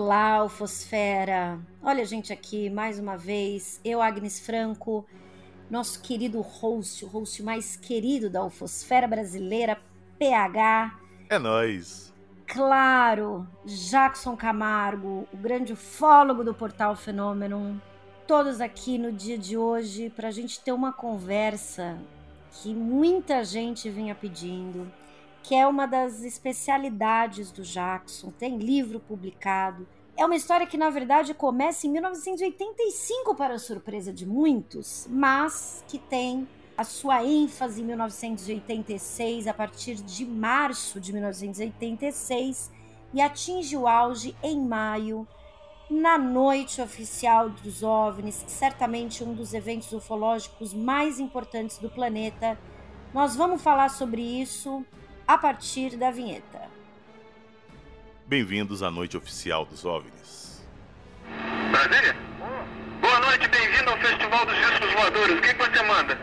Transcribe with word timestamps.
Olá, 0.00 0.44
Ufosfera! 0.44 1.58
Olha 1.82 2.02
a 2.02 2.06
gente 2.06 2.32
aqui 2.32 2.70
mais 2.70 3.00
uma 3.00 3.16
vez, 3.16 3.80
eu, 3.84 4.00
Agnes 4.00 4.38
Franco, 4.38 5.04
nosso 5.68 6.00
querido 6.00 6.40
host, 6.40 7.04
o 7.04 7.08
host 7.08 7.42
mais 7.42 7.74
querido 7.74 8.30
da 8.30 8.44
Ufosfera 8.44 9.08
brasileira, 9.08 9.76
PH. 10.16 10.96
É 11.28 11.36
nós. 11.36 12.14
Claro, 12.46 13.44
Jackson 13.66 14.36
Camargo, 14.36 15.26
o 15.32 15.36
grande 15.36 15.72
ufólogo 15.72 16.44
do 16.44 16.54
portal 16.54 16.94
Fenômeno. 16.94 17.82
Todos 18.24 18.60
aqui 18.60 18.98
no 18.98 19.10
dia 19.10 19.36
de 19.36 19.56
hoje 19.56 20.10
para 20.10 20.28
a 20.28 20.30
gente 20.30 20.60
ter 20.60 20.70
uma 20.70 20.92
conversa 20.92 21.98
que 22.52 22.72
muita 22.72 23.42
gente 23.42 23.90
vinha 23.90 24.14
pedindo 24.14 24.88
que 25.42 25.54
é 25.54 25.66
uma 25.66 25.86
das 25.86 26.22
especialidades 26.22 27.50
do 27.50 27.62
Jackson, 27.62 28.30
tem 28.30 28.58
livro 28.58 29.00
publicado. 29.00 29.86
É 30.16 30.24
uma 30.24 30.36
história 30.36 30.66
que, 30.66 30.76
na 30.76 30.90
verdade, 30.90 31.32
começa 31.32 31.86
em 31.86 31.90
1985, 31.90 33.34
para 33.34 33.54
a 33.54 33.58
surpresa 33.58 34.12
de 34.12 34.26
muitos, 34.26 35.06
mas 35.08 35.84
que 35.86 35.98
tem 35.98 36.46
a 36.76 36.84
sua 36.84 37.24
ênfase 37.24 37.80
em 37.80 37.84
1986, 37.84 39.46
a 39.46 39.54
partir 39.54 39.94
de 39.96 40.24
março 40.26 41.00
de 41.00 41.12
1986, 41.12 42.70
e 43.14 43.20
atinge 43.20 43.76
o 43.76 43.86
auge 43.86 44.36
em 44.42 44.60
maio, 44.60 45.26
na 45.90 46.18
noite 46.18 46.82
oficial 46.82 47.48
dos 47.48 47.82
OVNIs, 47.82 48.44
certamente 48.46 49.24
um 49.24 49.32
dos 49.32 49.54
eventos 49.54 49.90
ufológicos 49.92 50.74
mais 50.74 51.18
importantes 51.18 51.78
do 51.78 51.88
planeta. 51.88 52.58
Nós 53.14 53.34
vamos 53.34 53.62
falar 53.62 53.88
sobre 53.88 54.20
isso 54.20 54.84
a 55.28 55.36
partir 55.36 55.94
da 55.98 56.10
vinheta. 56.10 56.58
Bem-vindos 58.26 58.82
à 58.82 58.90
noite 58.90 59.14
oficial 59.14 59.66
dos 59.66 59.84
OVNIs. 59.84 60.66
Brasília? 61.70 62.16
Boa 62.98 63.20
noite, 63.20 63.46
bem-vindo 63.46 63.90
ao 63.90 63.98
Festival 63.98 64.46
dos 64.46 64.56
Discos 64.56 64.92
Voadores. 64.94 65.38
O 65.38 65.42
que, 65.42 65.52
que 65.52 65.62
você 65.62 65.82
manda? 65.82 66.18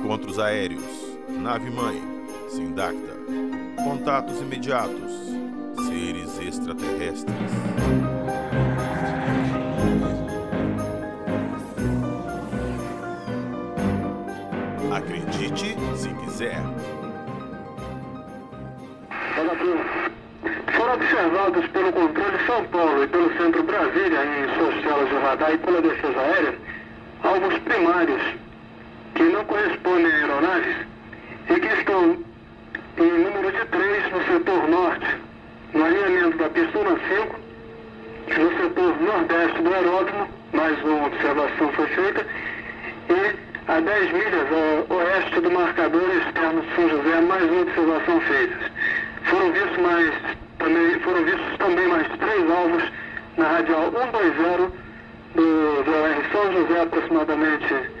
Encontros 0.00 0.38
aéreos. 0.38 0.82
Nave-mãe. 1.28 2.00
Sindacta. 2.48 3.14
Contatos 3.84 4.40
imediatos. 4.40 5.12
Seres 5.86 6.40
extraterrestres. 6.40 7.36
Acredite 14.90 15.76
se 15.96 16.08
quiser. 16.24 16.62
Foram 20.76 20.94
observados 20.94 21.66
pelo 21.68 21.92
controle 21.92 22.46
São 22.46 22.64
Paulo 22.68 23.04
e 23.04 23.06
pelo 23.06 23.36
Centro 23.36 23.62
Brasília 23.64 24.24
em 24.24 24.58
suas 24.58 24.82
telas 24.82 25.08
de 25.10 25.14
radar 25.16 25.52
e 25.52 25.58
pela 25.58 25.82
defesa 25.82 26.20
aérea 26.20 26.58
alvos 27.22 27.58
primários 27.58 28.39
correspondem 29.60 30.10
a 30.10 30.16
aeronaves 30.16 30.76
e 31.50 31.60
que 31.60 31.66
estão 31.66 32.16
em 32.96 33.10
número 33.10 33.52
de 33.52 33.64
três 33.66 34.10
no 34.10 34.24
setor 34.24 34.68
norte, 34.68 35.16
no 35.74 35.84
alinhamento 35.84 36.38
da 36.38 36.48
pistona 36.48 36.98
5, 37.08 37.40
no 38.40 38.56
setor 38.56 39.02
nordeste 39.02 39.62
do 39.62 39.74
aeródromo, 39.74 40.28
mais 40.52 40.82
uma 40.82 41.06
observação 41.06 41.72
foi 41.72 41.86
feita, 41.88 42.26
e 43.10 43.70
a 43.70 43.80
10 43.80 44.12
milhas 44.12 44.48
a 44.50 44.94
oeste 44.94 45.40
do 45.40 45.50
marcador 45.50 46.10
externo 46.16 46.62
de 46.62 46.74
São 46.74 46.88
José, 46.88 47.20
mais 47.20 47.50
uma 47.50 47.62
observação 47.62 48.20
feita. 48.22 48.70
Foram 49.24 49.52
vistos, 49.52 49.78
mais, 49.78 50.14
também, 50.58 51.00
foram 51.00 51.24
vistos 51.24 51.58
também 51.58 51.88
mais 51.88 52.08
três 52.08 52.50
alvos 52.50 52.82
na 53.36 53.48
radial 53.48 53.92
120 53.92 54.72
do 55.34 55.84
VOR 55.84 56.32
São 56.32 56.52
José, 56.52 56.80
aproximadamente 56.80 57.99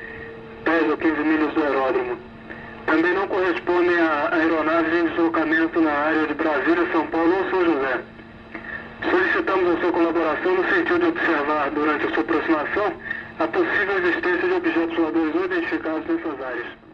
10 0.70 0.90
ou 0.90 0.96
15 0.96 1.20
milhas 1.22 1.52
do 1.52 1.64
aeródromo. 1.64 2.16
Também 2.86 3.12
não 3.12 3.26
correspondem 3.26 3.98
a 4.00 4.28
aeronaves 4.32 4.94
em 4.94 5.06
deslocamento 5.08 5.80
na 5.80 5.90
área 5.90 6.26
de 6.28 6.34
Brasília, 6.34 6.86
São 6.92 7.06
Paulo 7.08 7.36
ou 7.38 7.50
São 7.50 7.64
José. 7.64 8.00
Solicitamos 9.10 9.76
a 9.76 9.80
sua 9.80 9.92
colaboração 9.92 10.54
no 10.54 10.64
sentido 10.68 10.98
de 11.00 11.06
observar, 11.06 11.70
durante 11.70 12.06
a 12.06 12.10
sua 12.10 12.22
aproximação, 12.22 12.92
a 13.40 13.46
possível 13.48 13.98
existência 13.98 14.48
de 14.48 14.54
objetos 14.54 14.96
voadores 14.96 15.34
não 15.34 15.44
identificados 15.44 16.06
nessas 16.06 16.40
áreas. 16.40 16.89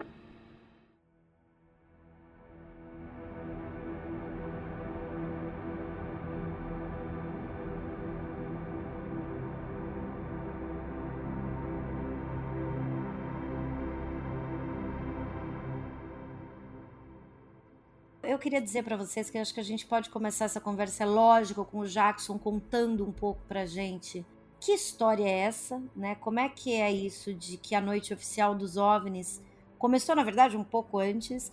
Eu 18.26 18.38
queria 18.38 18.60
dizer 18.60 18.82
para 18.82 18.96
vocês 18.96 19.30
que 19.30 19.38
acho 19.38 19.54
que 19.54 19.60
a 19.60 19.64
gente 19.64 19.86
pode 19.86 20.10
começar 20.10 20.46
essa 20.46 20.60
conversa, 20.60 21.04
é 21.04 21.06
lógico, 21.06 21.64
com 21.64 21.80
o 21.80 21.86
Jackson 21.86 22.38
contando 22.38 23.06
um 23.06 23.12
pouco 23.12 23.40
pra 23.46 23.66
gente 23.66 24.24
que 24.60 24.72
história 24.72 25.24
é 25.24 25.38
essa, 25.40 25.80
né? 25.94 26.14
Como 26.16 26.40
é 26.40 26.48
que 26.48 26.74
é 26.74 26.90
isso 26.90 27.32
de 27.32 27.56
que 27.56 27.74
a 27.74 27.80
noite 27.80 28.12
oficial 28.12 28.54
dos 28.54 28.76
OVNIs 28.76 29.40
começou, 29.78 30.16
na 30.16 30.24
verdade, 30.24 30.56
um 30.56 30.64
pouco 30.64 30.98
antes. 30.98 31.52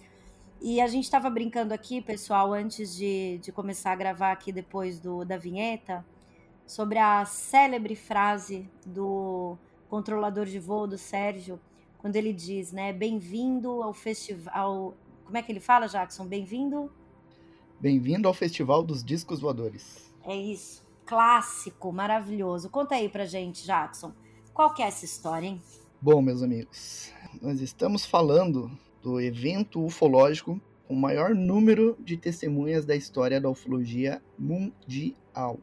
E 0.62 0.80
a 0.80 0.88
gente 0.88 1.04
estava 1.04 1.30
brincando 1.30 1.74
aqui, 1.74 2.02
pessoal, 2.02 2.54
antes 2.54 2.96
de, 2.96 3.38
de 3.40 3.52
começar 3.52 3.92
a 3.92 3.96
gravar 3.96 4.32
aqui 4.32 4.52
depois 4.52 5.00
do, 5.00 5.26
da 5.26 5.38
vinheta, 5.38 6.06
sobre 6.66 6.98
a 6.98 7.26
célebre 7.26 7.96
frase 7.96 8.70
do 8.86 9.58
controlador 9.90 10.46
de 10.46 10.60
voo 10.60 10.88
do 10.88 10.98
Sérgio, 10.98 11.60
quando 12.00 12.16
ele 12.16 12.34
diz, 12.34 12.72
né, 12.72 12.92
bem-vindo 12.92 13.84
ao 13.84 13.94
festival, 13.94 14.96
como 15.24 15.38
é 15.38 15.42
que 15.42 15.52
ele 15.52 15.60
fala, 15.60 15.88
Jackson? 15.88 16.26
Bem-vindo? 16.26 16.92
Bem-vindo 17.80 18.28
ao 18.28 18.34
Festival 18.34 18.84
dos 18.84 19.04
Discos 19.04 19.40
Voadores. 19.40 20.14
É 20.24 20.36
isso. 20.36 20.84
Clássico, 21.06 21.92
maravilhoso. 21.92 22.70
Conta 22.70 22.96
aí 22.96 23.10
pra 23.10 23.26
gente, 23.26 23.66
Jackson. 23.66 24.14
Qual 24.54 24.74
que 24.74 24.82
é 24.82 24.88
essa 24.88 25.06
história, 25.06 25.48
hein? 25.48 25.62
Bom, 26.02 26.22
meus 26.22 26.44
amigos, 26.44 27.12
nós 27.42 27.62
estamos 27.62 28.06
falando 28.06 28.72
do 29.02 29.20
evento 29.20 29.84
ufológico 29.84 30.62
com 30.88 30.94
o 30.94 31.00
maior 31.00 31.34
número 31.34 31.98
de 32.00 32.18
testemunhas 32.18 32.86
da 32.86 32.96
história 32.96 33.40
da 33.40 33.50
ufologia 33.50 34.22
mundial. 34.38 35.60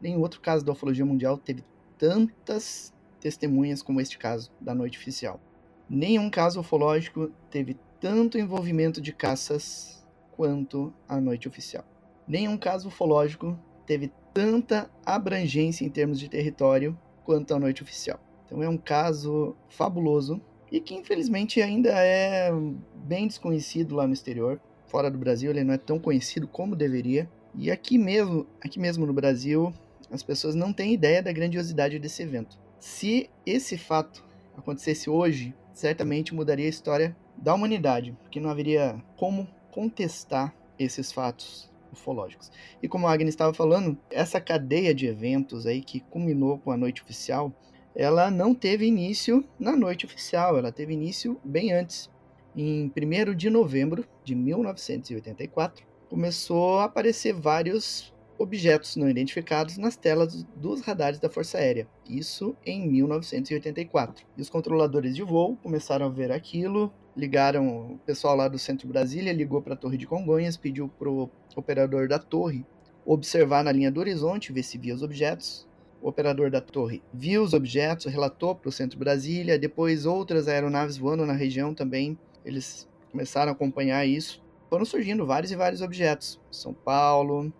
Nenhum 0.00 0.20
outro 0.20 0.40
caso 0.40 0.64
da 0.64 0.72
ufologia 0.72 1.04
mundial 1.04 1.36
teve 1.36 1.64
tantas 1.98 2.94
testemunhas 3.20 3.82
como 3.82 4.00
este 4.00 4.16
caso 4.18 4.50
da 4.60 4.74
noite 4.74 4.98
oficial. 4.98 5.40
Nenhum 5.88 6.30
caso 6.30 6.60
ufológico 6.60 7.30
teve 7.50 7.76
tanto 8.00 8.38
envolvimento 8.38 9.00
de 9.00 9.12
caças 9.12 10.02
quanto 10.32 10.92
a 11.06 11.20
noite 11.20 11.46
oficial. 11.46 11.84
Nenhum 12.26 12.56
caso 12.56 12.88
ufológico 12.88 13.58
teve 13.86 14.10
tanta 14.32 14.90
abrangência 15.04 15.84
em 15.84 15.90
termos 15.90 16.18
de 16.18 16.28
território 16.28 16.96
quanto 17.24 17.54
a 17.54 17.58
noite 17.58 17.82
oficial. 17.82 18.18
Então 18.46 18.62
é 18.62 18.68
um 18.68 18.78
caso 18.78 19.54
fabuloso 19.68 20.40
e 20.72 20.80
que 20.80 20.94
infelizmente 20.94 21.60
ainda 21.60 21.90
é 21.90 22.50
bem 22.94 23.26
desconhecido 23.26 23.96
lá 23.96 24.06
no 24.06 24.14
exterior. 24.14 24.60
Fora 24.86 25.10
do 25.10 25.18
Brasil 25.18 25.50
ele 25.50 25.64
não 25.64 25.74
é 25.74 25.78
tão 25.78 25.98
conhecido 25.98 26.48
como 26.48 26.74
deveria. 26.74 27.28
E 27.54 27.70
aqui 27.70 27.98
mesmo, 27.98 28.46
aqui 28.60 28.78
mesmo 28.78 29.04
no 29.04 29.12
Brasil, 29.12 29.72
as 30.10 30.22
pessoas 30.22 30.54
não 30.54 30.72
têm 30.72 30.94
ideia 30.94 31.22
da 31.22 31.32
grandiosidade 31.32 31.98
desse 31.98 32.22
evento. 32.22 32.58
Se 32.78 33.28
esse 33.44 33.76
fato 33.76 34.24
acontecesse 34.56 35.10
hoje, 35.10 35.54
certamente 35.72 36.34
mudaria 36.34 36.66
a 36.66 36.70
história 36.70 37.16
da 37.40 37.54
humanidade, 37.54 38.16
porque 38.22 38.40
não 38.40 38.50
haveria 38.50 39.02
como 39.16 39.48
contestar 39.70 40.54
esses 40.78 41.12
fatos 41.12 41.70
ufológicos. 41.92 42.50
E 42.82 42.88
como 42.88 43.06
a 43.06 43.12
Agnes 43.12 43.34
estava 43.34 43.52
falando, 43.52 43.98
essa 44.10 44.40
cadeia 44.40 44.94
de 44.94 45.06
eventos 45.06 45.66
aí 45.66 45.80
que 45.80 46.00
culminou 46.00 46.58
com 46.58 46.70
a 46.70 46.76
noite 46.76 47.02
oficial, 47.02 47.52
ela 47.94 48.30
não 48.30 48.54
teve 48.54 48.86
início 48.86 49.44
na 49.58 49.76
noite 49.76 50.06
oficial, 50.06 50.56
ela 50.56 50.70
teve 50.70 50.92
início 50.92 51.40
bem 51.44 51.72
antes. 51.72 52.10
Em 52.56 52.90
1 52.90 53.34
de 53.34 53.50
novembro 53.50 54.04
de 54.24 54.34
1984, 54.34 55.84
começou 56.08 56.78
a 56.78 56.84
aparecer 56.84 57.32
vários 57.32 58.12
objetos 58.38 58.96
não 58.96 59.08
identificados 59.08 59.76
nas 59.76 59.96
telas 59.96 60.42
dos 60.56 60.80
radares 60.80 61.20
da 61.20 61.28
Força 61.28 61.58
Aérea. 61.58 61.86
Isso 62.08 62.56
em 62.64 62.88
1984. 62.88 64.26
E 64.36 64.40
os 64.40 64.48
controladores 64.48 65.14
de 65.14 65.22
voo 65.22 65.56
começaram 65.56 66.06
a 66.06 66.08
ver 66.08 66.32
aquilo 66.32 66.92
ligaram, 67.16 67.92
o 67.92 67.98
pessoal 68.06 68.36
lá 68.36 68.48
do 68.48 68.58
Centro 68.58 68.88
Brasília 68.88 69.32
ligou 69.32 69.60
para 69.60 69.74
a 69.74 69.76
Torre 69.76 69.96
de 69.96 70.06
Congonhas, 70.06 70.56
pediu 70.56 70.88
pro 70.88 71.30
operador 71.56 72.08
da 72.08 72.18
torre 72.18 72.64
observar 73.04 73.64
na 73.64 73.72
linha 73.72 73.90
do 73.90 74.00
horizonte, 74.00 74.52
ver 74.52 74.62
se 74.62 74.78
via 74.78 74.94
os 74.94 75.02
objetos. 75.02 75.68
O 76.00 76.08
operador 76.08 76.50
da 76.50 76.60
torre 76.60 77.02
viu 77.12 77.42
os 77.42 77.52
objetos, 77.52 78.06
relatou 78.06 78.54
para 78.54 78.68
o 78.68 78.72
Centro 78.72 78.98
Brasília, 78.98 79.58
depois 79.58 80.06
outras 80.06 80.48
aeronaves 80.48 80.96
voando 80.96 81.26
na 81.26 81.34
região 81.34 81.74
também, 81.74 82.18
eles 82.44 82.88
começaram 83.10 83.50
a 83.50 83.52
acompanhar 83.52 84.06
isso. 84.06 84.42
Foram 84.70 84.84
surgindo 84.84 85.26
vários 85.26 85.50
e 85.52 85.56
vários 85.56 85.82
objetos. 85.82 86.40
São 86.50 86.72
Paulo, 86.72 87.52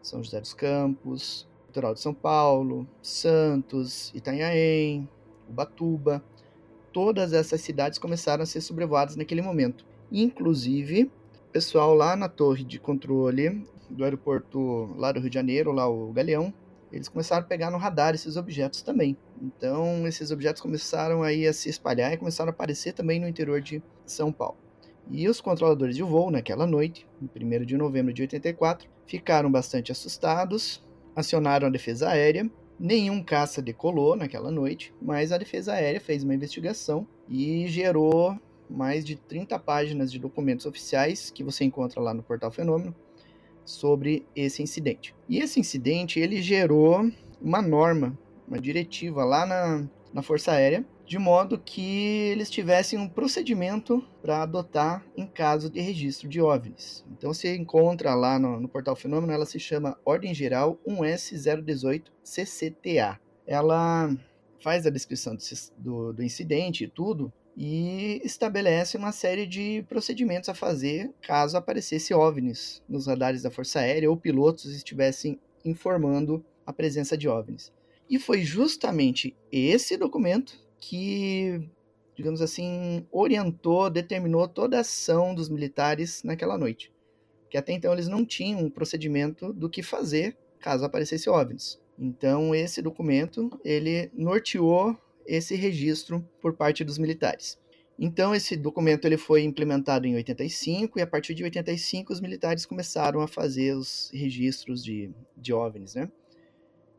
São 0.00 0.22
José 0.22 0.40
dos 0.40 0.54
Campos, 0.54 1.46
Litoral 1.66 1.92
de 1.92 2.00
São 2.00 2.14
Paulo, 2.14 2.86
Santos, 3.02 4.12
Itanhaém, 4.14 5.08
Ubatuba. 5.48 6.22
Todas 6.92 7.32
essas 7.32 7.60
cidades 7.60 7.98
começaram 7.98 8.42
a 8.42 8.46
ser 8.46 8.60
sobrevoadas 8.60 9.16
naquele 9.16 9.40
momento. 9.42 9.84
Inclusive, 10.10 11.04
o 11.04 11.52
pessoal 11.52 11.94
lá 11.94 12.14
na 12.14 12.28
torre 12.28 12.64
de 12.64 12.78
controle 12.78 13.66
do 13.88 14.04
aeroporto 14.04 14.94
lá 14.96 15.12
do 15.12 15.20
Rio 15.20 15.30
de 15.30 15.34
Janeiro, 15.34 15.72
lá 15.72 15.88
o 15.88 16.12
Galeão, 16.12 16.52
eles 16.92 17.08
começaram 17.08 17.42
a 17.42 17.46
pegar 17.46 17.70
no 17.70 17.78
radar 17.78 18.14
esses 18.14 18.36
objetos 18.36 18.82
também. 18.82 19.16
Então, 19.40 20.06
esses 20.06 20.30
objetos 20.30 20.60
começaram 20.60 21.22
aí 21.22 21.46
a 21.46 21.52
se 21.52 21.70
espalhar 21.70 22.12
e 22.12 22.18
começaram 22.18 22.50
a 22.50 22.52
aparecer 22.52 22.92
também 22.92 23.18
no 23.18 23.26
interior 23.26 23.60
de 23.62 23.82
São 24.04 24.30
Paulo. 24.30 24.58
E 25.10 25.28
os 25.28 25.40
controladores 25.40 25.96
de 25.96 26.02
voo, 26.02 26.30
naquela 26.30 26.66
noite, 26.66 27.06
no 27.20 27.28
1 27.34 27.64
de 27.64 27.76
novembro 27.76 28.12
de 28.12 28.22
84, 28.22 28.88
ficaram 29.06 29.50
bastante 29.50 29.90
assustados, 29.90 30.82
acionaram 31.16 31.66
a 31.66 31.70
defesa 31.70 32.10
aérea. 32.10 32.48
Nenhum 32.84 33.22
caça 33.22 33.62
decolou 33.62 34.16
naquela 34.16 34.50
noite, 34.50 34.92
mas 35.00 35.30
a 35.30 35.38
defesa 35.38 35.72
aérea 35.72 36.00
fez 36.00 36.24
uma 36.24 36.34
investigação 36.34 37.06
e 37.28 37.64
gerou 37.68 38.36
mais 38.68 39.04
de 39.04 39.14
30 39.14 39.56
páginas 39.60 40.10
de 40.10 40.18
documentos 40.18 40.66
oficiais 40.66 41.30
que 41.30 41.44
você 41.44 41.62
encontra 41.62 42.00
lá 42.00 42.12
no 42.12 42.24
portal 42.24 42.50
Fenômeno 42.50 42.92
sobre 43.64 44.26
esse 44.34 44.64
incidente. 44.64 45.14
E 45.28 45.38
esse 45.38 45.60
incidente 45.60 46.18
ele 46.18 46.42
gerou 46.42 47.08
uma 47.40 47.62
norma, 47.62 48.18
uma 48.48 48.58
diretiva 48.58 49.24
lá 49.24 49.46
na, 49.46 49.88
na 50.12 50.20
Força 50.20 50.50
Aérea, 50.50 50.84
de 51.06 51.18
modo 51.18 51.58
que 51.58 52.30
eles 52.30 52.50
tivessem 52.50 52.98
um 52.98 53.08
procedimento 53.08 54.04
para 54.20 54.42
adotar 54.42 55.04
em 55.16 55.26
caso 55.26 55.68
de 55.68 55.80
registro 55.80 56.28
de 56.28 56.40
OVNIs. 56.40 57.04
Então 57.10 57.32
você 57.32 57.54
encontra 57.56 58.14
lá 58.14 58.38
no, 58.38 58.60
no 58.60 58.68
portal 58.68 58.96
Fenômeno, 58.96 59.32
ela 59.32 59.46
se 59.46 59.58
chama 59.58 59.98
Ordem 60.04 60.32
Geral 60.32 60.78
1S018 60.86 62.04
CCTA. 62.22 63.20
Ela 63.46 64.14
faz 64.62 64.86
a 64.86 64.90
descrição 64.90 65.36
do, 65.76 66.12
do, 66.12 66.22
incidente 66.22 66.84
e 66.84 66.88
tudo, 66.88 67.32
e 67.56 68.22
estabelece 68.24 68.96
uma 68.96 69.12
série 69.12 69.46
de 69.46 69.84
procedimentos 69.88 70.48
a 70.48 70.54
fazer 70.54 71.12
caso 71.20 71.56
aparecesse 71.56 72.14
OVNIs 72.14 72.82
nos 72.88 73.06
radares 73.06 73.42
da 73.42 73.50
Força 73.50 73.80
Aérea 73.80 74.08
ou 74.10 74.16
pilotos 74.16 74.74
estivessem 74.74 75.38
informando 75.64 76.44
a 76.64 76.72
presença 76.72 77.16
de 77.16 77.28
OVNIs. 77.28 77.72
E 78.08 78.18
foi 78.18 78.42
justamente 78.42 79.36
esse 79.50 79.96
documento 79.96 80.61
que, 80.82 81.62
digamos 82.16 82.42
assim, 82.42 83.06
orientou, 83.12 83.88
determinou 83.88 84.48
toda 84.48 84.76
a 84.76 84.80
ação 84.80 85.32
dos 85.32 85.48
militares 85.48 86.24
naquela 86.24 86.58
noite. 86.58 86.92
Que 87.48 87.56
até 87.56 87.72
então 87.72 87.92
eles 87.92 88.08
não 88.08 88.26
tinham 88.26 88.58
um 88.60 88.68
procedimento 88.68 89.52
do 89.52 89.70
que 89.70 89.80
fazer 89.80 90.36
caso 90.58 90.84
aparecesse 90.84 91.30
OVNIs. 91.30 91.80
Então 91.96 92.52
esse 92.52 92.82
documento, 92.82 93.48
ele 93.64 94.10
norteou 94.12 94.96
esse 95.24 95.54
registro 95.54 96.28
por 96.40 96.54
parte 96.54 96.82
dos 96.82 96.98
militares. 96.98 97.56
Então 97.96 98.34
esse 98.34 98.56
documento 98.56 99.04
ele 99.04 99.16
foi 99.16 99.44
implementado 99.44 100.06
em 100.06 100.16
85 100.16 100.98
e 100.98 101.02
a 101.02 101.06
partir 101.06 101.32
de 101.34 101.44
85 101.44 102.12
os 102.12 102.20
militares 102.20 102.66
começaram 102.66 103.20
a 103.20 103.28
fazer 103.28 103.76
os 103.76 104.10
registros 104.12 104.82
de, 104.82 105.10
de 105.36 105.52
OVNIs, 105.52 105.94
né? 105.94 106.10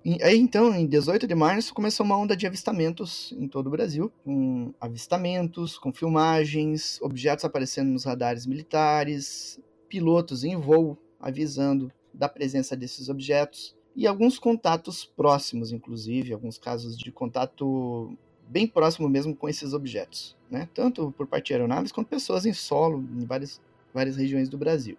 E 0.05 0.21
aí 0.21 0.37
então, 0.37 0.75
em 0.75 0.85
18 0.85 1.25
de 1.25 1.33
março, 1.33 1.73
começou 1.73 2.05
uma 2.05 2.17
onda 2.17 2.35
de 2.35 2.45
avistamentos 2.45 3.33
em 3.37 3.47
todo 3.47 3.67
o 3.67 3.69
Brasil, 3.69 4.11
com 4.25 4.73
avistamentos, 4.79 5.77
com 5.77 5.93
filmagens, 5.93 6.99
objetos 7.01 7.45
aparecendo 7.45 7.89
nos 7.89 8.03
radares 8.03 8.45
militares, 8.45 9.61
pilotos 9.87 10.43
em 10.43 10.57
voo 10.57 10.97
avisando 11.21 11.89
da 12.13 12.27
presença 12.27 12.75
desses 12.75 13.07
objetos 13.07 13.73
e 13.95 14.05
alguns 14.05 14.37
contatos 14.37 15.05
próximos, 15.05 15.71
inclusive, 15.71 16.33
alguns 16.33 16.57
casos 16.57 16.97
de 16.97 17.09
contato 17.09 18.13
bem 18.45 18.67
próximo 18.67 19.07
mesmo 19.07 19.33
com 19.33 19.47
esses 19.47 19.71
objetos, 19.71 20.35
né? 20.51 20.67
tanto 20.73 21.13
por 21.17 21.27
parte 21.27 21.47
de 21.47 21.53
aeronaves 21.53 21.93
quanto 21.93 22.07
pessoas 22.07 22.45
em 22.45 22.51
solo 22.51 22.99
em 23.15 23.25
várias, 23.25 23.61
várias 23.93 24.17
regiões 24.17 24.49
do 24.49 24.57
Brasil. 24.57 24.97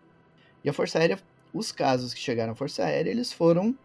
E 0.65 0.71
a 0.71 0.73
Força 0.73 0.99
Aérea, 0.99 1.19
os 1.53 1.71
casos 1.71 2.15
que 2.15 2.21
chegaram 2.21 2.53
à 2.53 2.57
Força 2.57 2.85
Aérea, 2.85 3.11
eles 3.11 3.31
foram 3.31 3.77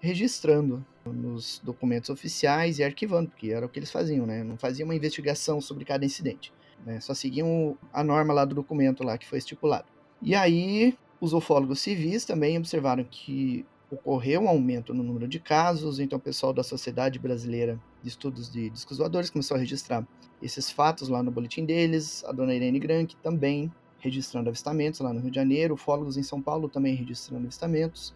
registrando 0.00 0.84
nos 1.04 1.60
documentos 1.64 2.10
oficiais 2.10 2.78
e 2.78 2.84
arquivando, 2.84 3.30
porque 3.30 3.50
era 3.50 3.64
o 3.64 3.68
que 3.68 3.78
eles 3.78 3.90
faziam, 3.90 4.26
né? 4.26 4.42
Não 4.42 4.56
faziam 4.56 4.86
uma 4.86 4.94
investigação 4.94 5.60
sobre 5.60 5.84
cada 5.84 6.04
incidente, 6.04 6.52
né? 6.84 7.00
Só 7.00 7.14
seguiam 7.14 7.76
a 7.92 8.02
norma 8.02 8.34
lá 8.34 8.44
do 8.44 8.54
documento 8.54 9.04
lá 9.04 9.16
que 9.16 9.26
foi 9.26 9.38
estipulado. 9.38 9.86
E 10.20 10.34
aí, 10.34 10.96
os 11.20 11.32
ufólogos 11.32 11.80
civis 11.80 12.24
também 12.24 12.58
observaram 12.58 13.04
que 13.04 13.64
ocorreu 13.90 14.42
um 14.42 14.48
aumento 14.48 14.92
no 14.92 15.02
número 15.02 15.28
de 15.28 15.38
casos, 15.38 16.00
então 16.00 16.18
o 16.18 16.22
pessoal 16.22 16.52
da 16.52 16.62
Sociedade 16.62 17.18
Brasileira 17.18 17.80
de 18.02 18.08
Estudos 18.08 18.50
de 18.50 18.68
Discos 18.70 18.98
Voadores 18.98 19.30
começou 19.30 19.56
a 19.56 19.60
registrar 19.60 20.06
esses 20.42 20.70
fatos 20.70 21.08
lá 21.08 21.22
no 21.22 21.30
boletim 21.30 21.64
deles, 21.64 22.24
a 22.24 22.32
dona 22.32 22.54
Irene 22.54 22.78
Grank 22.80 23.16
também 23.22 23.72
registrando 24.00 24.48
avistamentos 24.48 25.00
lá 25.00 25.12
no 25.12 25.20
Rio 25.20 25.30
de 25.30 25.36
Janeiro, 25.36 25.74
ufólogos 25.74 26.16
em 26.16 26.22
São 26.22 26.42
Paulo 26.42 26.68
também 26.68 26.94
registrando 26.94 27.44
avistamentos, 27.44 28.12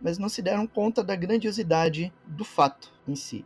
mas 0.00 0.18
não 0.18 0.28
se 0.28 0.42
deram 0.42 0.66
conta 0.66 1.02
da 1.02 1.16
grandiosidade 1.16 2.12
do 2.26 2.44
fato 2.44 2.92
em 3.06 3.14
si. 3.14 3.44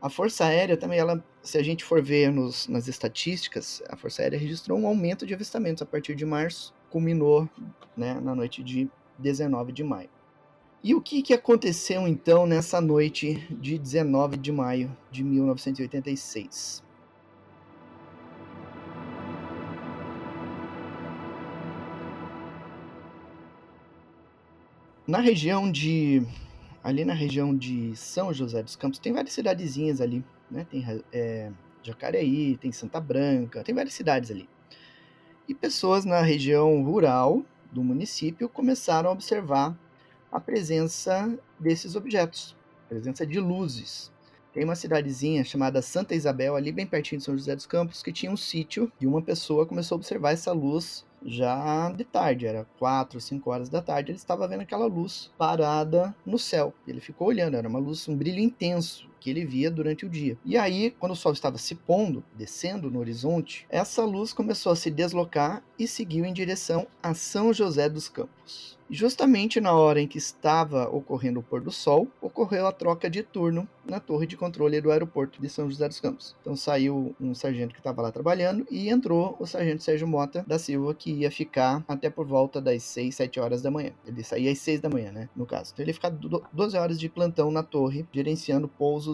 A 0.00 0.10
Força 0.10 0.44
Aérea 0.44 0.76
também, 0.76 0.98
ela, 0.98 1.24
se 1.42 1.56
a 1.56 1.62
gente 1.62 1.82
for 1.82 2.02
ver 2.02 2.30
nos, 2.30 2.68
nas 2.68 2.88
estatísticas, 2.88 3.82
a 3.88 3.96
Força 3.96 4.22
Aérea 4.22 4.38
registrou 4.38 4.78
um 4.78 4.86
aumento 4.86 5.26
de 5.26 5.32
avistamentos 5.32 5.82
a 5.82 5.86
partir 5.86 6.14
de 6.14 6.26
março, 6.26 6.74
culminou 6.90 7.48
né, 7.96 8.20
na 8.20 8.34
noite 8.34 8.62
de 8.62 8.88
19 9.18 9.72
de 9.72 9.82
maio. 9.82 10.10
E 10.82 10.94
o 10.94 11.00
que, 11.00 11.22
que 11.22 11.32
aconteceu 11.32 12.06
então 12.06 12.46
nessa 12.46 12.78
noite 12.78 13.46
de 13.50 13.78
19 13.78 14.36
de 14.36 14.52
maio 14.52 14.94
de 15.10 15.24
1986? 15.24 16.84
Na 25.06 25.18
região 25.18 25.70
de. 25.70 26.26
Ali 26.82 27.04
na 27.04 27.12
região 27.12 27.54
de 27.54 27.94
São 27.94 28.32
José 28.32 28.62
dos 28.62 28.74
Campos, 28.74 28.98
tem 28.98 29.12
várias 29.12 29.34
cidadezinhas 29.34 30.00
ali, 30.00 30.24
né? 30.50 30.66
Tem 30.70 30.82
é, 31.12 31.50
Jacareí, 31.82 32.56
tem 32.56 32.72
Santa 32.72 33.00
Branca, 33.00 33.62
tem 33.62 33.74
várias 33.74 33.92
cidades 33.92 34.30
ali. 34.30 34.48
E 35.46 35.54
pessoas 35.54 36.06
na 36.06 36.22
região 36.22 36.82
rural 36.82 37.44
do 37.70 37.84
município 37.84 38.48
começaram 38.48 39.10
a 39.10 39.12
observar 39.12 39.78
a 40.32 40.40
presença 40.40 41.38
desses 41.60 41.96
objetos, 41.96 42.56
a 42.86 42.88
presença 42.88 43.26
de 43.26 43.38
luzes. 43.38 44.10
Tem 44.54 44.64
uma 44.64 44.74
cidadezinha 44.74 45.44
chamada 45.44 45.82
Santa 45.82 46.14
Isabel, 46.14 46.56
ali 46.56 46.72
bem 46.72 46.86
pertinho 46.86 47.18
de 47.18 47.24
São 47.24 47.36
José 47.36 47.54
dos 47.54 47.66
Campos, 47.66 48.02
que 48.02 48.12
tinha 48.12 48.32
um 48.32 48.36
sítio 48.36 48.90
e 48.98 49.06
uma 49.06 49.20
pessoa 49.20 49.66
começou 49.66 49.96
a 49.96 49.98
observar 49.98 50.32
essa 50.32 50.52
luz 50.52 51.04
já 51.24 51.90
de 51.90 52.04
tarde, 52.04 52.46
era 52.46 52.66
4, 52.78 53.20
5 53.20 53.50
horas 53.50 53.68
da 53.68 53.80
tarde, 53.80 54.10
ele 54.10 54.18
estava 54.18 54.46
vendo 54.46 54.60
aquela 54.60 54.86
luz 54.86 55.30
parada 55.38 56.14
no 56.24 56.38
céu. 56.38 56.72
Ele 56.86 57.00
ficou 57.00 57.28
olhando, 57.28 57.56
era 57.56 57.68
uma 57.68 57.78
luz, 57.78 58.08
um 58.08 58.16
brilho 58.16 58.40
intenso 58.40 59.08
que 59.24 59.30
ele 59.30 59.46
via 59.46 59.70
durante 59.70 60.04
o 60.04 60.08
dia. 60.10 60.36
E 60.44 60.54
aí, 60.54 60.90
quando 61.00 61.12
o 61.12 61.16
sol 61.16 61.32
estava 61.32 61.56
se 61.56 61.74
pondo, 61.74 62.22
descendo 62.36 62.90
no 62.90 62.98
horizonte, 62.98 63.66
essa 63.70 64.04
luz 64.04 64.34
começou 64.34 64.70
a 64.70 64.76
se 64.76 64.90
deslocar 64.90 65.62
e 65.78 65.88
seguiu 65.88 66.26
em 66.26 66.32
direção 66.32 66.86
a 67.02 67.14
São 67.14 67.50
José 67.50 67.88
dos 67.88 68.06
Campos. 68.06 68.78
Justamente 68.90 69.62
na 69.62 69.72
hora 69.72 69.98
em 70.00 70.06
que 70.06 70.18
estava 70.18 70.88
ocorrendo 70.88 71.40
o 71.40 71.42
pôr 71.42 71.62
do 71.62 71.70
sol, 71.70 72.06
ocorreu 72.20 72.66
a 72.66 72.72
troca 72.72 73.08
de 73.08 73.22
turno 73.22 73.66
na 73.84 73.98
torre 73.98 74.26
de 74.26 74.36
controle 74.36 74.80
do 74.80 74.90
aeroporto 74.90 75.40
de 75.40 75.48
São 75.48 75.70
José 75.70 75.88
dos 75.88 76.00
Campos. 76.00 76.36
Então 76.40 76.54
saiu 76.54 77.14
um 77.20 77.34
sargento 77.34 77.72
que 77.72 77.80
estava 77.80 78.02
lá 78.02 78.12
trabalhando 78.12 78.66
e 78.70 78.88
entrou 78.88 79.36
o 79.40 79.46
sargento 79.46 79.82
Sérgio 79.82 80.06
Mota 80.06 80.44
da 80.46 80.58
Silva, 80.58 80.94
que 80.94 81.10
ia 81.10 81.30
ficar 81.30 81.82
até 81.88 82.10
por 82.10 82.26
volta 82.26 82.60
das 82.60 82.82
6, 82.82 83.14
7 83.14 83.40
horas 83.40 83.62
da 83.62 83.70
manhã. 83.70 83.92
Ele 84.06 84.22
saía 84.22 84.52
às 84.52 84.58
6 84.58 84.80
da 84.80 84.90
manhã, 84.90 85.12
né? 85.12 85.28
No 85.34 85.46
caso. 85.46 85.72
Então 85.72 85.82
ele 85.82 85.90
ia 85.90 85.94
ficar 85.94 86.10
12 86.10 86.76
horas 86.76 87.00
de 87.00 87.08
plantão 87.08 87.50
na 87.50 87.62
torre, 87.62 88.06
gerenciando 88.12 88.68
pousos 88.68 89.13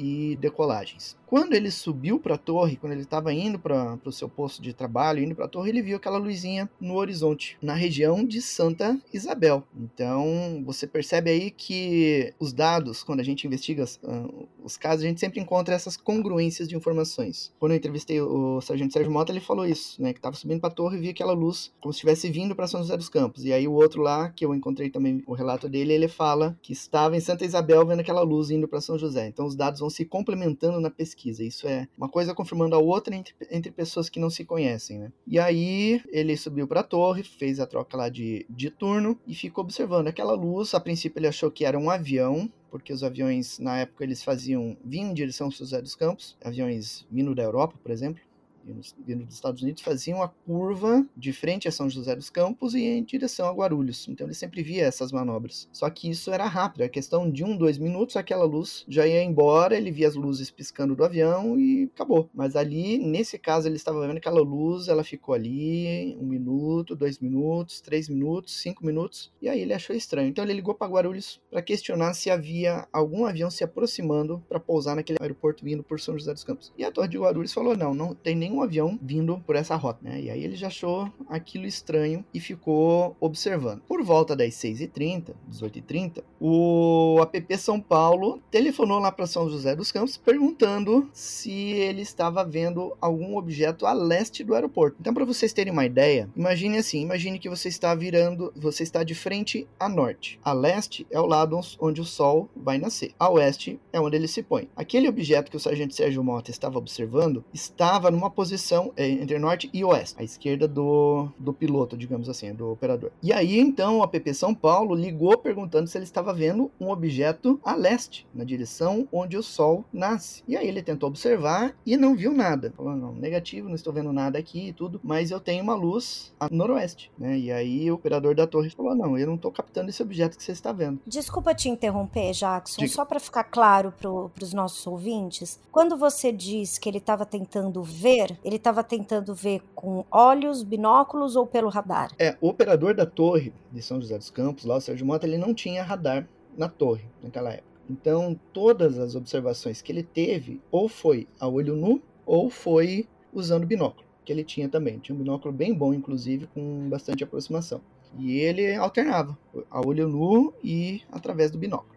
e 0.00 0.36
decolagens. 0.40 1.14
Quando 1.26 1.52
ele 1.52 1.70
subiu 1.70 2.18
para 2.18 2.34
a 2.34 2.38
torre, 2.38 2.76
quando 2.76 2.94
ele 2.94 3.02
estava 3.02 3.32
indo 3.34 3.58
para 3.58 3.98
o 4.02 4.10
seu 4.10 4.30
posto 4.30 4.62
de 4.62 4.72
trabalho, 4.72 5.22
indo 5.22 5.34
para 5.34 5.44
a 5.44 5.48
torre, 5.48 5.68
ele 5.68 5.82
viu 5.82 5.98
aquela 5.98 6.16
luzinha 6.16 6.70
no 6.80 6.94
horizonte, 6.94 7.58
na 7.60 7.74
região 7.74 8.24
de 8.24 8.40
Santa 8.40 8.98
Isabel. 9.12 9.62
Então, 9.76 10.62
você 10.64 10.86
percebe 10.86 11.30
aí 11.30 11.50
que 11.50 12.32
os 12.40 12.52
dados, 12.52 13.02
quando 13.02 13.20
a 13.20 13.22
gente 13.24 13.46
investiga 13.46 13.84
uh, 14.02 14.48
os 14.64 14.76
casos, 14.76 15.04
a 15.04 15.08
gente 15.08 15.20
sempre 15.20 15.40
encontra 15.40 15.74
essas 15.74 15.96
congruências 15.96 16.68
de 16.68 16.76
informações. 16.76 17.52
Quando 17.58 17.72
eu 17.72 17.78
entrevistei 17.78 18.20
o 18.20 18.60
sargento 18.60 18.92
Sérgio 18.92 19.12
Mota, 19.12 19.32
ele 19.32 19.40
falou 19.40 19.66
isso, 19.66 20.00
né, 20.02 20.12
que 20.12 20.18
estava 20.18 20.36
subindo 20.36 20.60
para 20.60 20.70
a 20.70 20.74
torre 20.74 20.98
e 20.98 21.00
via 21.00 21.10
aquela 21.10 21.32
luz 21.32 21.72
como 21.80 21.92
se 21.92 21.98
estivesse 21.98 22.30
vindo 22.30 22.54
para 22.54 22.66
São 22.66 22.80
José 22.80 22.96
dos 22.96 23.08
Campos. 23.08 23.44
E 23.44 23.52
aí 23.52 23.66
o 23.66 23.72
outro 23.72 24.02
lá, 24.02 24.30
que 24.30 24.44
eu 24.44 24.54
encontrei 24.54 24.90
também 24.90 25.22
o 25.26 25.32
relato 25.32 25.68
dele, 25.68 25.92
ele 25.92 26.08
fala 26.08 26.58
que 26.62 26.72
estava 26.72 27.16
em 27.16 27.20
Santa 27.20 27.44
Isabel 27.44 27.84
vendo 27.86 28.00
aquela 28.00 28.22
luz 28.22 28.50
indo 28.50 28.68
para 28.68 28.80
São 28.80 28.98
José. 28.98 29.26
Então, 29.28 29.46
os 29.46 29.54
dados 29.54 29.80
vão 29.80 29.90
se 29.90 30.04
complementando 30.04 30.80
na 30.80 30.90
pesquisa. 30.90 31.44
Isso 31.44 31.66
é 31.66 31.88
uma 31.96 32.08
coisa 32.08 32.34
confirmando 32.34 32.74
a 32.74 32.78
outra 32.78 33.14
entre, 33.14 33.34
entre 33.50 33.70
pessoas 33.70 34.08
que 34.08 34.20
não 34.20 34.30
se 34.30 34.44
conhecem, 34.44 34.98
né? 34.98 35.12
E 35.26 35.38
aí 35.38 36.02
ele 36.08 36.36
subiu 36.36 36.66
para 36.66 36.80
a 36.80 36.84
torre, 36.84 37.22
fez 37.22 37.60
a 37.60 37.66
troca 37.66 37.96
lá 37.96 38.08
de, 38.08 38.46
de 38.48 38.70
turno 38.70 39.18
e 39.26 39.34
ficou 39.34 39.64
observando 39.64 40.08
aquela 40.08 40.34
luz. 40.34 40.74
A 40.74 40.80
princípio 40.80 41.18
ele 41.18 41.28
achou 41.28 41.50
que 41.50 41.64
era 41.64 41.78
um 41.78 41.90
avião, 41.90 42.50
porque 42.70 42.92
os 42.92 43.02
aviões 43.02 43.58
na 43.58 43.78
época 43.78 44.04
eles 44.04 44.22
faziam 44.22 44.76
vinham 44.84 45.10
em 45.10 45.14
direção 45.14 45.46
ao 45.46 45.50
José 45.50 45.82
dos 45.82 45.94
Campos, 45.94 46.36
aviões 46.44 47.06
vindo 47.10 47.34
da 47.34 47.42
Europa, 47.42 47.74
por 47.82 47.90
exemplo 47.90 48.22
vindo 48.64 49.24
dos 49.24 49.34
Estados 49.34 49.62
Unidos, 49.62 49.82
faziam 49.82 50.22
a 50.22 50.28
curva 50.28 51.06
de 51.16 51.32
frente 51.32 51.68
a 51.68 51.72
São 51.72 51.88
José 51.88 52.14
dos 52.14 52.30
Campos 52.30 52.74
e 52.74 52.84
em 52.84 53.02
direção 53.02 53.48
a 53.48 53.52
Guarulhos. 53.52 54.08
Então 54.08 54.26
ele 54.26 54.34
sempre 54.34 54.62
via 54.62 54.84
essas 54.84 55.12
manobras. 55.12 55.68
Só 55.72 55.88
que 55.90 56.10
isso 56.10 56.30
era 56.30 56.46
rápido, 56.46 56.82
a 56.82 56.88
questão 56.88 57.30
de 57.30 57.44
um, 57.44 57.56
dois 57.56 57.78
minutos, 57.78 58.16
aquela 58.16 58.44
luz 58.44 58.84
já 58.88 59.06
ia 59.06 59.22
embora, 59.22 59.76
ele 59.76 59.90
via 59.90 60.08
as 60.08 60.14
luzes 60.14 60.50
piscando 60.50 60.94
do 60.94 61.04
avião 61.04 61.58
e 61.58 61.90
acabou. 61.94 62.28
Mas 62.34 62.56
ali, 62.56 62.98
nesse 62.98 63.38
caso, 63.38 63.68
ele 63.68 63.76
estava 63.76 64.06
vendo 64.06 64.16
aquela 64.16 64.40
luz, 64.40 64.88
ela 64.88 65.04
ficou 65.04 65.34
ali 65.34 66.16
um 66.20 66.26
minuto, 66.26 66.96
dois 66.96 67.18
minutos, 67.18 67.80
três 67.80 68.08
minutos, 68.08 68.60
cinco 68.60 68.84
minutos, 68.84 69.32
e 69.40 69.48
aí 69.48 69.60
ele 69.60 69.74
achou 69.74 69.94
estranho. 69.94 70.28
Então 70.28 70.44
ele 70.44 70.54
ligou 70.54 70.74
para 70.74 70.90
Guarulhos 70.90 71.40
para 71.50 71.62
questionar 71.62 72.14
se 72.14 72.30
havia 72.30 72.86
algum 72.92 73.24
avião 73.24 73.50
se 73.50 73.64
aproximando 73.64 74.42
para 74.48 74.60
pousar 74.60 74.96
naquele 74.96 75.18
aeroporto 75.20 75.64
vindo 75.64 75.82
por 75.82 76.00
São 76.00 76.18
José 76.18 76.32
dos 76.32 76.44
Campos. 76.44 76.72
E 76.76 76.84
a 76.84 76.90
Torre 76.90 77.08
de 77.08 77.18
Guarulhos 77.18 77.52
falou: 77.52 77.76
não, 77.76 77.94
não 77.94 78.14
tem 78.14 78.34
nenhum 78.34 78.49
nenhum 78.50 78.62
avião 78.62 78.98
vindo 79.00 79.38
por 79.46 79.54
essa 79.56 79.76
rota, 79.76 80.00
né? 80.02 80.20
E 80.20 80.30
aí 80.30 80.42
ele 80.42 80.56
já 80.56 80.66
achou 80.66 81.10
aquilo 81.28 81.66
estranho 81.66 82.24
e 82.34 82.40
ficou 82.40 83.16
observando. 83.20 83.82
Por 83.82 84.02
volta 84.02 84.34
das 84.34 84.54
6h30, 84.54 85.34
18h30, 85.50 86.22
o 86.40 87.18
APP 87.22 87.56
São 87.56 87.80
Paulo 87.80 88.42
telefonou 88.50 88.98
lá 88.98 89.12
para 89.12 89.26
São 89.26 89.48
José 89.48 89.76
dos 89.76 89.92
Campos 89.92 90.16
perguntando 90.16 91.08
se 91.12 91.52
ele 91.52 92.02
estava 92.02 92.44
vendo 92.44 92.96
algum 93.00 93.36
objeto 93.36 93.86
a 93.86 93.92
leste 93.92 94.42
do 94.42 94.54
aeroporto. 94.54 94.96
Então, 95.00 95.14
para 95.14 95.24
vocês 95.24 95.52
terem 95.52 95.72
uma 95.72 95.86
ideia, 95.86 96.28
imagine 96.36 96.78
assim: 96.78 97.02
imagine 97.02 97.38
que 97.38 97.48
você 97.48 97.68
está 97.68 97.94
virando, 97.94 98.52
você 98.56 98.82
está 98.82 99.04
de 99.04 99.14
frente 99.14 99.68
a 99.78 99.88
norte. 99.88 100.40
A 100.42 100.52
leste 100.52 101.06
é 101.10 101.20
o 101.20 101.26
lado 101.26 101.60
onde 101.78 102.00
o 102.00 102.04
sol 102.04 102.48
vai 102.56 102.78
nascer. 102.78 103.12
A 103.18 103.28
oeste 103.30 103.78
é 103.92 104.00
onde 104.00 104.16
ele 104.16 104.28
se 104.28 104.42
põe. 104.42 104.68
Aquele 104.74 105.08
objeto 105.08 105.50
que 105.50 105.56
o 105.56 105.60
sargento 105.60 105.94
Sérgio 105.94 106.24
Mota 106.24 106.50
estava 106.50 106.78
observando 106.78 107.44
estava 107.52 108.10
numa 108.10 108.30
posição 108.40 108.90
é, 108.96 109.06
entre 109.06 109.38
norte 109.38 109.68
e 109.70 109.84
oeste, 109.84 110.16
à 110.18 110.24
esquerda 110.24 110.66
do, 110.66 111.28
do 111.38 111.52
piloto, 111.52 111.94
digamos 111.94 112.26
assim, 112.26 112.54
do 112.54 112.72
operador. 112.72 113.10
E 113.22 113.34
aí 113.34 113.60
então 113.60 113.98
o 113.98 114.02
APP 114.02 114.32
São 114.32 114.54
Paulo 114.54 114.94
ligou 114.94 115.36
perguntando 115.36 115.86
se 115.86 115.98
ele 115.98 116.06
estava 116.06 116.32
vendo 116.32 116.70
um 116.80 116.88
objeto 116.88 117.60
a 117.62 117.74
leste, 117.74 118.26
na 118.34 118.42
direção 118.42 119.06
onde 119.12 119.36
o 119.36 119.42
sol 119.42 119.84
nasce. 119.92 120.42
E 120.48 120.56
aí 120.56 120.66
ele 120.66 120.82
tentou 120.82 121.10
observar 121.10 121.76
e 121.84 121.98
não 121.98 122.16
viu 122.16 122.32
nada. 122.32 122.72
Falou: 122.74 122.96
não, 122.96 123.12
negativo, 123.12 123.68
não 123.68 123.74
estou 123.74 123.92
vendo 123.92 124.10
nada 124.10 124.38
aqui 124.38 124.68
e 124.68 124.72
tudo, 124.72 124.98
mas 125.04 125.30
eu 125.30 125.38
tenho 125.38 125.62
uma 125.62 125.74
luz 125.74 126.32
a 126.40 126.48
noroeste, 126.50 127.12
né? 127.18 127.38
E 127.38 127.52
aí 127.52 127.90
o 127.90 127.96
operador 127.96 128.34
da 128.34 128.46
torre 128.46 128.70
falou: 128.70 128.94
não, 128.94 129.18
eu 129.18 129.26
não 129.26 129.34
estou 129.34 129.52
captando 129.52 129.90
esse 129.90 130.02
objeto 130.02 130.38
que 130.38 130.42
você 130.42 130.52
está 130.52 130.72
vendo. 130.72 130.98
Desculpa 131.06 131.54
te 131.54 131.68
interromper, 131.68 132.32
Jackson, 132.32 132.80
Diga. 132.80 132.94
só 132.94 133.04
para 133.04 133.20
ficar 133.20 133.44
claro 133.44 133.92
para 133.92 134.10
os 134.42 134.54
nossos 134.54 134.86
ouvintes, 134.86 135.60
quando 135.70 135.94
você 135.94 136.32
diz 136.32 136.78
que 136.78 136.88
ele 136.88 136.96
estava 136.96 137.26
tentando 137.26 137.82
ver 137.82 138.29
ele 138.44 138.56
estava 138.56 138.82
tentando 138.82 139.34
ver 139.34 139.62
com 139.74 140.04
olhos, 140.10 140.62
binóculos 140.62 141.36
ou 141.36 141.46
pelo 141.46 141.68
radar? 141.68 142.10
É, 142.18 142.36
o 142.40 142.48
operador 142.48 142.94
da 142.94 143.06
torre 143.06 143.52
de 143.70 143.82
São 143.82 144.00
José 144.00 144.16
dos 144.18 144.30
Campos, 144.30 144.64
lá 144.64 144.76
o 144.76 144.80
Sérgio 144.80 145.06
Mota, 145.06 145.26
ele 145.26 145.38
não 145.38 145.54
tinha 145.54 145.82
radar 145.82 146.28
na 146.56 146.68
torre 146.68 147.04
naquela 147.22 147.50
época. 147.50 147.70
Então, 147.88 148.38
todas 148.52 148.98
as 148.98 149.14
observações 149.14 149.82
que 149.82 149.90
ele 149.90 150.02
teve, 150.02 150.60
ou 150.70 150.88
foi 150.88 151.26
a 151.40 151.48
olho 151.48 151.74
nu, 151.74 152.00
ou 152.24 152.48
foi 152.48 153.08
usando 153.32 153.66
binóculo, 153.66 154.06
que 154.24 154.32
ele 154.32 154.44
tinha 154.44 154.68
também. 154.68 154.98
Tinha 154.98 155.14
um 155.14 155.18
binóculo 155.18 155.52
bem 155.52 155.74
bom, 155.74 155.92
inclusive, 155.92 156.46
com 156.48 156.88
bastante 156.88 157.24
aproximação. 157.24 157.80
E 158.18 158.38
ele 158.38 158.74
alternava 158.74 159.36
a 159.70 159.80
olho 159.84 160.08
nu 160.08 160.52
e 160.62 161.02
através 161.10 161.50
do 161.50 161.58
binóculo. 161.58 161.89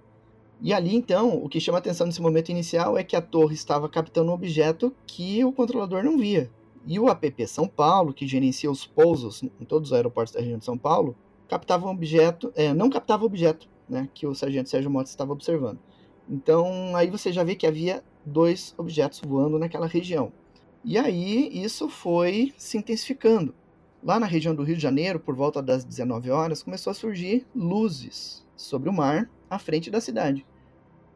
E 0.63 0.71
ali, 0.71 0.95
então, 0.95 1.43
o 1.43 1.49
que 1.49 1.59
chama 1.59 1.79
atenção 1.79 2.07
nesse 2.07 2.21
momento 2.21 2.47
inicial 2.47 2.97
é 2.97 3.03
que 3.03 3.17
a 3.17 3.21
torre 3.21 3.53
estava 3.53 3.89
captando 3.89 4.31
um 4.31 4.33
objeto 4.33 4.95
que 5.05 5.43
o 5.43 5.51
controlador 5.51 6.01
não 6.05 6.17
via. 6.17 6.49
E 6.87 6.97
o 6.97 7.09
APP 7.09 7.45
São 7.45 7.67
Paulo, 7.67 8.13
que 8.13 8.25
gerencia 8.25 8.71
os 8.71 8.85
pousos 8.85 9.43
em 9.43 9.65
todos 9.65 9.89
os 9.89 9.93
aeroportos 9.93 10.33
da 10.33 10.39
região 10.39 10.57
de 10.57 10.63
São 10.63 10.77
Paulo, 10.77 11.17
captava 11.49 11.85
um 11.85 11.89
objeto, 11.89 12.49
é, 12.55 12.73
não 12.73 12.89
captava 12.89 13.23
o 13.23 13.25
objeto 13.25 13.67
né, 13.89 14.07
que 14.13 14.25
o 14.25 14.33
sargento 14.33 14.69
Sérgio 14.69 14.89
Motta 14.89 15.09
estava 15.09 15.33
observando. 15.33 15.79
Então, 16.29 16.95
aí 16.95 17.09
você 17.09 17.33
já 17.33 17.43
vê 17.43 17.55
que 17.55 17.67
havia 17.67 18.01
dois 18.25 18.73
objetos 18.77 19.19
voando 19.19 19.59
naquela 19.59 19.85
região. 19.85 20.31
E 20.81 20.97
aí, 20.97 21.49
isso 21.61 21.89
foi 21.89 22.53
se 22.55 22.77
intensificando. 22.77 23.53
Lá 24.01 24.17
na 24.17 24.25
região 24.25 24.55
do 24.55 24.63
Rio 24.63 24.77
de 24.77 24.81
Janeiro, 24.81 25.19
por 25.19 25.35
volta 25.35 25.61
das 25.61 25.83
19 25.83 26.31
horas, 26.31 26.63
começou 26.63 26.91
a 26.91 26.93
surgir 26.93 27.45
luzes 27.53 28.45
sobre 28.55 28.87
o 28.87 28.93
mar 28.93 29.29
à 29.49 29.59
frente 29.59 29.91
da 29.91 29.99
cidade. 29.99 30.45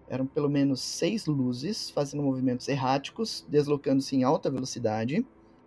Eram 0.09 0.25
pelo 0.25 0.49
menos 0.49 0.81
seis 0.81 1.25
luzes 1.25 1.89
fazendo 1.89 2.23
movimentos 2.23 2.67
erráticos, 2.67 3.45
deslocando-se 3.49 4.15
em 4.15 4.23
alta 4.23 4.49
velocidade, 4.49 5.25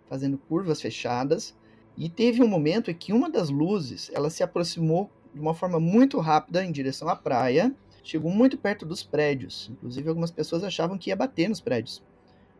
fazendo 0.09 0.37
curvas 0.37 0.81
fechadas. 0.81 1.55
E 1.97 2.09
teve 2.09 2.41
um 2.41 2.47
momento 2.47 2.89
em 2.89 2.93
que 2.95 3.13
uma 3.13 3.29
das 3.29 3.49
luzes 3.49 4.09
ela 4.13 4.29
se 4.29 4.41
aproximou 4.41 5.09
de 5.33 5.39
uma 5.39 5.53
forma 5.53 5.79
muito 5.79 6.19
rápida 6.19 6.63
em 6.65 6.71
direção 6.71 7.07
à 7.07 7.15
praia, 7.15 7.73
chegou 8.03 8.31
muito 8.31 8.57
perto 8.57 8.85
dos 8.85 9.03
prédios. 9.03 9.69
Inclusive, 9.71 10.09
algumas 10.09 10.31
pessoas 10.31 10.63
achavam 10.63 10.97
que 10.97 11.09
ia 11.09 11.15
bater 11.15 11.47
nos 11.47 11.61
prédios. 11.61 12.03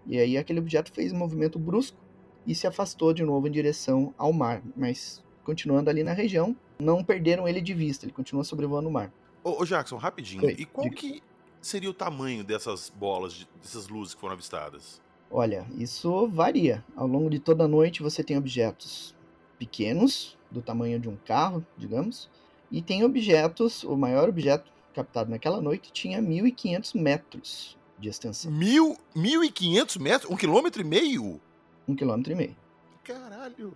E 0.06 0.20
aí, 0.20 0.38
aquele 0.38 0.60
objeto 0.60 0.92
fez 0.92 1.12
um 1.12 1.18
movimento 1.18 1.60
brusco 1.60 1.98
e 2.46 2.56
se 2.56 2.68
afastou 2.68 3.14
de 3.14 3.24
novo 3.24 3.48
em 3.48 3.52
direção 3.52 4.14
ao 4.18 4.34
mar, 4.34 4.62
mas 4.76 5.24
continuando 5.44 5.90
ali 5.90 6.04
na 6.04 6.14
região, 6.14 6.56
não 6.80 7.04
perderam 7.04 7.48
ele 7.48 7.62
de 7.62 7.74
vista, 7.74 8.06
ele 8.06 8.14
continua 8.14 8.44
sobrevoando 8.44 8.90
o 8.90 8.92
mar. 8.92 9.12
Ô, 9.44 9.62
ô 9.62 9.66
Jackson, 9.66 9.98
rapidinho, 9.98 10.46
Oi, 10.46 10.56
e 10.58 10.66
qual 10.66 10.90
que 10.90 11.22
seria 11.62 11.90
o 11.90 11.94
tamanho 11.94 12.44
dessas 12.44 12.90
bolas, 12.90 13.48
dessas 13.62 13.88
luzes 13.88 14.14
que 14.14 14.20
foram 14.20 14.34
avistadas? 14.34 15.00
Olha, 15.30 15.66
isso 15.78 16.28
varia. 16.28 16.84
Ao 16.96 17.08
longo 17.08 17.30
de 17.30 17.40
toda 17.40 17.64
a 17.64 17.68
noite 17.68 18.04
você 18.04 18.24
tem 18.24 18.38
objetos 18.38 19.16
pequenos, 19.58 20.38
do 20.50 20.62
tamanho 20.62 21.00
de 21.00 21.08
um 21.08 21.16
carro, 21.16 21.66
digamos, 21.78 22.30
e 22.70 22.82
tem 22.82 23.06
objetos, 23.06 23.84
o 23.84 23.96
maior 23.96 24.28
objeto 24.28 24.70
captado 24.94 25.30
naquela 25.30 25.62
noite 25.62 25.92
tinha 25.94 26.22
1.500 26.22 27.00
metros 27.00 27.78
de 27.98 28.10
extensão. 28.10 28.52
Mil, 28.52 28.98
1.500 29.16 30.02
metros? 30.02 30.32
Um 30.32 30.36
quilômetro 30.36 30.82
e 30.82 30.86
meio? 30.86 31.40
Um 31.88 31.96
quilômetro 31.96 32.34
e 32.34 32.36
meio. 32.36 32.56
Caralho! 33.04 33.74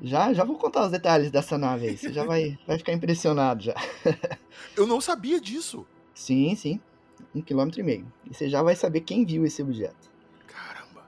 Já, 0.00 0.32
já 0.32 0.44
vou 0.44 0.56
contar 0.56 0.84
os 0.84 0.92
detalhes 0.92 1.30
dessa 1.30 1.56
nave 1.56 1.88
aí, 1.88 1.96
você 1.96 2.12
já 2.12 2.24
vai, 2.24 2.56
vai 2.68 2.78
ficar 2.78 2.92
impressionado 2.92 3.64
já. 3.64 3.74
Eu 4.76 4.86
não 4.86 5.00
sabia 5.00 5.40
disso. 5.40 5.84
Sim, 6.14 6.54
sim 6.54 6.80
um 7.36 7.42
quilômetro 7.42 7.80
e 7.80 7.82
meio. 7.82 8.12
E 8.24 8.34
você 8.34 8.48
já 8.48 8.62
vai 8.62 8.74
saber 8.74 9.02
quem 9.02 9.24
viu 9.24 9.44
esse 9.44 9.62
objeto. 9.62 10.10
Caramba! 10.46 11.06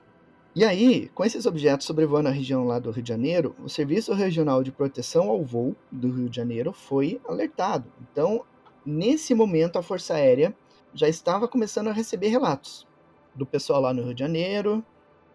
E 0.55 0.63
aí, 0.63 1.09
com 1.09 1.25
esses 1.25 1.45
objetos 1.45 1.87
sobrevoando 1.87 2.29
a 2.29 2.31
região 2.31 2.65
lá 2.65 2.77
do 2.79 2.91
Rio 2.91 3.03
de 3.03 3.09
Janeiro, 3.09 3.55
o 3.63 3.69
Serviço 3.69 4.13
Regional 4.13 4.63
de 4.63 4.71
Proteção 4.71 5.29
ao 5.29 5.43
Voo 5.43 5.75
do 5.91 6.11
Rio 6.11 6.29
de 6.29 6.35
Janeiro 6.35 6.71
foi 6.71 7.19
alertado. 7.27 7.91
Então, 8.01 8.45
nesse 8.85 9.33
momento, 9.33 9.77
a 9.77 9.81
Força 9.81 10.13
Aérea 10.13 10.55
já 10.93 11.07
estava 11.07 11.47
começando 11.47 11.87
a 11.87 11.93
receber 11.93 12.27
relatos 12.27 12.87
do 13.33 13.45
pessoal 13.45 13.81
lá 13.81 13.93
no 13.93 14.03
Rio 14.03 14.13
de 14.13 14.19
Janeiro, 14.19 14.83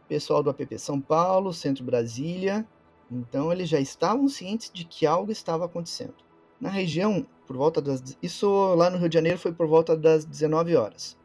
pessoal 0.09 0.43
do 0.43 0.51
APP 0.51 0.79
São 0.79 1.01
Paulo, 1.01 1.53
Centro 1.53 1.85
Brasília. 1.85 2.67
Então, 3.11 3.53
eles 3.53 3.69
já 3.69 3.81
estavam 3.81 4.29
cientes 4.29 4.71
de 4.73 4.85
que 4.85 5.07
algo 5.07 5.31
estava 5.31 5.65
acontecendo. 5.65 6.15
Na 6.61 6.69
região, 6.69 7.27
por 7.47 7.57
volta 7.57 7.81
das. 7.81 8.17
Isso 8.23 8.75
lá 8.75 8.91
no 8.91 8.99
Rio 8.99 9.09
de 9.09 9.15
Janeiro 9.15 9.39
foi 9.39 9.53
por 9.53 9.67
volta 9.67 9.97
das 9.97 10.25
19 10.25 10.77
horas. 10.77 11.17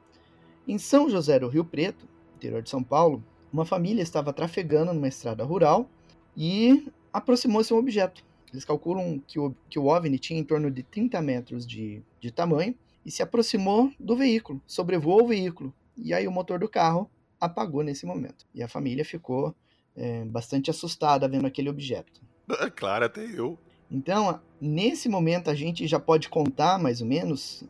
Em 0.68 0.78
São 0.78 1.10
José 1.10 1.40
do 1.40 1.48
Rio 1.48 1.66
Preto, 1.66 2.08
interior 2.36 2.62
de 2.62 2.70
São 2.70 2.84
Paulo, 2.84 3.24
uma 3.52 3.66
família 3.66 4.04
estava 4.04 4.32
trafegando 4.32 4.94
numa 4.94 5.08
estrada 5.08 5.44
rural 5.44 5.90
e 6.38 6.88
aproximou-se 7.12 7.74
um 7.74 7.78
objeto. 7.78 8.24
Eles 8.52 8.66
calculam 8.66 9.22
que 9.28 9.40
o, 9.40 9.56
que 9.70 9.80
o 9.80 9.86
OVNI 9.86 10.18
tinha 10.20 10.40
em 10.40 10.44
torno 10.44 10.72
de 10.72 10.84
30 10.84 11.22
metros 11.22 11.66
de, 11.66 12.02
de 12.20 12.32
tamanho 12.32 12.76
e 13.06 13.12
se 13.12 13.22
aproximou 13.22 13.92
do 14.00 14.16
veículo, 14.16 14.62
sobrevoou 14.68 15.24
o 15.24 15.28
veículo. 15.28 15.74
e 15.98 16.14
aí 16.14 16.28
o 16.28 16.32
motor 16.32 16.60
do 16.60 16.68
carro 16.68 17.10
apagou 17.40 17.84
nesse 17.84 18.06
momento. 18.06 18.46
E 18.54 18.62
a 18.62 18.68
família 18.68 19.06
ficou 19.06 19.56
é, 19.96 20.26
bastante 20.26 20.70
assustada 20.70 21.28
vendo 21.28 21.48
aquele 21.48 21.70
objeto. 21.70 22.22
Claro, 22.76 23.06
até 23.06 23.24
eu. 23.24 23.60
Então, 23.92 24.40
nesse 24.62 25.10
momento, 25.10 25.50
a 25.50 25.56
gente 25.56 25.88
já 25.88 26.00
pode 26.00 26.30
contar 26.30 26.78
mais 26.80 27.02
ou 27.02 27.08
menos 27.08 27.64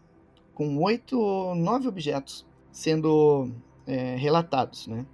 com 0.53 0.77
oito, 0.83 1.55
nove 1.55 1.87
objetos 1.87 2.45
sendo 2.71 3.49
é, 3.87 4.15
relatados, 4.15 4.87
né? 4.87 5.05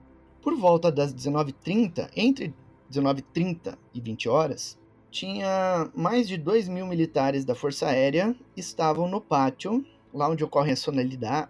Por 0.42 0.56
volta 0.56 0.92
das 0.92 1.14
19h30, 1.14 2.10
entre 2.16 2.54
19h30 2.92 3.78
e 3.94 4.02
20 4.02 4.30
horas, 4.30 4.78
tinha 5.12 5.90
mais 5.96 6.28
de 6.28 6.38
2 6.38 6.68
mil 6.68 6.86
militares 6.86 7.46
da 7.46 7.56
Força 7.56 7.88
Aérea 7.88 8.36
estavam 8.56 9.08
no 9.08 9.22
pátio 9.22 9.86
lá 10.16 10.30
onde 10.30 10.44
ocorrem 10.44 10.72
as 10.72 10.86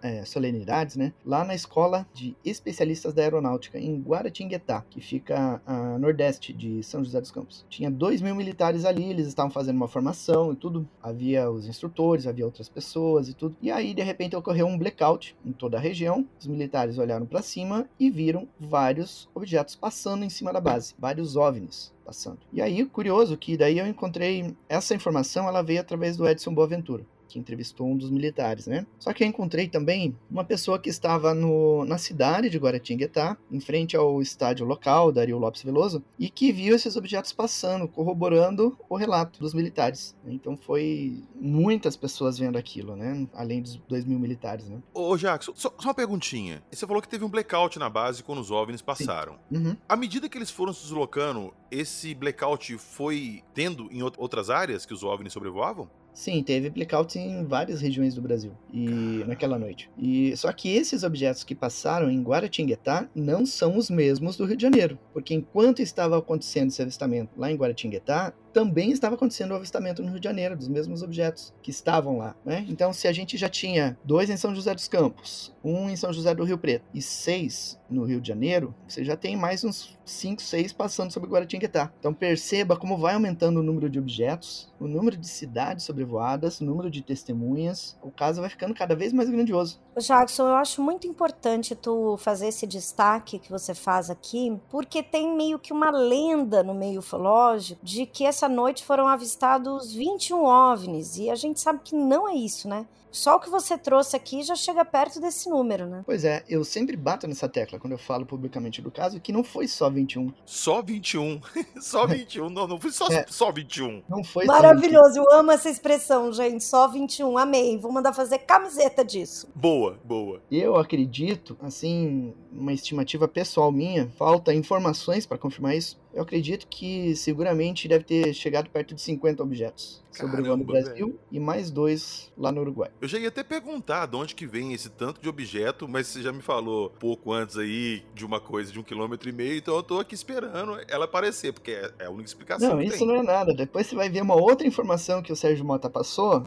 é, 0.02 0.24
solenidades, 0.24 0.96
né? 0.96 1.12
Lá 1.24 1.44
na 1.44 1.54
Escola 1.54 2.06
de 2.12 2.36
Especialistas 2.44 3.14
da 3.14 3.22
Aeronáutica, 3.22 3.78
em 3.78 4.00
Guaratinguetá, 4.00 4.84
que 4.90 5.00
fica 5.00 5.62
a 5.64 5.98
nordeste 5.98 6.52
de 6.52 6.82
São 6.82 7.04
José 7.04 7.20
dos 7.20 7.30
Campos. 7.30 7.64
Tinha 7.68 7.90
dois 7.90 8.20
mil 8.20 8.34
militares 8.34 8.84
ali, 8.84 9.04
eles 9.04 9.28
estavam 9.28 9.50
fazendo 9.50 9.76
uma 9.76 9.88
formação 9.88 10.52
e 10.52 10.56
tudo. 10.56 10.86
Havia 11.02 11.50
os 11.50 11.66
instrutores, 11.66 12.26
havia 12.26 12.44
outras 12.44 12.68
pessoas 12.68 13.28
e 13.28 13.34
tudo. 13.34 13.56
E 13.62 13.70
aí, 13.70 13.94
de 13.94 14.02
repente, 14.02 14.34
ocorreu 14.34 14.66
um 14.66 14.76
blackout 14.76 15.36
em 15.44 15.52
toda 15.52 15.76
a 15.76 15.80
região. 15.80 16.26
Os 16.38 16.46
militares 16.46 16.98
olharam 16.98 17.26
para 17.26 17.42
cima 17.42 17.88
e 18.00 18.10
viram 18.10 18.48
vários 18.58 19.28
objetos 19.34 19.76
passando 19.76 20.24
em 20.24 20.30
cima 20.30 20.52
da 20.52 20.60
base, 20.60 20.94
vários 20.98 21.36
OVNIs 21.36 21.94
passando. 22.04 22.38
E 22.52 22.62
aí, 22.62 22.84
curioso 22.86 23.36
que 23.36 23.56
daí 23.56 23.78
eu 23.78 23.86
encontrei 23.86 24.54
essa 24.68 24.94
informação, 24.94 25.48
ela 25.48 25.62
veio 25.62 25.80
através 25.80 26.16
do 26.16 26.26
Edson 26.26 26.54
Boaventura 26.54 27.04
que 27.36 27.38
entrevistou 27.38 27.86
um 27.86 27.96
dos 27.96 28.10
militares, 28.10 28.66
né? 28.66 28.86
Só 28.98 29.12
que 29.12 29.22
eu 29.22 29.28
encontrei 29.28 29.68
também 29.68 30.16
uma 30.30 30.44
pessoa 30.44 30.78
que 30.78 30.88
estava 30.88 31.34
no, 31.34 31.84
na 31.84 31.98
cidade 31.98 32.48
de 32.48 32.58
Guaratinguetá, 32.58 33.36
em 33.50 33.60
frente 33.60 33.96
ao 33.96 34.22
estádio 34.22 34.64
local, 34.64 35.12
Dario 35.12 35.38
Lopes 35.38 35.62
Veloso, 35.62 36.02
e 36.18 36.30
que 36.30 36.50
viu 36.50 36.74
esses 36.74 36.96
objetos 36.96 37.32
passando, 37.32 37.86
corroborando 37.86 38.76
o 38.88 38.96
relato 38.96 39.38
dos 39.38 39.52
militares. 39.52 40.16
Então 40.24 40.56
foi 40.56 41.22
muitas 41.34 41.96
pessoas 41.96 42.38
vendo 42.38 42.56
aquilo, 42.56 42.96
né? 42.96 43.26
Além 43.34 43.60
dos 43.60 43.76
dois 43.88 44.04
mil 44.04 44.18
militares, 44.18 44.68
né? 44.68 44.80
Ô, 44.94 45.16
Jackson, 45.16 45.52
só, 45.54 45.72
só 45.78 45.88
uma 45.88 45.94
perguntinha. 45.94 46.62
Você 46.72 46.86
falou 46.86 47.02
que 47.02 47.08
teve 47.08 47.24
um 47.24 47.28
blackout 47.28 47.78
na 47.78 47.90
base 47.90 48.22
quando 48.22 48.40
os 48.40 48.50
OVNIs 48.50 48.80
passaram. 48.80 49.38
Uhum. 49.50 49.76
À 49.88 49.96
medida 49.96 50.28
que 50.28 50.38
eles 50.38 50.50
foram 50.50 50.72
se 50.72 50.82
deslocando, 50.82 51.52
esse 51.70 52.14
blackout 52.14 52.78
foi 52.78 53.42
tendo 53.52 53.88
em 53.92 54.02
outras 54.02 54.48
áreas 54.48 54.86
que 54.86 54.94
os 54.94 55.02
OVNIs 55.02 55.32
sobrevoavam? 55.32 55.90
Sim, 56.16 56.42
teve 56.42 56.70
blackouts 56.70 57.14
em 57.14 57.44
várias 57.44 57.82
regiões 57.82 58.14
do 58.14 58.22
Brasil 58.22 58.50
e 58.72 59.22
naquela 59.26 59.58
noite. 59.58 59.90
E 59.98 60.34
só 60.34 60.50
que 60.50 60.74
esses 60.74 61.02
objetos 61.02 61.44
que 61.44 61.54
passaram 61.54 62.10
em 62.10 62.22
Guaratinguetá 62.22 63.06
não 63.14 63.44
são 63.44 63.76
os 63.76 63.90
mesmos 63.90 64.34
do 64.34 64.46
Rio 64.46 64.56
de 64.56 64.62
Janeiro, 64.62 64.98
porque 65.12 65.34
enquanto 65.34 65.82
estava 65.82 66.16
acontecendo 66.16 66.68
esse 66.68 66.80
avistamento 66.80 67.38
lá 67.38 67.52
em 67.52 67.54
Guaratinguetá, 67.54 68.32
também 68.56 68.90
estava 68.90 69.16
acontecendo 69.16 69.50
o 69.50 69.54
avistamento 69.54 70.02
no 70.02 70.08
Rio 70.08 70.18
de 70.18 70.24
Janeiro 70.24 70.56
dos 70.56 70.66
mesmos 70.66 71.02
objetos 71.02 71.52
que 71.60 71.70
estavam 71.70 72.16
lá, 72.16 72.34
né? 72.42 72.64
Então, 72.70 72.90
se 72.90 73.06
a 73.06 73.12
gente 73.12 73.36
já 73.36 73.50
tinha 73.50 73.98
dois 74.02 74.30
em 74.30 74.36
São 74.38 74.54
José 74.54 74.74
dos 74.74 74.88
Campos, 74.88 75.52
um 75.62 75.90
em 75.90 75.96
São 75.96 76.10
José 76.10 76.34
do 76.34 76.42
Rio 76.42 76.56
Preto 76.56 76.86
e 76.94 77.02
seis 77.02 77.78
no 77.90 78.04
Rio 78.04 78.18
de 78.18 78.28
Janeiro, 78.28 78.74
você 78.88 79.04
já 79.04 79.14
tem 79.14 79.36
mais 79.36 79.62
uns 79.62 79.96
cinco, 80.06 80.40
seis 80.40 80.72
passando 80.72 81.12
sobre 81.12 81.28
Guaratinguetá. 81.28 81.92
Então, 81.98 82.14
perceba 82.14 82.76
como 82.76 82.96
vai 82.96 83.14
aumentando 83.14 83.60
o 83.60 83.62
número 83.62 83.90
de 83.90 83.98
objetos, 83.98 84.72
o 84.80 84.86
número 84.86 85.16
de 85.16 85.28
cidades 85.28 85.84
sobrevoadas, 85.84 86.60
o 86.60 86.64
número 86.64 86.90
de 86.90 87.02
testemunhas. 87.02 87.98
O 88.02 88.10
caso 88.10 88.40
vai 88.40 88.48
ficando 88.48 88.74
cada 88.74 88.94
vez 88.94 89.12
mais 89.12 89.28
grandioso. 89.28 89.80
Jackson, 89.98 90.46
eu 90.46 90.54
acho 90.54 90.82
muito 90.82 91.06
importante 91.06 91.74
tu 91.74 92.16
fazer 92.18 92.48
esse 92.48 92.66
destaque 92.66 93.38
que 93.38 93.50
você 93.50 93.74
faz 93.74 94.10
aqui, 94.10 94.56
porque 94.70 95.02
tem 95.02 95.34
meio 95.34 95.58
que 95.58 95.72
uma 95.72 95.90
lenda 95.90 96.62
no 96.62 96.74
meio 96.74 97.00
ufológico 97.00 97.84
de 97.84 98.06
que 98.06 98.24
essa 98.24 98.45
noite 98.48 98.84
foram 98.84 99.06
avistados 99.08 99.92
21 99.92 100.44
OVNIs, 100.44 101.18
e 101.18 101.30
a 101.30 101.34
gente 101.34 101.60
sabe 101.60 101.80
que 101.84 101.94
não 101.94 102.28
é 102.28 102.34
isso, 102.34 102.68
né? 102.68 102.86
Só 103.16 103.36
o 103.36 103.40
que 103.40 103.48
você 103.48 103.78
trouxe 103.78 104.14
aqui 104.14 104.42
já 104.42 104.54
chega 104.54 104.84
perto 104.84 105.18
desse 105.18 105.48
número, 105.48 105.86
né? 105.86 106.02
Pois 106.04 106.22
é, 106.22 106.44
eu 106.48 106.62
sempre 106.64 106.96
bato 106.96 107.26
nessa 107.26 107.48
tecla 107.48 107.78
quando 107.78 107.92
eu 107.92 107.98
falo 107.98 108.26
publicamente 108.26 108.82
do 108.82 108.90
caso, 108.90 109.18
que 109.18 109.32
não 109.32 109.42
foi 109.42 109.66
só 109.66 109.88
21. 109.88 110.32
Só 110.44 110.82
21. 110.82 111.40
só 111.80 112.06
21. 112.06 112.50
não, 112.50 112.68
não 112.68 112.78
foi 112.78 112.90
só, 112.90 113.06
é. 113.08 113.24
só 113.26 113.50
21. 113.50 114.02
Não 114.06 114.22
foi 114.22 114.44
Maravilhoso, 114.44 115.18
eu 115.18 115.32
amo 115.32 115.50
essa 115.50 115.70
expressão, 115.70 116.30
gente. 116.30 116.62
Só 116.62 116.86
21. 116.88 117.38
Amei. 117.38 117.78
Vou 117.78 117.90
mandar 117.90 118.12
fazer 118.12 118.38
camiseta 118.40 119.02
disso. 119.02 119.48
Boa, 119.54 119.98
boa. 120.04 120.42
Eu 120.50 120.76
acredito, 120.76 121.56
assim, 121.62 122.34
uma 122.52 122.72
estimativa 122.72 123.26
pessoal 123.26 123.72
minha, 123.72 124.10
falta 124.18 124.52
informações 124.52 125.24
para 125.24 125.38
confirmar 125.38 125.74
isso 125.74 125.98
eu 126.16 126.22
acredito 126.22 126.66
que 126.66 127.14
seguramente 127.14 127.86
deve 127.86 128.02
ter 128.02 128.32
chegado 128.32 128.70
perto 128.70 128.94
de 128.94 129.02
50 129.02 129.42
objetos 129.42 130.02
sobrevoando 130.16 130.62
o 130.62 130.66
Brasil 130.66 131.06
velho. 131.06 131.20
e 131.30 131.40
mais 131.40 131.70
dois 131.70 132.32
lá 132.36 132.50
no 132.50 132.60
Uruguai. 132.60 132.90
Eu 133.00 133.08
cheguei 133.08 133.28
até 133.28 133.40
a 133.40 133.44
perguntar 133.44 134.06
de 134.06 134.16
onde 134.16 134.34
que 134.34 134.46
vem 134.46 134.72
esse 134.72 134.90
tanto 134.90 135.20
de 135.20 135.28
objeto, 135.28 135.88
mas 135.88 136.06
você 136.06 136.22
já 136.22 136.32
me 136.32 136.42
falou 136.42 136.90
pouco 136.90 137.32
antes 137.32 137.56
aí 137.56 138.02
de 138.14 138.24
uma 138.24 138.40
coisa 138.40 138.72
de 138.72 138.78
um 138.78 138.82
quilômetro 138.82 139.28
e 139.28 139.32
meio, 139.32 139.56
então 139.56 139.76
eu 139.76 139.82
tô 139.82 139.98
aqui 139.98 140.14
esperando 140.14 140.78
ela 140.88 141.04
aparecer, 141.04 141.52
porque 141.52 141.72
é, 141.72 141.90
é 142.00 142.06
a 142.06 142.10
única 142.10 142.28
explicação. 142.28 142.70
Não, 142.74 142.82
isso 142.82 142.98
tem. 142.98 143.06
não 143.06 143.16
é 143.16 143.22
nada. 143.22 143.54
Depois 143.54 143.86
você 143.86 143.94
vai 143.94 144.08
ver 144.08 144.22
uma 144.22 144.36
outra 144.36 144.66
informação 144.66 145.22
que 145.22 145.32
o 145.32 145.36
Sérgio 145.36 145.64
Mota 145.64 145.88
passou, 145.90 146.44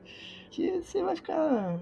que 0.50 0.80
você 0.82 1.02
vai 1.02 1.16
ficar 1.16 1.78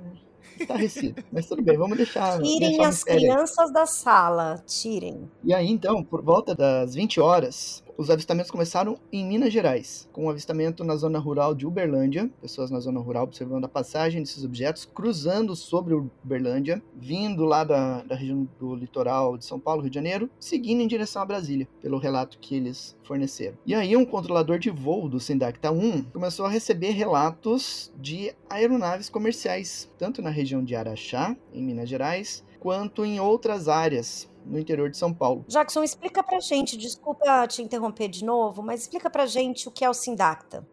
estarrecido. 0.59 1.23
Mas 1.33 1.47
tudo 1.47 1.63
bem, 1.63 1.77
vamos 1.77 1.97
deixar. 1.97 2.41
Tirem 2.41 2.71
deixar 2.71 2.89
as 2.89 3.05
crianças 3.05 3.69
aí. 3.69 3.73
da 3.73 3.87
sala, 3.87 4.63
tirem. 4.67 5.31
E 5.43 5.55
aí, 5.55 5.71
então, 5.71 6.03
por 6.03 6.23
volta 6.23 6.55
das 6.55 6.95
20 6.95 7.21
horas, 7.21 7.83
os 8.01 8.09
avistamentos 8.09 8.51
começaram 8.51 8.99
em 9.13 9.27
Minas 9.27 9.53
Gerais, 9.53 10.09
com 10.11 10.25
um 10.25 10.31
avistamento 10.31 10.83
na 10.83 10.97
zona 10.97 11.19
rural 11.19 11.55
de 11.55 11.67
Uberlândia, 11.67 12.31
pessoas 12.41 12.71
na 12.71 12.81
zona 12.81 12.99
rural 12.99 13.25
observando 13.25 13.67
a 13.67 13.69
passagem 13.69 14.23
desses 14.23 14.43
objetos, 14.43 14.87
cruzando 14.87 15.55
sobre 15.55 15.93
Uberlândia, 15.93 16.83
vindo 16.97 17.45
lá 17.45 17.63
da, 17.63 18.03
da 18.03 18.15
região 18.15 18.49
do 18.59 18.75
litoral 18.75 19.37
de 19.37 19.45
São 19.45 19.61
Paulo, 19.61 19.83
Rio 19.83 19.91
de 19.91 19.97
Janeiro, 19.97 20.31
seguindo 20.41 20.81
em 20.81 20.87
direção 20.87 21.21
a 21.21 21.27
Brasília, 21.27 21.69
pelo 21.83 21.99
relato 21.99 22.39
que 22.39 22.55
eles 22.55 22.97
forneceram. 23.03 23.59
E 23.67 23.75
aí 23.75 23.95
um 23.95 24.07
controlador 24.07 24.59
de 24.59 24.71
voo 24.71 25.07
do 25.07 25.21
Sindacta 25.21 25.71
1 25.71 26.05
começou 26.05 26.47
a 26.47 26.51
receber 26.51 26.93
relatos 26.93 27.93
de 28.01 28.33
aeronaves 28.49 29.11
comerciais, 29.11 29.91
tanto 29.99 30.23
na 30.23 30.31
região 30.31 30.65
de 30.65 30.75
Araxá, 30.75 31.37
em 31.53 31.63
Minas 31.63 31.91
Gerais, 31.91 32.43
quanto 32.61 33.05
em 33.05 33.19
outras 33.19 33.69
áreas 33.69 34.30
no 34.45 34.59
interior 34.59 34.91
de 34.91 34.97
São 34.97 35.13
Paulo. 35.13 35.45
Jackson, 35.49 35.83
explica 35.83 36.23
pra 36.23 36.41
gente, 36.41 36.77
desculpa 36.77 37.47
te 37.47 37.63
interromper 37.63 38.09
de 38.09 38.25
novo, 38.25 38.63
mas 38.63 38.83
explica 38.83 39.11
pra 39.11 39.27
gente 39.27 39.69
o 39.69 39.71
que 39.71 39.85
é 39.85 39.91
o 39.91 39.95
Sindacta. 39.95 40.67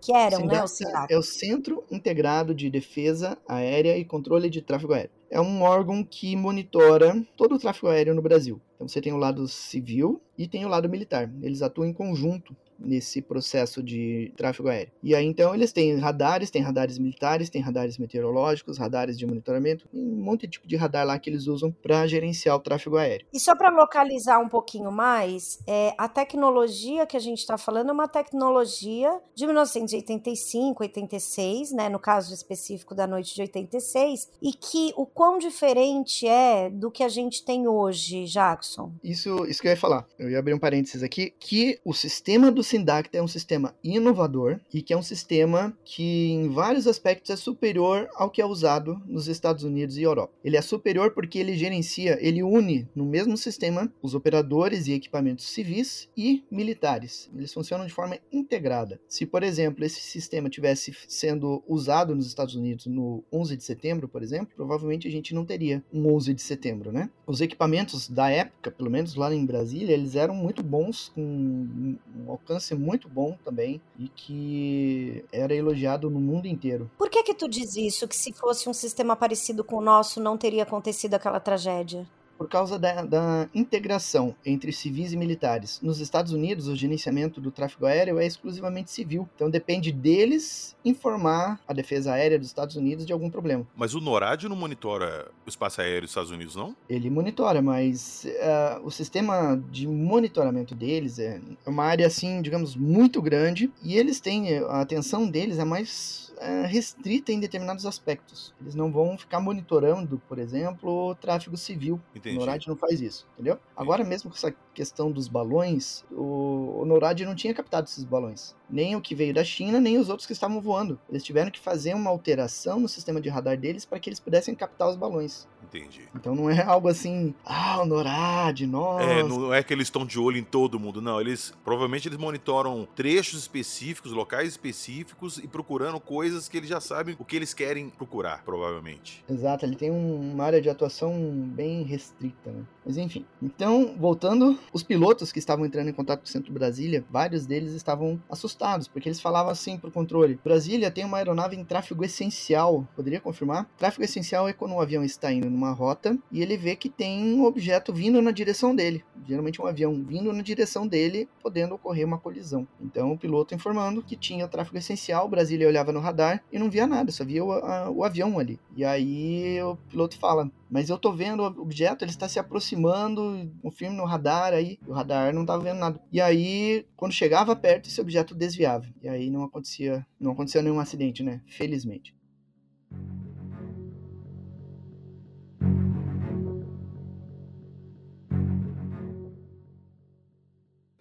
Que 0.00 0.14
eram, 0.14 0.38
Sindacta 0.38 0.56
né, 0.56 0.64
o 0.64 0.68
Sindacta. 0.68 1.14
É 1.14 1.18
o 1.18 1.22
Centro 1.22 1.84
Integrado 1.90 2.54
de 2.54 2.70
Defesa 2.70 3.36
Aérea 3.46 3.96
e 3.98 4.04
Controle 4.04 4.48
de 4.48 4.62
Tráfego 4.62 4.94
Aéreo. 4.94 5.10
É 5.30 5.40
um 5.40 5.62
órgão 5.62 6.02
que 6.02 6.34
monitora 6.34 7.24
todo 7.36 7.54
o 7.54 7.58
tráfego 7.58 7.86
aéreo 7.86 8.14
no 8.14 8.22
Brasil. 8.22 8.60
Então 8.74 8.88
você 8.88 9.00
tem 9.00 9.12
o 9.12 9.16
lado 9.16 9.46
civil 9.46 10.20
e 10.36 10.48
tem 10.48 10.64
o 10.64 10.68
lado 10.68 10.88
militar. 10.88 11.30
Eles 11.40 11.62
atuam 11.62 11.86
em 11.86 11.92
conjunto 11.92 12.56
nesse 12.80 13.20
processo 13.20 13.82
de 13.82 14.32
tráfego 14.36 14.68
aéreo. 14.68 14.92
E 15.02 15.14
aí 15.14 15.26
então 15.26 15.54
eles 15.54 15.72
têm 15.72 15.96
radares, 15.96 16.50
tem 16.50 16.62
radares 16.62 16.98
militares, 16.98 17.50
tem 17.50 17.60
radares 17.60 17.98
meteorológicos, 17.98 18.78
radares 18.78 19.18
de 19.18 19.26
monitoramento, 19.26 19.88
um 19.92 20.22
monte 20.22 20.42
de 20.42 20.52
tipo 20.52 20.66
de 20.66 20.76
radar 20.76 21.06
lá 21.06 21.18
que 21.18 21.30
eles 21.30 21.46
usam 21.46 21.70
para 21.70 22.06
gerenciar 22.06 22.56
o 22.56 22.60
tráfego 22.60 22.96
aéreo. 22.96 23.26
E 23.32 23.38
só 23.38 23.54
para 23.54 23.70
localizar 23.70 24.38
um 24.38 24.48
pouquinho 24.48 24.90
mais, 24.90 25.58
é, 25.66 25.94
a 25.96 26.08
tecnologia 26.08 27.06
que 27.06 27.16
a 27.16 27.20
gente 27.20 27.38
está 27.38 27.58
falando 27.58 27.90
é 27.90 27.92
uma 27.92 28.08
tecnologia 28.08 29.20
de 29.34 29.46
1985, 29.46 30.82
86, 30.82 31.72
né, 31.72 31.88
no 31.88 31.98
caso 31.98 32.32
específico 32.32 32.94
da 32.94 33.06
noite 33.06 33.34
de 33.34 33.42
86, 33.42 34.30
e 34.40 34.52
que 34.52 34.92
o 34.96 35.06
quão 35.06 35.38
diferente 35.38 36.26
é 36.26 36.70
do 36.70 36.90
que 36.90 37.02
a 37.02 37.08
gente 37.08 37.44
tem 37.44 37.68
hoje, 37.68 38.24
Jackson? 38.24 38.92
Isso, 39.02 39.44
isso 39.46 39.60
que 39.60 39.68
eu 39.68 39.72
ia 39.72 39.76
falar. 39.76 40.06
Eu 40.18 40.30
ia 40.30 40.38
abrir 40.38 40.54
um 40.54 40.58
parênteses 40.58 41.02
aqui, 41.02 41.32
que 41.38 41.78
o 41.84 41.92
sistema 41.92 42.50
do 42.50 42.62
Sindacta 42.70 43.18
é 43.18 43.22
um 43.22 43.26
sistema 43.26 43.74
inovador 43.82 44.60
e 44.72 44.80
que 44.80 44.92
é 44.92 44.96
um 44.96 45.02
sistema 45.02 45.76
que, 45.84 46.30
em 46.30 46.48
vários 46.48 46.86
aspectos, 46.86 47.28
é 47.28 47.34
superior 47.34 48.08
ao 48.14 48.30
que 48.30 48.40
é 48.40 48.46
usado 48.46 49.02
nos 49.06 49.26
Estados 49.26 49.64
Unidos 49.64 49.96
e 49.96 50.02
Europa. 50.02 50.32
Ele 50.44 50.56
é 50.56 50.62
superior 50.62 51.10
porque 51.10 51.40
ele 51.40 51.56
gerencia, 51.56 52.16
ele 52.20 52.44
une 52.44 52.88
no 52.94 53.04
mesmo 53.04 53.36
sistema 53.36 53.92
os 54.00 54.14
operadores 54.14 54.86
e 54.86 54.92
equipamentos 54.92 55.48
civis 55.48 56.08
e 56.16 56.44
militares. 56.48 57.28
Eles 57.36 57.52
funcionam 57.52 57.86
de 57.86 57.92
forma 57.92 58.16
integrada. 58.32 59.00
Se, 59.08 59.26
por 59.26 59.42
exemplo, 59.42 59.84
esse 59.84 60.00
sistema 60.00 60.48
tivesse 60.48 60.94
sendo 61.08 61.64
usado 61.66 62.14
nos 62.14 62.28
Estados 62.28 62.54
Unidos 62.54 62.86
no 62.86 63.24
11 63.32 63.56
de 63.56 63.64
setembro, 63.64 64.06
por 64.06 64.22
exemplo, 64.22 64.54
provavelmente 64.54 65.08
a 65.08 65.10
gente 65.10 65.34
não 65.34 65.44
teria 65.44 65.82
um 65.92 66.06
11 66.14 66.34
de 66.34 66.42
setembro, 66.42 66.92
né? 66.92 67.10
Os 67.26 67.40
equipamentos 67.40 68.08
da 68.08 68.30
época, 68.30 68.70
pelo 68.70 68.90
menos 68.90 69.16
lá 69.16 69.34
em 69.34 69.44
Brasília, 69.44 69.92
eles 69.92 70.14
eram 70.14 70.36
muito 70.36 70.62
bons, 70.62 71.08
com 71.08 71.20
um 71.20 72.30
alcance 72.30 72.59
lance 72.60 72.74
muito 72.74 73.08
bom 73.08 73.36
também 73.42 73.80
e 73.98 74.08
que 74.08 75.24
era 75.32 75.54
elogiado 75.54 76.10
no 76.10 76.20
mundo 76.20 76.46
inteiro. 76.46 76.90
Por 76.98 77.08
que 77.08 77.22
que 77.22 77.34
tu 77.34 77.48
diz 77.48 77.74
isso? 77.74 78.06
Que 78.06 78.14
se 78.14 78.32
fosse 78.32 78.68
um 78.68 78.74
sistema 78.74 79.16
parecido 79.16 79.64
com 79.64 79.76
o 79.76 79.80
nosso, 79.80 80.20
não 80.20 80.36
teria 80.36 80.62
acontecido 80.62 81.14
aquela 81.14 81.40
tragédia? 81.40 82.06
Por 82.40 82.48
causa 82.48 82.78
da, 82.78 83.02
da, 83.04 83.50
integração 83.54 84.34
entre 84.46 84.72
civis 84.72 85.12
e 85.12 85.16
militares. 85.16 85.78
Nos 85.82 86.00
Estados 86.00 86.32
Unidos, 86.32 86.68
o 86.68 86.74
gerenciamento 86.74 87.38
do 87.38 87.50
tráfego 87.50 87.84
aéreo 87.84 88.18
é 88.18 88.24
exclusivamente 88.24 88.90
civil, 88.90 89.28
então 89.36 89.50
depende 89.50 89.92
deles 89.92 90.74
informar 90.82 91.60
a 91.68 91.74
defesa 91.74 92.14
aérea 92.14 92.38
dos 92.38 92.48
Estados 92.48 92.76
Unidos 92.76 93.04
de 93.04 93.12
algum 93.12 93.28
problema. 93.28 93.66
Mas 93.76 93.94
o 93.94 94.00
NORAD 94.00 94.48
não 94.48 94.56
monitora 94.56 95.30
o 95.44 95.50
espaço 95.50 95.82
aéreo 95.82 96.00
dos 96.00 96.12
Estados 96.12 96.30
Unidos, 96.30 96.56
não? 96.56 96.74
Ele 96.88 97.10
monitora, 97.10 97.60
mas 97.60 98.24
uh, 98.24 98.86
o 98.86 98.90
sistema 98.90 99.62
de 99.70 99.86
monitoramento 99.86 100.74
deles 100.74 101.18
é 101.18 101.42
uma 101.66 101.84
área, 101.84 102.06
assim, 102.06 102.40
digamos, 102.40 102.74
muito 102.74 103.20
grande 103.20 103.70
e 103.82 103.98
eles 103.98 104.18
têm, 104.18 104.60
a 104.60 104.80
atenção 104.80 105.28
deles 105.28 105.58
é 105.58 105.64
mais 105.66 106.29
é, 106.29 106.29
restrita 106.66 107.32
em 107.32 107.40
determinados 107.40 107.84
aspectos. 107.84 108.54
Eles 108.60 108.74
não 108.74 108.90
vão 108.90 109.18
ficar 109.18 109.40
monitorando, 109.40 110.20
por 110.28 110.38
exemplo, 110.38 111.10
o 111.10 111.14
tráfego 111.14 111.56
civil. 111.56 112.00
Entendi. 112.14 112.36
O 112.36 112.40
NORAD 112.40 112.68
não 112.68 112.76
faz 112.76 113.00
isso, 113.00 113.26
entendeu? 113.34 113.54
Entendi. 113.54 113.68
Agora 113.76 114.04
mesmo 114.04 114.30
com 114.30 114.36
essa 114.36 114.54
questão 114.72 115.10
dos 115.10 115.28
balões, 115.28 116.04
o, 116.10 116.80
o 116.80 116.84
NORAD 116.86 117.24
não 117.24 117.34
tinha 117.34 117.52
captado 117.52 117.88
esses 117.88 118.04
balões. 118.04 118.54
Nem 118.68 118.94
o 118.96 119.00
que 119.00 119.14
veio 119.14 119.34
da 119.34 119.44
China, 119.44 119.80
nem 119.80 119.98
os 119.98 120.08
outros 120.08 120.26
que 120.26 120.32
estavam 120.32 120.60
voando. 120.60 120.98
Eles 121.08 121.24
tiveram 121.24 121.50
que 121.50 121.58
fazer 121.58 121.94
uma 121.94 122.08
alteração 122.08 122.80
no 122.80 122.88
sistema 122.88 123.20
de 123.20 123.28
radar 123.28 123.58
deles 123.58 123.84
para 123.84 123.98
que 123.98 124.08
eles 124.08 124.20
pudessem 124.20 124.54
captar 124.54 124.88
os 124.88 124.96
balões. 124.96 125.46
Entendi. 125.62 126.08
Então 126.14 126.34
não 126.34 126.50
é 126.50 126.62
algo 126.62 126.88
assim, 126.88 127.34
ah, 127.44 127.80
o 127.82 127.86
NORAD, 127.86 128.66
nossa. 128.66 129.04
É, 129.04 129.22
não 129.22 129.52
é 129.52 129.62
que 129.62 129.72
eles 129.72 129.86
estão 129.86 130.04
de 130.04 130.18
olho 130.18 130.36
em 130.36 130.44
todo 130.44 130.80
mundo, 130.80 131.00
não. 131.00 131.20
Eles 131.20 131.52
provavelmente 131.64 132.08
eles 132.08 132.18
monitoram 132.18 132.88
trechos 132.94 133.40
específicos, 133.40 134.12
locais 134.12 134.48
específicos 134.48 135.38
e 135.38 135.46
procurando 135.46 136.00
coisas 136.00 136.29
que 136.48 136.56
eles 136.56 136.68
já 136.68 136.80
sabem 136.80 137.16
o 137.18 137.24
que 137.24 137.36
eles 137.36 137.54
querem 137.54 137.90
procurar, 137.90 138.42
provavelmente. 138.44 139.24
Exato, 139.28 139.64
ele 139.64 139.76
tem 139.76 139.90
um, 139.90 140.32
uma 140.32 140.44
área 140.44 140.60
de 140.60 140.68
atuação 140.68 141.12
bem 141.54 141.82
restrita, 141.82 142.50
né? 142.50 142.64
Mas 142.84 142.96
enfim. 142.96 143.24
Então, 143.42 143.94
voltando, 143.98 144.58
os 144.72 144.82
pilotos 144.82 145.30
que 145.30 145.38
estavam 145.38 145.66
entrando 145.66 145.88
em 145.88 145.92
contato 145.92 146.20
com 146.20 146.26
o 146.26 146.28
Centro 146.28 146.52
Brasília, 146.52 147.04
vários 147.10 147.46
deles 147.46 147.72
estavam 147.72 148.20
assustados, 148.28 148.88
porque 148.88 149.08
eles 149.08 149.20
falavam 149.20 149.52
assim 149.52 149.78
pro 149.78 149.90
controle: 149.90 150.38
Brasília 150.42 150.90
tem 150.90 151.04
uma 151.04 151.18
aeronave 151.18 151.56
em 151.56 151.64
tráfego 151.64 152.04
essencial. 152.04 152.86
Poderia 152.96 153.20
confirmar? 153.20 153.68
Tráfego 153.76 154.04
essencial 154.04 154.48
é 154.48 154.52
quando 154.52 154.72
um 154.72 154.80
avião 154.80 155.04
está 155.04 155.32
indo 155.32 155.50
numa 155.50 155.72
rota 155.72 156.18
e 156.32 156.42
ele 156.42 156.56
vê 156.56 156.74
que 156.74 156.88
tem 156.88 157.34
um 157.34 157.44
objeto 157.44 157.92
vindo 157.92 158.20
na 158.22 158.30
direção 158.30 158.74
dele. 158.74 159.04
Geralmente 159.26 159.60
um 159.60 159.66
avião 159.66 160.02
vindo 160.02 160.32
na 160.32 160.42
direção 160.42 160.86
dele, 160.86 161.28
podendo 161.42 161.74
ocorrer 161.74 162.06
uma 162.06 162.18
colisão. 162.18 162.66
Então, 162.80 163.12
o 163.12 163.18
piloto 163.18 163.54
informando 163.54 164.02
que 164.02 164.16
tinha 164.16 164.48
tráfego 164.48 164.78
essencial, 164.78 165.28
Brasília 165.28 165.68
olhava 165.68 165.92
no 165.92 166.00
radar 166.00 166.19
e 166.52 166.58
não 166.58 166.70
via 166.70 166.86
nada, 166.86 167.10
só 167.12 167.24
via 167.24 167.44
o, 167.44 167.52
a, 167.52 167.90
o 167.90 168.04
avião 168.04 168.38
ali. 168.38 168.58
E 168.76 168.84
aí 168.84 169.60
o 169.62 169.76
piloto 169.88 170.18
fala: 170.18 170.50
mas 170.70 170.88
eu 170.88 170.96
tô 170.96 171.12
vendo 171.12 171.42
o 171.42 171.46
objeto, 171.60 172.04
ele 172.04 172.12
está 172.12 172.28
se 172.28 172.38
aproximando, 172.38 173.50
confirme 173.60 173.96
no 173.96 174.04
radar 174.04 174.52
aí, 174.52 174.78
o 174.86 174.92
radar 174.92 175.34
não 175.34 175.44
tava 175.44 175.64
vendo 175.64 175.78
nada. 175.78 176.00
E 176.12 176.20
aí, 176.20 176.86
quando 176.96 177.12
chegava 177.12 177.56
perto, 177.56 177.88
esse 177.88 178.00
objeto 178.00 178.34
desviava. 178.34 178.86
E 179.02 179.08
aí 179.08 179.30
não 179.30 179.42
acontecia, 179.42 180.06
não 180.18 180.32
aconteceu 180.32 180.62
nenhum 180.62 180.78
acidente, 180.78 181.22
né? 181.24 181.40
Felizmente. 181.48 182.14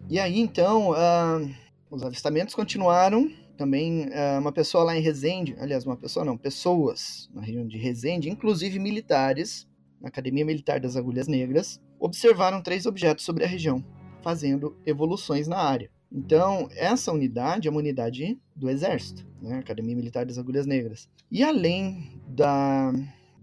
E 0.10 0.20
aí, 0.20 0.40
então, 0.40 0.90
uh, 0.90 1.56
os 1.92 2.02
avistamentos 2.02 2.56
continuaram 2.56 3.32
também 3.60 4.06
uh, 4.06 4.40
uma 4.40 4.54
pessoa 4.54 4.86
lá 4.86 4.98
em 4.98 5.02
Resende, 5.02 5.54
aliás, 5.60 5.86
uma 5.86 5.98
pessoa 5.98 6.24
não, 6.24 6.38
pessoas 6.38 7.30
na 7.34 7.42
região 7.42 7.68
de 7.68 7.78
Resende, 7.78 8.30
inclusive 8.30 8.80
militares, 8.80 9.68
na 10.00 10.08
Academia 10.08 10.46
Militar 10.46 10.80
das 10.80 10.96
Agulhas 10.96 11.28
Negras, 11.28 11.78
observaram 12.00 12.62
três 12.62 12.86
objetos 12.86 13.26
sobre 13.26 13.44
a 13.44 13.48
região, 13.48 13.84
fazendo 14.22 14.78
evoluções 14.86 15.46
na 15.46 15.58
área. 15.58 15.92
Então, 16.10 16.70
essa 16.72 17.12
unidade 17.12 17.68
é 17.68 17.72
uma 17.72 17.82
unidade 17.82 18.40
do 18.56 18.70
Exército, 18.70 19.28
né? 19.42 19.60
Academia 19.60 19.94
Militar 19.94 20.26
das 20.26 20.38
Agulhas 20.38 20.66
Negras. 20.66 21.10
E 21.30 21.44
além 21.44 22.18
da, 22.30 22.94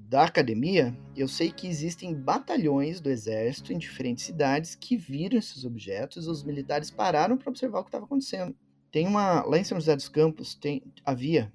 da 0.08 0.24
academia, 0.24 0.96
eu 1.14 1.28
sei 1.28 1.52
que 1.52 1.66
existem 1.66 2.14
batalhões 2.14 3.02
do 3.02 3.10
Exército 3.10 3.70
em 3.70 3.76
diferentes 3.76 4.24
cidades 4.24 4.74
que 4.74 4.96
viram 4.96 5.38
esses 5.38 5.66
objetos 5.66 6.26
os 6.26 6.42
militares 6.42 6.90
pararam 6.90 7.36
para 7.36 7.50
observar 7.50 7.80
o 7.80 7.82
que 7.82 7.88
estava 7.88 8.06
acontecendo. 8.06 8.56
Tem 8.90 9.06
uma. 9.06 9.42
Lá 9.44 9.58
em 9.58 9.64
São 9.64 9.78
José 9.78 9.94
dos 9.94 10.08
Campos 10.08 10.54
tem, 10.54 10.82
havia 11.04 11.52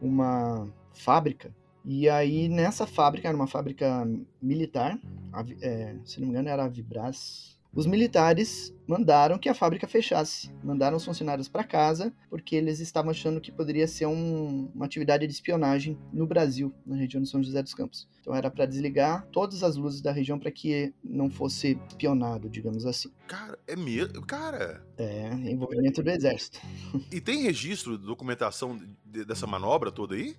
uma 0.00 0.68
fábrica. 0.92 1.54
E 1.84 2.08
aí, 2.08 2.48
nessa 2.48 2.86
fábrica, 2.86 3.28
era 3.28 3.36
uma 3.36 3.46
fábrica 3.46 4.08
militar, 4.40 4.98
é, 5.60 5.96
se 6.04 6.20
não 6.20 6.26
me 6.26 6.32
engano, 6.32 6.48
era 6.48 6.64
a 6.64 6.68
Vibras 6.68 7.58
os 7.74 7.86
militares 7.86 8.74
mandaram 8.86 9.38
que 9.38 9.48
a 9.48 9.54
fábrica 9.54 9.88
fechasse, 9.88 10.50
mandaram 10.62 10.96
os 10.96 11.04
funcionários 11.04 11.48
para 11.48 11.64
casa, 11.64 12.12
porque 12.28 12.54
eles 12.54 12.80
estavam 12.80 13.10
achando 13.10 13.40
que 13.40 13.50
poderia 13.50 13.86
ser 13.88 14.06
um, 14.06 14.70
uma 14.74 14.84
atividade 14.84 15.26
de 15.26 15.32
espionagem 15.32 15.98
no 16.12 16.26
Brasil, 16.26 16.72
na 16.84 16.96
região 16.96 17.22
de 17.22 17.28
São 17.28 17.42
José 17.42 17.62
dos 17.62 17.72
Campos. 17.72 18.06
Então 18.20 18.34
era 18.34 18.50
para 18.50 18.66
desligar 18.66 19.26
todas 19.32 19.62
as 19.62 19.76
luzes 19.76 20.02
da 20.02 20.12
região 20.12 20.38
para 20.38 20.50
que 20.50 20.92
não 21.02 21.30
fosse 21.30 21.78
espionado, 21.88 22.50
digamos 22.50 22.84
assim. 22.84 23.10
Cara, 23.26 23.58
é 23.66 23.74
mesmo? 23.74 24.20
Cara. 24.26 24.84
É, 24.98 25.32
envolvimento 25.32 26.02
do 26.02 26.10
exército. 26.10 26.60
E 27.10 27.20
tem 27.20 27.42
registro, 27.42 27.96
documentação 27.96 28.78
dessa 29.04 29.46
manobra 29.46 29.90
toda 29.90 30.14
aí? 30.14 30.36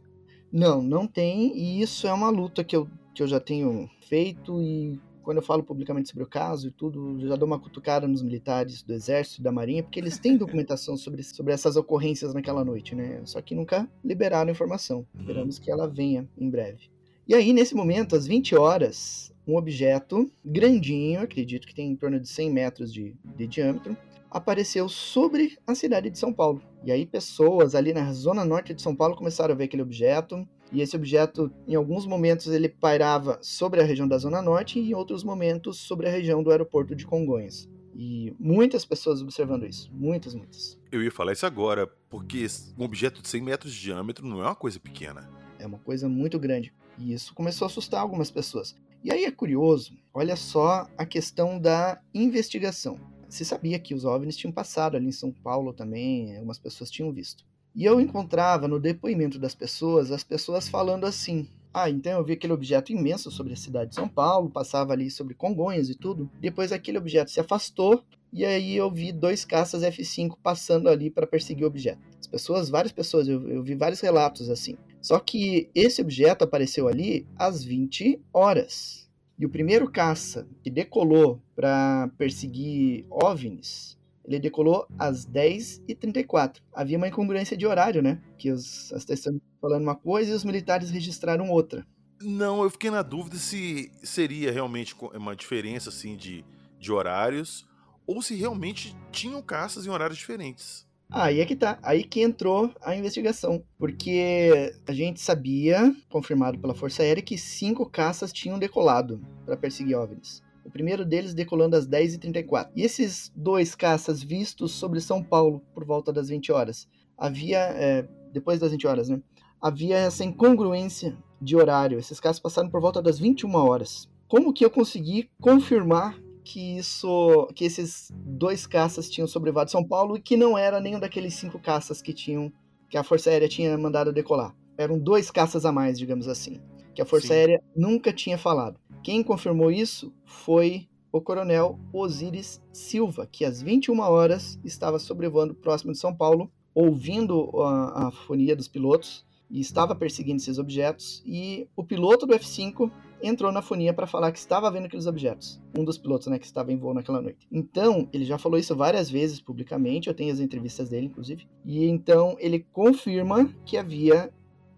Não, 0.51 0.83
não 0.83 1.07
tem, 1.07 1.57
e 1.57 1.81
isso 1.81 2.05
é 2.05 2.13
uma 2.13 2.29
luta 2.29 2.63
que 2.63 2.75
eu, 2.75 2.87
que 3.15 3.23
eu 3.23 3.27
já 3.27 3.39
tenho 3.39 3.89
feito 4.07 4.61
e 4.61 5.01
quando 5.23 5.37
eu 5.37 5.43
falo 5.43 5.63
publicamente 5.63 6.09
sobre 6.09 6.23
o 6.23 6.27
caso 6.27 6.67
e 6.67 6.71
tudo, 6.71 7.19
já 7.25 7.35
dou 7.35 7.47
uma 7.47 7.59
cutucada 7.59 8.07
nos 8.07 8.21
militares 8.21 8.83
do 8.83 8.93
Exército 8.93 9.41
e 9.41 9.43
da 9.43 9.51
Marinha, 9.51 9.81
porque 9.81 9.99
eles 9.99 10.19
têm 10.19 10.37
documentação 10.37 10.97
sobre, 10.97 11.23
sobre 11.23 11.53
essas 11.53 11.75
ocorrências 11.75 12.33
naquela 12.33 12.63
noite, 12.63 12.93
né? 12.93 13.21
Só 13.25 13.41
que 13.41 13.55
nunca 13.55 13.89
liberaram 14.03 14.51
informação. 14.51 15.07
Uhum. 15.13 15.21
Esperamos 15.21 15.59
que 15.59 15.71
ela 15.71 15.87
venha 15.87 16.27
em 16.37 16.49
breve. 16.49 16.91
E 17.27 17.33
aí, 17.33 17.53
nesse 17.53 17.73
momento, 17.73 18.15
às 18.15 18.27
20 18.27 18.55
horas, 18.55 19.33
um 19.47 19.55
objeto 19.55 20.29
grandinho, 20.43 21.21
acredito 21.21 21.65
que 21.65 21.73
tem 21.73 21.89
em 21.89 21.95
torno 21.95 22.19
de 22.19 22.27
100 22.27 22.51
metros 22.51 22.93
de, 22.93 23.15
de 23.23 23.47
diâmetro, 23.47 23.95
apareceu 24.29 24.89
sobre 24.89 25.57
a 25.65 25.75
cidade 25.75 26.09
de 26.09 26.17
São 26.17 26.33
Paulo. 26.33 26.61
E 26.83 26.91
aí 26.91 27.05
pessoas 27.05 27.75
ali 27.75 27.93
na 27.93 28.11
zona 28.11 28.43
norte 28.43 28.73
de 28.73 28.81
São 28.81 28.95
Paulo 28.95 29.15
começaram 29.15 29.53
a 29.53 29.57
ver 29.57 29.65
aquele 29.65 29.83
objeto, 29.83 30.47
e 30.73 30.81
esse 30.81 30.95
objeto, 30.95 31.53
em 31.67 31.75
alguns 31.75 32.07
momentos, 32.07 32.47
ele 32.47 32.67
pairava 32.67 33.37
sobre 33.43 33.79
a 33.79 33.83
região 33.83 34.07
da 34.07 34.17
Zona 34.17 34.41
Norte 34.41 34.79
e 34.79 34.89
em 34.89 34.95
outros 34.95 35.23
momentos 35.23 35.77
sobre 35.77 36.07
a 36.07 36.11
região 36.11 36.41
do 36.41 36.49
aeroporto 36.49 36.95
de 36.95 37.05
Congonhas. 37.05 37.69
E 37.95 38.33
muitas 38.39 38.83
pessoas 38.83 39.21
observando 39.21 39.67
isso. 39.67 39.91
Muitas, 39.93 40.33
muitas. 40.33 40.79
Eu 40.91 41.03
ia 41.03 41.11
falar 41.11 41.33
isso 41.33 41.45
agora, 41.45 41.85
porque 42.09 42.47
um 42.75 42.83
objeto 42.83 43.21
de 43.21 43.27
100 43.27 43.41
metros 43.41 43.71
de 43.71 43.81
diâmetro 43.81 44.25
não 44.25 44.41
é 44.41 44.47
uma 44.47 44.55
coisa 44.55 44.79
pequena. 44.79 45.29
É 45.59 45.67
uma 45.67 45.77
coisa 45.77 46.09
muito 46.09 46.39
grande. 46.39 46.73
E 46.97 47.13
isso 47.13 47.35
começou 47.35 47.67
a 47.67 47.69
assustar 47.69 48.01
algumas 48.01 48.31
pessoas. 48.31 48.75
E 49.03 49.11
aí 49.11 49.25
é 49.25 49.31
curioso, 49.31 49.95
olha 50.11 50.35
só 50.35 50.87
a 50.97 51.05
questão 51.05 51.59
da 51.59 52.01
investigação. 52.15 52.99
Se 53.29 53.45
sabia 53.45 53.77
que 53.77 53.93
os 53.93 54.05
OVNIs 54.05 54.37
tinham 54.37 54.51
passado 54.51 54.95
ali 54.95 55.07
em 55.07 55.11
São 55.11 55.31
Paulo 55.31 55.73
também, 55.73 56.35
algumas 56.35 56.57
pessoas 56.57 56.89
tinham 56.89 57.11
visto. 57.11 57.45
E 57.75 57.85
eu 57.85 57.99
encontrava 57.99 58.67
no 58.67 58.79
depoimento 58.79 59.39
das 59.39 59.55
pessoas, 59.55 60.11
as 60.11 60.23
pessoas 60.23 60.67
falando 60.67 61.05
assim: 61.05 61.47
ah, 61.73 61.89
então 61.89 62.11
eu 62.11 62.23
vi 62.23 62.33
aquele 62.33 62.53
objeto 62.53 62.91
imenso 62.91 63.31
sobre 63.31 63.53
a 63.53 63.57
cidade 63.57 63.89
de 63.89 63.95
São 63.95 64.07
Paulo, 64.07 64.49
passava 64.49 64.93
ali 64.93 65.09
sobre 65.09 65.33
Congonhas 65.33 65.89
e 65.89 65.95
tudo. 65.95 66.29
Depois 66.39 66.71
aquele 66.71 66.99
objeto 66.99 67.31
se 67.31 67.39
afastou 67.39 68.03
e 68.31 68.45
aí 68.45 68.75
eu 68.75 68.91
vi 68.91 69.11
dois 69.11 69.43
caças 69.43 69.81
F5 69.81 70.37
passando 70.41 70.87
ali 70.87 71.09
para 71.09 71.25
perseguir 71.25 71.63
o 71.63 71.67
objeto. 71.67 71.99
As 72.19 72.27
pessoas, 72.27 72.69
várias 72.69 72.91
pessoas, 72.91 73.27
eu, 73.27 73.49
eu 73.49 73.63
vi 73.63 73.73
vários 73.73 74.01
relatos 74.01 74.51
assim. 74.51 74.77
Só 75.01 75.19
que 75.19 75.69
esse 75.73 76.01
objeto 76.01 76.43
apareceu 76.43 76.87
ali 76.87 77.27
às 77.35 77.63
20 77.63 78.21
horas. 78.31 79.09
E 79.37 79.45
o 79.45 79.49
primeiro 79.49 79.89
caça 79.89 80.47
que 80.63 80.69
decolou 80.69 81.41
para 81.55 82.09
perseguir 82.17 83.05
OVNIs 83.09 83.97
ele 84.25 84.39
decolou 84.39 84.87
às 84.97 85.25
10h34. 85.25 86.57
Havia 86.73 86.97
uma 86.97 87.07
incongruência 87.07 87.57
de 87.57 87.65
horário, 87.65 88.01
né? 88.01 88.21
Que 88.37 88.51
os, 88.51 88.91
as 88.93 89.05
testemunhas 89.05 89.43
falando 89.61 89.83
uma 89.83 89.95
coisa 89.95 90.31
e 90.31 90.35
os 90.35 90.43
militares 90.43 90.89
registraram 90.89 91.49
outra. 91.49 91.85
Não, 92.21 92.63
eu 92.63 92.69
fiquei 92.69 92.89
na 92.89 93.01
dúvida 93.01 93.37
se 93.37 93.91
seria 94.03 94.51
realmente 94.51 94.95
uma 95.13 95.35
diferença 95.35 95.89
assim 95.89 96.15
de, 96.15 96.45
de 96.79 96.91
horários 96.91 97.65
ou 98.05 98.21
se 98.21 98.35
realmente 98.35 98.95
tinham 99.11 99.41
caças 99.41 99.85
em 99.85 99.89
horários 99.89 100.17
diferentes. 100.17 100.85
Aí 101.09 101.39
é 101.39 101.45
que 101.45 101.55
tá, 101.55 101.77
aí 101.83 102.03
que 102.03 102.21
entrou 102.21 102.73
a 102.81 102.95
investigação, 102.95 103.63
porque 103.77 104.73
a 104.87 104.91
gente 104.93 105.21
sabia, 105.21 105.95
confirmado 106.09 106.57
pela 106.57 106.73
Força 106.73 107.03
Aérea, 107.03 107.21
que 107.21 107.37
cinco 107.37 107.87
caças 107.87 108.33
tinham 108.33 108.57
decolado 108.57 109.21
para 109.45 109.55
perseguir 109.55 109.95
OVNIs. 109.95 110.41
O 110.65 110.69
primeiro 110.69 111.05
deles 111.05 111.33
decolando 111.33 111.75
às 111.75 111.87
10h34. 111.87 112.69
E 112.75 112.83
esses 112.83 113.31
dois 113.35 113.75
caças 113.75 114.23
vistos 114.23 114.71
sobre 114.71 115.01
São 115.01 115.23
Paulo 115.23 115.61
por 115.73 115.85
volta 115.85 116.11
das 116.11 116.29
20 116.29 116.51
horas. 116.51 116.87
Havia, 117.17 117.59
é, 117.59 118.07
depois 118.31 118.59
das 118.59 118.71
20 118.71 118.87
horas, 118.87 119.09
né? 119.09 119.21
Havia 119.61 119.97
essa 119.97 120.23
incongruência 120.23 121.17
de 121.41 121.55
horário. 121.55 121.99
Esses 121.99 122.19
caças 122.19 122.39
passaram 122.39 122.69
por 122.69 122.81
volta 122.81 123.01
das 123.01 123.19
21 123.19 123.53
horas. 123.55 124.09
Como 124.27 124.53
que 124.53 124.65
eu 124.65 124.69
consegui 124.69 125.29
confirmar 125.39 126.17
que 126.43 126.77
isso, 126.77 127.47
que 127.55 127.65
esses 127.65 128.11
dois 128.13 128.67
caças 128.67 129.09
tinham 129.09 129.27
sobrevoado 129.27 129.71
São 129.71 129.83
Paulo 129.83 130.17
e 130.17 130.21
que 130.21 130.35
não 130.35 130.57
era 130.57 130.79
nenhum 130.79 130.99
daqueles 130.99 131.33
cinco 131.35 131.59
caças 131.59 132.01
que 132.01 132.13
tinham 132.13 132.51
que 132.89 132.97
a 132.97 133.03
Força 133.03 133.29
Aérea 133.29 133.47
tinha 133.47 133.75
mandado 133.77 134.13
decolar. 134.13 134.55
Eram 134.77 134.99
dois 134.99 135.31
caças 135.31 135.65
a 135.65 135.71
mais, 135.71 135.97
digamos 135.97 136.27
assim, 136.27 136.61
que 136.93 137.01
a 137.01 137.05
Força 137.05 137.29
Sim. 137.29 137.33
Aérea 137.33 137.63
nunca 137.75 138.13
tinha 138.13 138.37
falado. 138.37 138.79
Quem 139.03 139.21
confirmou 139.21 139.69
isso 139.69 140.13
foi 140.23 140.87
o 141.11 141.19
coronel 141.19 141.77
Osiris 141.91 142.61
Silva, 142.71 143.27
que 143.29 143.43
às 143.43 143.61
21 143.61 143.99
horas 143.99 144.57
estava 144.63 144.97
sobrevoando 144.97 145.53
próximo 145.53 145.91
de 145.91 145.99
São 145.99 146.15
Paulo, 146.15 146.49
ouvindo 146.73 147.51
a, 147.61 148.07
a 148.07 148.11
fonia 148.11 148.55
dos 148.55 148.69
pilotos 148.69 149.25
e 149.51 149.59
estava 149.59 149.93
perseguindo 149.93 150.37
esses 150.37 150.57
objetos. 150.57 151.21
E 151.25 151.67
o 151.75 151.83
piloto 151.83 152.25
do 152.25 152.33
F-5 152.33 152.89
entrou 153.21 153.51
na 153.51 153.61
fonia 153.61 153.93
para 153.93 154.07
falar 154.07 154.31
que 154.31 154.39
estava 154.39 154.71
vendo 154.71 154.85
aqueles 154.85 155.05
objetos. 155.05 155.61
Um 155.77 155.83
dos 155.83 155.97
pilotos, 155.97 156.27
né, 156.27 156.39
que 156.39 156.45
estava 156.45 156.71
em 156.71 156.77
voo 156.77 156.93
naquela 156.93 157.21
noite. 157.21 157.45
Então, 157.51 158.07
ele 158.13 158.23
já 158.23 158.37
falou 158.37 158.57
isso 158.57 158.73
várias 158.73 159.09
vezes 159.11 159.41
publicamente, 159.41 160.07
eu 160.07 160.13
tenho 160.13 160.31
as 160.31 160.39
entrevistas 160.39 160.87
dele, 160.87 161.07
inclusive. 161.07 161.45
E 161.65 161.85
então 161.85 162.37
ele 162.39 162.65
confirma 162.71 163.53
que 163.65 163.77
havia 163.77 164.33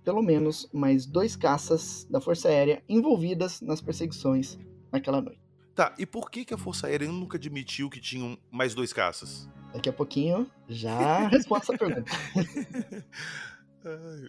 pelo 0.05 0.21
menos 0.21 0.69
mais 0.71 1.05
dois 1.05 1.35
caças 1.35 2.07
da 2.09 2.21
Força 2.21 2.47
Aérea 2.47 2.81
envolvidas 2.87 3.59
nas 3.59 3.81
perseguições 3.81 4.57
naquela 4.91 5.19
noite. 5.19 5.41
Tá, 5.73 5.93
e 5.97 6.05
por 6.05 6.31
que, 6.31 6.45
que 6.45 6.53
a 6.53 6.57
Força 6.57 6.87
Aérea 6.87 7.11
nunca 7.11 7.37
admitiu 7.37 7.89
que 7.89 7.99
tinham 7.99 8.37
mais 8.49 8.73
dois 8.73 8.93
caças? 8.93 9.49
Daqui 9.73 9.89
a 9.89 9.93
pouquinho 9.93 10.49
já 10.69 11.27
respondo 11.27 11.63
essa 11.63 11.77
pergunta. 11.77 12.11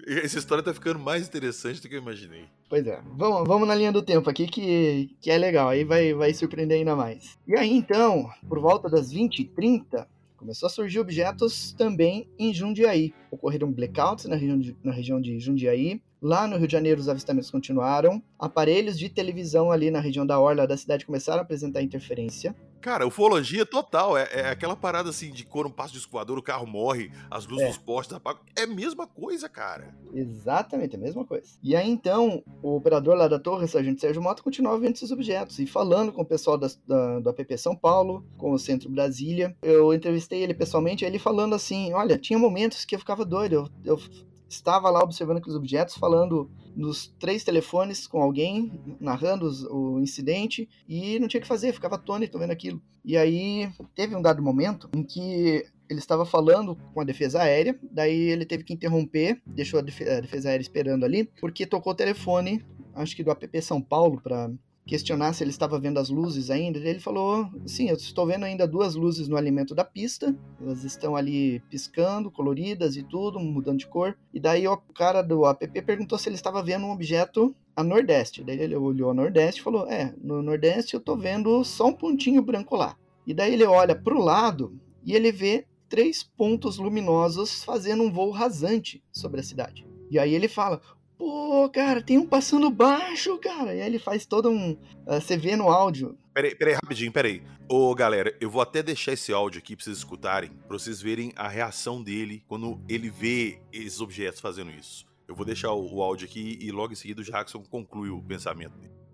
Essa 0.06 0.38
história 0.38 0.62
tá 0.62 0.74
ficando 0.74 0.98
mais 0.98 1.26
interessante 1.26 1.80
do 1.80 1.88
que 1.88 1.94
eu 1.94 2.00
imaginei. 2.00 2.46
Pois 2.68 2.86
é. 2.86 3.00
Vamos, 3.14 3.46
vamos 3.46 3.68
na 3.68 3.74
linha 3.74 3.92
do 3.92 4.02
tempo 4.02 4.28
aqui 4.28 4.46
que, 4.46 5.16
que 5.20 5.30
é 5.30 5.38
legal. 5.38 5.68
Aí 5.68 5.84
vai, 5.84 6.12
vai 6.12 6.34
surpreender 6.34 6.78
ainda 6.78 6.96
mais. 6.96 7.38
E 7.46 7.56
aí, 7.56 7.72
então, 7.72 8.28
por 8.48 8.58
volta 8.58 8.88
das 8.90 9.12
20h30, 9.14 10.06
começou 10.46 10.68
a 10.68 10.70
surgir 10.70 11.00
objetos 11.00 11.72
também 11.72 12.30
em 12.38 12.54
Jundiaí. 12.54 13.12
Ocorreram 13.32 13.72
blackouts 13.72 14.26
na 14.26 14.37
região 14.37 14.56
de, 14.56 14.76
na 14.80 14.92
região 14.92 15.20
de 15.20 15.40
Jundiaí. 15.40 16.00
Lá 16.22 16.46
no 16.46 16.56
Rio 16.56 16.68
de 16.68 16.72
Janeiro, 16.72 17.00
os 17.00 17.09
avistamentos 17.09 17.50
continuaram. 17.50 18.22
Aparelhos 18.38 18.96
de 18.96 19.09
televisão 19.09 19.72
ali 19.72 19.90
na 19.90 19.98
região 19.98 20.24
da 20.24 20.38
orla 20.38 20.64
da 20.64 20.76
cidade 20.76 21.04
começaram 21.04 21.40
a 21.40 21.42
apresentar 21.42 21.82
interferência. 21.82 22.54
Cara, 22.80 23.06
ufologia 23.06 23.66
total. 23.66 24.16
É, 24.16 24.28
é 24.32 24.48
aquela 24.48 24.76
parada 24.76 25.10
assim 25.10 25.30
de 25.30 25.44
quando 25.44 25.70
passa 25.70 25.92
de 25.92 25.98
escoador, 25.98 26.38
o 26.38 26.42
carro 26.42 26.66
morre, 26.66 27.10
as 27.30 27.46
luzes 27.46 27.64
é. 27.64 27.68
dos 27.68 27.78
postes 27.78 28.16
apagam. 28.16 28.42
É 28.56 28.62
a 28.62 28.66
mesma 28.66 29.06
coisa, 29.06 29.48
cara. 29.48 29.94
Exatamente, 30.14 30.96
a 30.96 30.98
mesma 30.98 31.24
coisa. 31.24 31.46
E 31.62 31.74
aí 31.74 31.88
então, 31.88 32.42
o 32.62 32.76
operador 32.76 33.14
lá 33.14 33.28
da 33.28 33.38
torre, 33.38 33.66
sargento 33.66 34.00
Sérgio 34.00 34.22
Mota, 34.22 34.42
continuava 34.42 34.78
vendo 34.78 34.94
esses 34.94 35.10
objetos 35.10 35.58
e 35.58 35.66
falando 35.66 36.12
com 36.12 36.22
o 36.22 36.26
pessoal 36.26 36.56
da, 36.56 36.68
da, 36.86 37.20
do 37.20 37.30
APP 37.30 37.56
São 37.58 37.74
Paulo, 37.74 38.24
com 38.36 38.52
o 38.52 38.58
Centro 38.58 38.88
Brasília. 38.88 39.56
Eu 39.62 39.92
entrevistei 39.92 40.42
ele 40.42 40.54
pessoalmente, 40.54 41.04
ele 41.04 41.18
falando 41.18 41.54
assim: 41.54 41.92
olha, 41.92 42.18
tinha 42.18 42.38
momentos 42.38 42.84
que 42.84 42.94
eu 42.94 42.98
ficava 42.98 43.24
doido. 43.24 43.54
Eu, 43.84 43.96
eu 43.96 44.00
estava 44.48 44.90
lá 44.90 45.00
observando 45.02 45.38
aqueles 45.38 45.56
objetos, 45.56 45.96
falando 45.96 46.50
nos 46.74 47.06
três 47.18 47.42
telefones 47.42 48.06
com 48.06 48.22
alguém, 48.22 48.72
narrando 49.00 49.46
os, 49.46 49.64
o 49.64 49.98
incidente, 50.00 50.68
e 50.88 51.18
não 51.18 51.28
tinha 51.28 51.38
o 51.38 51.42
que 51.42 51.48
fazer, 51.48 51.72
ficava 51.72 51.96
atônito 51.96 52.38
vendo 52.38 52.50
aquilo. 52.50 52.80
E 53.04 53.16
aí 53.16 53.70
teve 53.94 54.14
um 54.14 54.22
dado 54.22 54.42
momento 54.42 54.88
em 54.94 55.02
que 55.02 55.64
ele 55.88 56.00
estava 56.00 56.26
falando 56.26 56.76
com 56.92 57.00
a 57.00 57.04
defesa 57.04 57.42
aérea, 57.42 57.78
daí 57.90 58.30
ele 58.30 58.44
teve 58.44 58.64
que 58.64 58.74
interromper, 58.74 59.40
deixou 59.46 59.78
a 59.78 59.82
defesa 59.82 60.48
aérea 60.48 60.62
esperando 60.62 61.04
ali, 61.04 61.24
porque 61.40 61.64
tocou 61.64 61.92
o 61.92 61.96
telefone, 61.96 62.64
acho 62.94 63.14
que 63.14 63.22
do 63.22 63.30
APP 63.30 63.62
São 63.62 63.80
Paulo, 63.80 64.20
para 64.20 64.50
questionar 64.87 65.33
se 65.33 65.42
ele 65.42 65.51
estava 65.51 65.79
vendo 65.79 65.99
as 65.99 66.09
luzes 66.09 66.51
ainda, 66.51 66.79
ele 66.79 67.01
falou: 67.01 67.51
sim, 67.66 67.88
eu 67.88 67.96
estou 67.96 68.27
vendo 68.27 68.44
ainda 68.44 68.66
duas 68.66 68.94
luzes 68.94 69.29
no 69.29 69.37
alimento 69.37 69.75
da 69.75 69.85
pista, 69.85 70.35
elas 70.61 70.85
estão 70.85 71.16
ali 71.16 71.61
piscando, 71.68 72.31
coloridas 72.31 72.96
e 72.96 73.03
tudo, 73.03 73.40
mudando 73.40 73.79
de 73.79 73.87
cor. 73.87 74.16
E 74.33 74.38
daí 74.38 74.66
o 74.66 74.77
cara 74.77 75.22
do 75.22 75.44
app 75.44 75.83
perguntou 75.83 76.16
se 76.18 76.29
ele 76.29 76.37
estava 76.37 76.62
vendo 76.62 76.87
um 76.87 76.92
objeto 76.92 77.55
a 77.75 77.83
nordeste. 77.83 78.44
Daí 78.44 78.59
ele 78.61 78.77
olhou 78.77 79.11
a 79.11 79.14
nordeste 79.14 79.61
e 79.61 79.64
falou: 79.64 79.88
é, 79.90 80.14
no 80.22 80.40
nordeste 80.40 80.94
eu 80.94 81.01
estou 81.01 81.18
vendo 81.18 81.64
só 81.64 81.88
um 81.88 81.92
pontinho 81.92 82.40
branco 82.40 82.77
lá. 82.77 82.96
E 83.27 83.35
daí 83.35 83.55
ele 83.55 83.64
olha 83.64 83.94
para 83.94 84.14
o 84.14 84.22
lado 84.22 84.79
e 85.05 85.14
ele 85.14 85.33
vê 85.33 85.66
três 85.88 86.22
pontos 86.22 86.79
luminosos 86.79 87.64
fazendo 87.64 88.03
um 88.03 88.12
voo 88.12 88.31
rasante 88.31 89.03
sobre 89.11 89.40
a 89.40 89.44
cidade. 89.44 89.87
E 90.11 90.18
aí 90.18 90.35
ele 90.35 90.49
fala: 90.49 90.81
Pô, 91.18 91.68
cara, 91.70 92.02
tem 92.02 92.18
um 92.18 92.26
passando 92.26 92.70
baixo, 92.70 93.38
cara. 93.38 93.74
E 93.74 93.81
aí 93.81 93.87
ele 93.87 93.98
faz 93.98 94.26
todo 94.26 94.50
um. 94.50 94.72
Uh, 94.72 95.20
você 95.20 95.37
vê 95.37 95.57
no 95.57 95.70
áudio. 95.70 96.16
Peraí, 96.35 96.55
peraí, 96.55 96.74
rapidinho, 96.74 97.11
peraí. 97.11 97.42
Ô, 97.68 97.94
galera, 97.94 98.37
eu 98.40 98.50
vou 98.50 98.61
até 98.61 98.83
deixar 98.83 99.12
esse 99.12 99.33
áudio 99.33 99.59
aqui 99.59 99.74
pra 99.74 99.85
vocês 99.85 99.96
escutarem, 99.96 100.50
pra 100.68 100.79
vocês 100.79 101.00
verem 101.00 101.33
a 101.35 101.48
reação 101.48 102.02
dele 102.02 102.44
quando 102.46 102.79
ele 102.88 103.09
vê 103.09 103.59
esses 103.72 104.00
objetos 104.00 104.40
fazendo 104.40 104.70
isso. 104.70 105.07
Eu 105.26 105.35
vou 105.35 105.46
deixar 105.46 105.72
o, 105.72 105.94
o 105.94 106.02
áudio 106.02 106.26
aqui 106.26 106.59
e 106.61 106.70
logo 106.70 106.92
em 106.92 106.96
seguida 106.96 107.22
o 107.22 107.24
Jackson 107.24 107.62
conclui 107.64 108.11
o 108.11 108.22
pensamento 108.22 108.76
dele. 108.76 109.06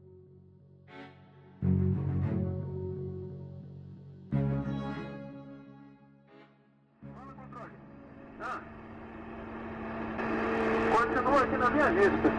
Na 11.62 11.70
minha 11.70 11.88
lista. 11.90 12.30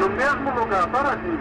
No 0.00 0.08
mesmo 0.08 0.58
lugar, 0.58 0.86
paradinho. 0.88 1.38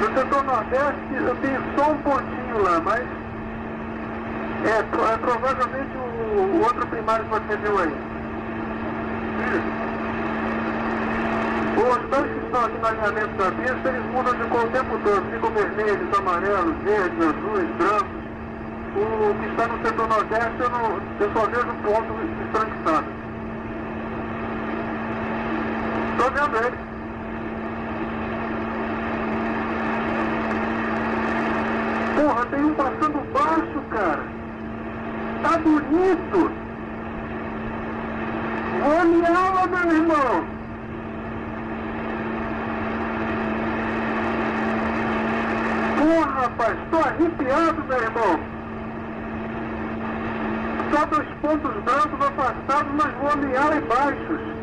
No 0.00 0.14
setor 0.14 0.44
nordeste 0.44 1.14
eu 1.14 1.36
tenho 1.36 1.60
só 1.76 1.90
um 1.90 1.98
pontinho 1.98 2.62
lá, 2.62 2.80
mas 2.80 3.02
é, 4.64 4.78
é 4.78 5.16
provavelmente 5.18 5.96
o, 5.96 6.40
o, 6.40 6.62
outro 6.62 6.86
primário 6.86 7.24
que 7.24 7.30
você 7.30 7.56
viu 7.56 7.78
aí. 7.80 7.94
Os 11.76 12.10
dois 12.10 12.32
que 12.32 12.46
estão 12.46 12.64
aqui 12.64 12.78
no 12.78 12.86
alinhamento 12.86 13.34
da 13.38 13.50
pista, 13.50 13.88
eles 13.88 14.04
mudam 14.12 14.34
de 14.34 14.44
cor 14.50 14.64
o 14.64 14.70
tempo 14.70 14.98
todo. 15.02 15.30
Ficam 15.32 15.50
vermelhos, 15.50 16.18
amarelos, 16.18 16.76
verdes, 16.84 17.18
azuis, 17.18 17.68
brancos. 17.76 18.22
O 18.94 19.34
que 19.40 19.46
está 19.46 19.66
no 19.66 19.82
setor 19.84 20.08
nordeste, 20.08 20.60
eu, 20.60 20.70
não, 20.70 21.00
eu 21.18 21.32
só 21.32 21.46
vejo 21.46 21.66
ponto 21.82 22.14
estranguçado. 22.44 23.21
Tô 26.18 26.24
vendo 26.30 26.56
ele. 26.56 26.76
Porra, 32.16 32.46
tem 32.46 32.64
um 32.64 32.74
passando 32.74 33.32
baixo, 33.32 33.80
cara. 33.90 34.22
Tá 35.42 35.58
bonito. 35.58 36.52
Olha 38.84 39.38
aula, 39.38 39.66
meu 39.66 39.96
irmão. 39.96 40.44
Porra, 45.98 46.42
rapaz, 46.42 46.76
tô 46.90 46.98
arrepiado, 46.98 47.84
meu 47.88 48.02
irmão. 48.02 48.40
Só 50.92 51.06
dois 51.06 51.28
pontos 51.40 51.82
brancos 51.84 52.26
afastados, 52.26 52.92
mas 52.94 53.44
em 53.44 53.56
ala 53.56 53.76
e 53.76 53.80
baixos. 53.80 54.61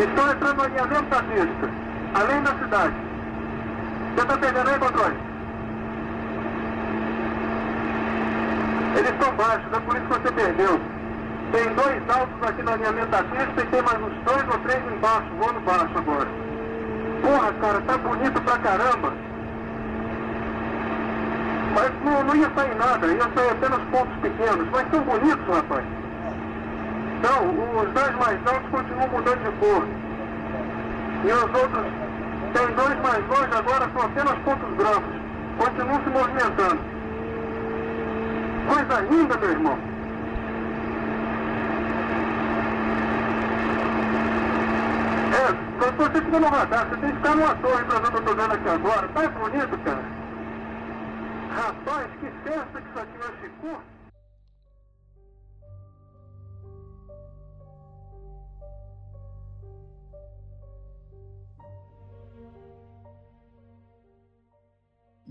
Estão 0.00 0.30
entrando 0.30 0.56
no 0.56 0.62
alinhamento 0.62 1.02
da 1.10 1.22
pista, 1.22 1.70
além 2.14 2.42
da 2.42 2.54
cidade. 2.54 2.94
Você 4.14 4.22
está 4.22 4.38
pegando 4.38 4.70
aí, 4.70 4.78
controle? 4.78 5.16
Eles 8.96 9.10
estão 9.10 9.34
baixos, 9.34 9.72
é 9.72 9.80
por 9.80 9.96
isso 9.96 10.06
que 10.06 10.12
você 10.12 10.32
perdeu. 10.32 10.80
Tem 11.52 11.74
dois 11.74 12.02
altos 12.08 12.48
aqui 12.48 12.62
no 12.62 12.72
alinhamento 12.72 13.08
da 13.08 13.22
pista 13.24 13.60
e 13.60 13.66
tem 13.66 13.82
mais 13.82 13.98
uns 14.02 14.14
dois 14.24 14.48
ou 14.48 14.58
três 14.60 14.82
embaixo, 14.90 15.26
voando 15.38 15.60
baixo 15.60 15.98
agora. 15.98 16.28
Porra, 17.20 17.52
cara, 17.60 17.80
tá 17.82 17.98
bonito 17.98 18.40
pra 18.40 18.58
caramba. 18.58 19.12
Mas 21.74 21.92
não, 22.04 22.24
não 22.24 22.36
ia 22.36 22.50
sair 22.54 22.74
nada, 22.74 23.06
ia 23.06 23.30
sair 23.34 23.50
apenas 23.50 23.80
pontos 23.90 24.16
pequenos. 24.22 24.66
Mas 24.72 24.88
tão 24.88 25.02
bonitos, 25.02 25.54
rapaz. 25.54 25.99
Não, 27.22 27.82
os 27.82 27.90
dois 27.92 28.14
mais 28.16 28.46
altos 28.46 28.70
continuam 28.70 29.08
mudando 29.08 29.44
de 29.44 29.58
cor. 29.58 29.84
E 31.22 31.32
os 31.32 31.42
outros, 31.42 31.86
tem 32.54 32.66
dois 32.74 33.00
mais 33.02 33.28
longe 33.28 33.54
agora, 33.54 33.90
são 33.92 34.02
apenas 34.02 34.38
pontos 34.38 34.68
brancos. 34.76 35.20
Continuam 35.58 36.02
se 36.02 36.10
movimentando. 36.10 36.80
Coisa 38.66 39.00
linda, 39.02 39.36
meu 39.36 39.50
irmão. 39.50 39.78
É, 45.32 45.92
você 45.96 46.20
fica 46.22 46.40
no 46.40 46.48
radar, 46.48 46.86
você 46.86 46.96
tem 46.96 47.10
que 47.10 47.16
ficar 47.16 47.34
numa 47.34 47.54
torre 47.56 47.84
pra 47.84 47.98
ver 47.98 48.08
o 48.08 48.10
que 48.10 48.16
eu 48.16 48.22
tô 48.22 48.34
vendo 48.34 48.54
aqui 48.54 48.68
agora. 48.68 49.08
Tá 49.08 49.28
bonito, 49.28 49.78
cara. 49.84 50.04
Rapaz, 51.56 52.06
que 52.20 52.26
festa 52.44 52.80
que 52.80 52.88
isso 52.88 52.98
aqui 52.98 53.18
vai 53.18 53.32
ficou. 53.42 53.99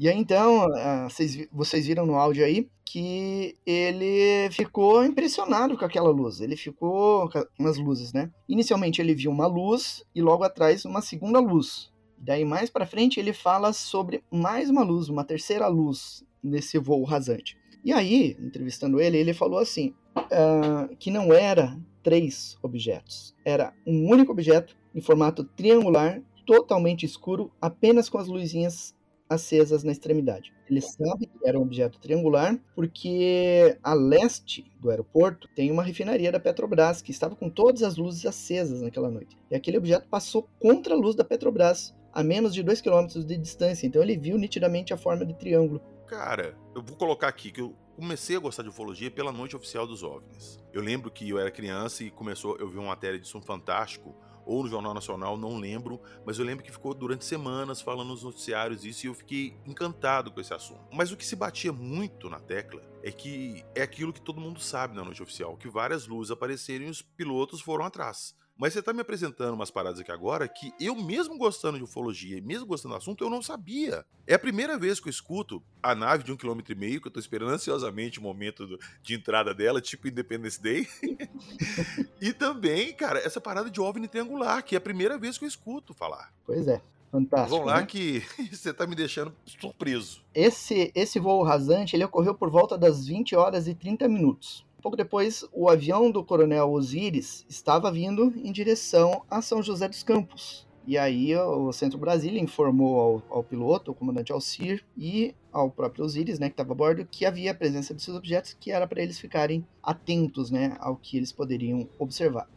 E 0.01 0.07
aí, 0.07 0.17
então, 0.17 0.65
ah, 0.75 1.09
vocês 1.51 1.85
viram 1.85 2.05
no 2.05 2.15
áudio 2.15 2.45
aí 2.45 2.69
que 2.85 3.53
ele 3.65 4.49
ficou 4.49 5.03
impressionado 5.03 5.77
com 5.77 5.83
aquela 5.83 6.09
luz. 6.09 6.39
Ele 6.39 6.55
ficou 6.55 7.29
com 7.29 7.67
as 7.67 7.77
luzes, 7.77 8.13
né? 8.13 8.31
Inicialmente 8.47 9.01
ele 9.01 9.13
viu 9.13 9.29
uma 9.29 9.45
luz 9.45 10.01
e 10.15 10.21
logo 10.21 10.45
atrás 10.45 10.85
uma 10.85 11.01
segunda 11.01 11.41
luz. 11.41 11.91
Daí 12.17 12.45
mais 12.45 12.69
para 12.69 12.85
frente 12.85 13.19
ele 13.19 13.33
fala 13.33 13.73
sobre 13.73 14.23
mais 14.31 14.69
uma 14.69 14.83
luz, 14.83 15.09
uma 15.09 15.25
terceira 15.25 15.67
luz 15.67 16.23
nesse 16.41 16.79
voo 16.79 17.03
rasante. 17.03 17.57
E 17.83 17.91
aí, 17.91 18.37
entrevistando 18.39 19.01
ele, 19.01 19.17
ele 19.17 19.33
falou 19.33 19.59
assim 19.59 19.93
uh, 20.15 20.95
que 20.95 21.11
não 21.11 21.33
era 21.33 21.77
três 22.01 22.57
objetos, 22.63 23.35
era 23.43 23.73
um 23.85 24.09
único 24.09 24.31
objeto 24.31 24.77
em 24.95 25.01
formato 25.01 25.43
triangular, 25.43 26.21
totalmente 26.47 27.05
escuro, 27.05 27.51
apenas 27.61 28.07
com 28.07 28.17
as 28.17 28.27
luzinhas 28.27 28.95
acesas 29.29 29.83
na 29.83 29.91
extremidade. 29.91 30.51
Ele 30.69 30.81
sabe 30.81 31.27
que 31.27 31.47
era 31.47 31.57
um 31.57 31.61
objeto 31.61 31.99
triangular 31.99 32.59
porque 32.75 33.77
a 33.83 33.93
leste 33.93 34.71
do 34.79 34.89
aeroporto 34.89 35.47
tem 35.55 35.71
uma 35.71 35.83
refinaria 35.83 36.31
da 36.31 36.39
Petrobras 36.39 37.01
que 37.01 37.11
estava 37.11 37.35
com 37.35 37.49
todas 37.49 37.83
as 37.83 37.95
luzes 37.95 38.25
acesas 38.25 38.81
naquela 38.81 39.09
noite. 39.09 39.37
E 39.49 39.55
aquele 39.55 39.77
objeto 39.77 40.07
passou 40.09 40.47
contra 40.59 40.95
a 40.95 40.97
luz 40.97 41.15
da 41.15 41.23
Petrobras 41.23 41.95
a 42.11 42.23
menos 42.23 42.53
de 42.53 42.63
2 42.63 42.81
km 42.81 43.05
de 43.07 43.37
distância, 43.37 43.85
então 43.85 44.01
ele 44.01 44.17
viu 44.17 44.37
nitidamente 44.37 44.93
a 44.93 44.97
forma 44.97 45.25
de 45.25 45.33
triângulo. 45.35 45.79
Cara, 46.07 46.57
eu 46.75 46.81
vou 46.81 46.97
colocar 46.97 47.27
aqui 47.27 47.51
que 47.51 47.61
eu 47.61 47.75
comecei 47.95 48.35
a 48.35 48.39
gostar 48.39 48.63
de 48.63 48.69
ufologia 48.69 49.11
pela 49.11 49.31
noite 49.31 49.55
oficial 49.55 49.85
dos 49.85 50.01
OVNIs. 50.01 50.57
Eu 50.73 50.81
lembro 50.81 51.11
que 51.11 51.29
eu 51.29 51.37
era 51.37 51.51
criança 51.51 52.03
e 52.03 52.09
começou, 52.09 52.57
eu 52.57 52.67
vi 52.67 52.77
uma 52.77 52.87
matéria 52.87 53.19
de 53.19 53.27
Som 53.27 53.41
Fantástico 53.41 54.15
ou 54.49 54.63
no 54.63 54.69
Jornal 54.69 54.95
Nacional, 54.95 55.37
não 55.37 55.59
lembro, 55.59 56.01
mas 56.25 56.39
eu 56.39 56.43
lembro 56.43 56.65
que 56.65 56.71
ficou 56.71 56.95
durante 56.95 57.23
semanas 57.23 57.81
falando 57.81 58.07
nos 58.07 58.23
noticiários 58.23 58.83
isso 58.83 59.05
e 59.05 59.07
eu 59.07 59.13
fiquei 59.13 59.55
encantado 59.63 60.31
com 60.31 60.41
esse 60.41 60.51
assunto. 60.51 60.81
Mas 60.91 61.11
o 61.11 61.17
que 61.17 61.23
se 61.23 61.35
batia 61.35 61.71
muito 61.71 62.27
na 62.27 62.39
tecla 62.39 62.81
é 63.03 63.11
que 63.11 63.63
é 63.75 63.83
aquilo 63.83 64.11
que 64.11 64.19
todo 64.19 64.41
mundo 64.41 64.59
sabe 64.59 64.95
na 64.95 65.03
noite 65.03 65.21
oficial, 65.21 65.55
que 65.55 65.69
várias 65.69 66.07
luzes 66.07 66.31
apareceram 66.31 66.85
e 66.85 66.89
os 66.89 67.03
pilotos 67.03 67.61
foram 67.61 67.85
atrás. 67.85 68.35
Mas 68.59 68.73
você 68.73 68.81
tá 68.81 68.91
me 68.91 68.99
apresentando 68.99 69.53
umas 69.53 69.71
paradas 69.71 70.01
aqui 70.01 70.11
agora 70.11 70.45
que 70.45 70.73
eu, 70.77 70.93
mesmo 70.93 71.37
gostando 71.37 71.77
de 71.77 71.83
ufologia 71.85 72.37
e 72.37 72.41
mesmo 72.41 72.65
gostando 72.65 72.93
do 72.93 72.97
assunto, 72.97 73.23
eu 73.23 73.29
não 73.29 73.41
sabia. 73.41 74.05
É 74.27 74.33
a 74.33 74.39
primeira 74.39 74.77
vez 74.77 74.99
que 74.99 75.07
eu 75.07 75.09
escuto 75.09 75.63
a 75.81 75.95
nave 75.95 76.25
de 76.25 76.33
um 76.33 76.35
quilômetro 76.35 76.73
e 76.73 76.75
meio, 76.75 76.99
que 76.99 77.07
eu 77.07 77.11
tô 77.11 77.21
esperando 77.21 77.51
ansiosamente 77.51 78.19
o 78.19 78.21
momento 78.21 78.67
do, 78.67 78.77
de 79.01 79.15
entrada 79.15 79.53
dela, 79.53 79.79
tipo 79.79 80.09
Independence 80.09 80.61
Day. 80.61 80.85
e 82.19 82.33
também, 82.33 82.93
cara, 82.93 83.19
essa 83.19 83.39
parada 83.39 83.69
de 83.69 83.79
OVNI 83.79 84.09
triangular, 84.09 84.61
que 84.61 84.75
é 84.75 84.77
a 84.77 84.81
primeira 84.81 85.17
vez 85.17 85.37
que 85.37 85.45
eu 85.45 85.47
escuto 85.47 85.93
falar. 85.93 86.33
Pois 86.45 86.67
é. 86.67 86.81
Fantástico. 87.09 87.51
Vamos 87.51 87.65
lá 87.65 87.79
né? 87.79 87.87
que 87.87 88.21
você 88.51 88.73
tá 88.73 88.85
me 88.85 88.93
deixando 88.93 89.33
surpreso. 89.45 90.21
Esse, 90.35 90.91
esse 90.93 91.17
voo 91.17 91.43
rasante, 91.43 91.95
ele 91.95 92.03
ocorreu 92.03 92.35
por 92.35 92.49
volta 92.49 92.77
das 92.77 93.07
20 93.07 93.37
horas 93.37 93.67
e 93.67 93.73
30 93.73 94.07
minutos. 94.09 94.67
Pouco 94.81 94.95
depois, 94.95 95.43
o 95.51 95.69
avião 95.69 96.09
do 96.09 96.23
coronel 96.23 96.71
Osiris 96.71 97.45
estava 97.49 97.91
vindo 97.91 98.33
em 98.37 98.51
direção 98.51 99.23
a 99.29 99.41
São 99.41 99.61
José 99.61 99.89
dos 99.89 100.03
Campos. 100.03 100.65
E 100.87 100.97
aí 100.97 101.35
o 101.35 101.71
Centro 101.73 101.99
Brasília 101.99 102.41
informou 102.41 102.99
ao, 102.99 103.37
ao 103.37 103.43
piloto, 103.43 103.91
ao 103.91 103.95
comandante 103.95 104.31
Alcir 104.31 104.83
e 104.97 105.35
ao 105.51 105.69
próprio 105.69 106.05
Osiris, 106.05 106.39
né, 106.39 106.47
que 106.47 106.53
estava 106.53 106.71
a 106.71 106.75
bordo, 106.75 107.05
que 107.05 107.25
havia 107.25 107.51
a 107.51 107.55
presença 107.55 107.93
desses 107.93 108.15
objetos, 108.15 108.55
que 108.59 108.71
era 108.71 108.87
para 108.87 109.01
eles 109.01 109.19
ficarem 109.19 109.67
atentos, 109.83 110.49
né, 110.49 110.77
ao 110.79 110.95
que 110.95 111.17
eles 111.17 111.31
poderiam 111.31 111.87
observar. 111.99 112.49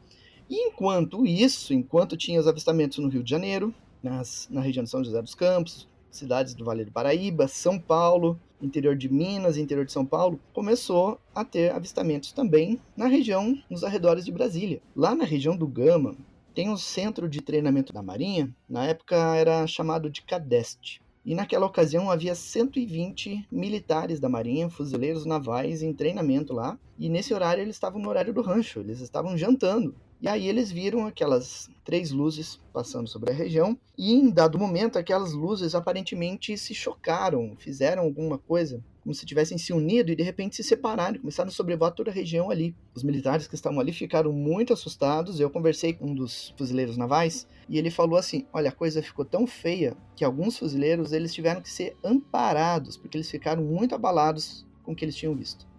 E 0.49 0.69
enquanto 0.69 1.27
isso, 1.27 1.75
enquanto 1.75 2.17
tinha 2.17 2.41
os 2.41 2.47
avistamentos 2.47 2.99
no 2.99 3.09
Rio 3.09 3.23
de 3.23 3.31
Janeiro, 3.31 3.75
nas, 4.03 4.49
na 4.51 4.61
região 4.61 4.85
de 4.85 4.91
São 4.91 5.03
José 5.03 5.21
dos 5.21 5.35
Campos, 5.35 5.89
cidades 6.11 6.55
do 6.55 6.65
Vale 6.65 6.85
do 6.85 6.93
Paraíba, 6.93 7.49
São 7.49 7.79
Paulo, 7.79 8.39
interior 8.63 8.97
de 8.97 9.13
Minas, 9.13 9.57
interior 9.57 9.85
de 9.85 9.93
São 9.93 10.07
Paulo, 10.07 10.41
começou 10.53 11.21
a 11.35 11.45
ter 11.45 11.73
avistamentos 11.73 12.33
também 12.33 12.81
na 12.97 13.07
região, 13.07 13.59
nos 13.69 13.85
arredores 13.85 14.25
de 14.25 14.33
Brasília. 14.33 14.81
Lá 14.95 15.15
na 15.15 15.25
região 15.25 15.57
do 15.57 15.67
Gama, 15.67 16.17
tem 16.55 16.71
um 16.71 16.77
centro 16.77 17.29
de 17.29 17.41
treinamento 17.41 17.93
da 17.93 18.03
Marinha, 18.03 18.55
na 18.69 18.87
época 18.87 19.17
era 19.37 19.67
chamado 19.67 20.09
de 20.09 20.23
CADEST. 20.23 21.01
E 21.25 21.35
naquela 21.35 21.67
ocasião 21.67 22.11
havia 22.11 22.35
120 22.35 23.47
militares 23.51 24.19
da 24.19 24.29
Marinha, 24.29 24.69
fuzileiros 24.69 25.25
navais 25.25 25.83
em 25.83 25.93
treinamento 25.93 26.53
lá. 26.53 26.77
E 26.99 27.09
nesse 27.09 27.33
horário 27.33 27.63
eles 27.63 27.77
estavam 27.77 28.01
no 28.01 28.09
horário 28.09 28.35
do 28.35 28.43
rancho, 28.43 28.81
eles 28.81 29.01
estavam 29.01 29.37
jantando. 29.39 29.95
E 30.23 30.29
aí 30.29 30.47
eles 30.47 30.71
viram 30.71 31.05
aquelas 31.05 31.69
três 31.85 32.13
luzes 32.13 32.61
passando 32.73 33.09
sobre 33.09 33.33
a 33.33 33.35
região, 33.35 33.77
e 33.99 34.13
em 34.13 34.31
dado 34.31 34.57
momento 34.57 34.97
aquelas 34.97 35.33
luzes 35.33 35.75
aparentemente 35.75 36.57
se 36.57 36.73
chocaram, 36.73 37.57
fizeram 37.59 38.05
alguma 38.05 38.39
coisa, 38.39 38.81
como 39.03 39.13
se 39.13 39.27
tivessem 39.27 39.59
se 39.59 39.73
unido 39.73 40.13
e 40.13 40.15
de 40.15 40.23
repente 40.23 40.55
se 40.55 40.63
separaram, 40.63 41.19
começaram 41.19 41.49
a 41.49 41.53
sobrevoar 41.53 41.91
toda 41.91 42.13
a 42.13 42.15
região 42.15 42.53
ali. 42.53 42.73
Os 42.95 43.03
militares 43.03 43.49
que 43.49 43.57
estavam 43.57 43.81
ali 43.81 43.93
ficaram 43.93 44.33
muito 44.33 44.73
assustados. 44.73 45.41
Eu 45.41 45.51
conversei 45.51 45.93
com 45.93 46.07
um 46.07 46.15
dos 46.15 46.55
fuzileiros 46.57 46.97
navais 46.97 47.49
e 47.69 47.77
ele 47.77 47.91
falou 47.91 48.17
assim: 48.17 48.47
"Olha, 48.53 48.69
a 48.69 48.73
coisa 48.73 49.03
ficou 49.03 49.25
tão 49.25 49.45
feia 49.45 49.97
que 50.15 50.25
alguns 50.25 50.57
fuzileiros 50.57 51.13
eles 51.13 51.35
tiveram 51.35 51.61
que 51.61 51.69
ser 51.69 51.97
amparados 52.05 52.97
porque 52.97 53.17
eles 53.17 53.29
ficaram 53.29 53.65
muito 53.65 53.93
abalados 53.93 54.65
com 54.85 54.93
o 54.93 54.95
que 54.95 55.05
eles 55.05 55.17
tinham 55.17 55.35
visto." 55.35 55.72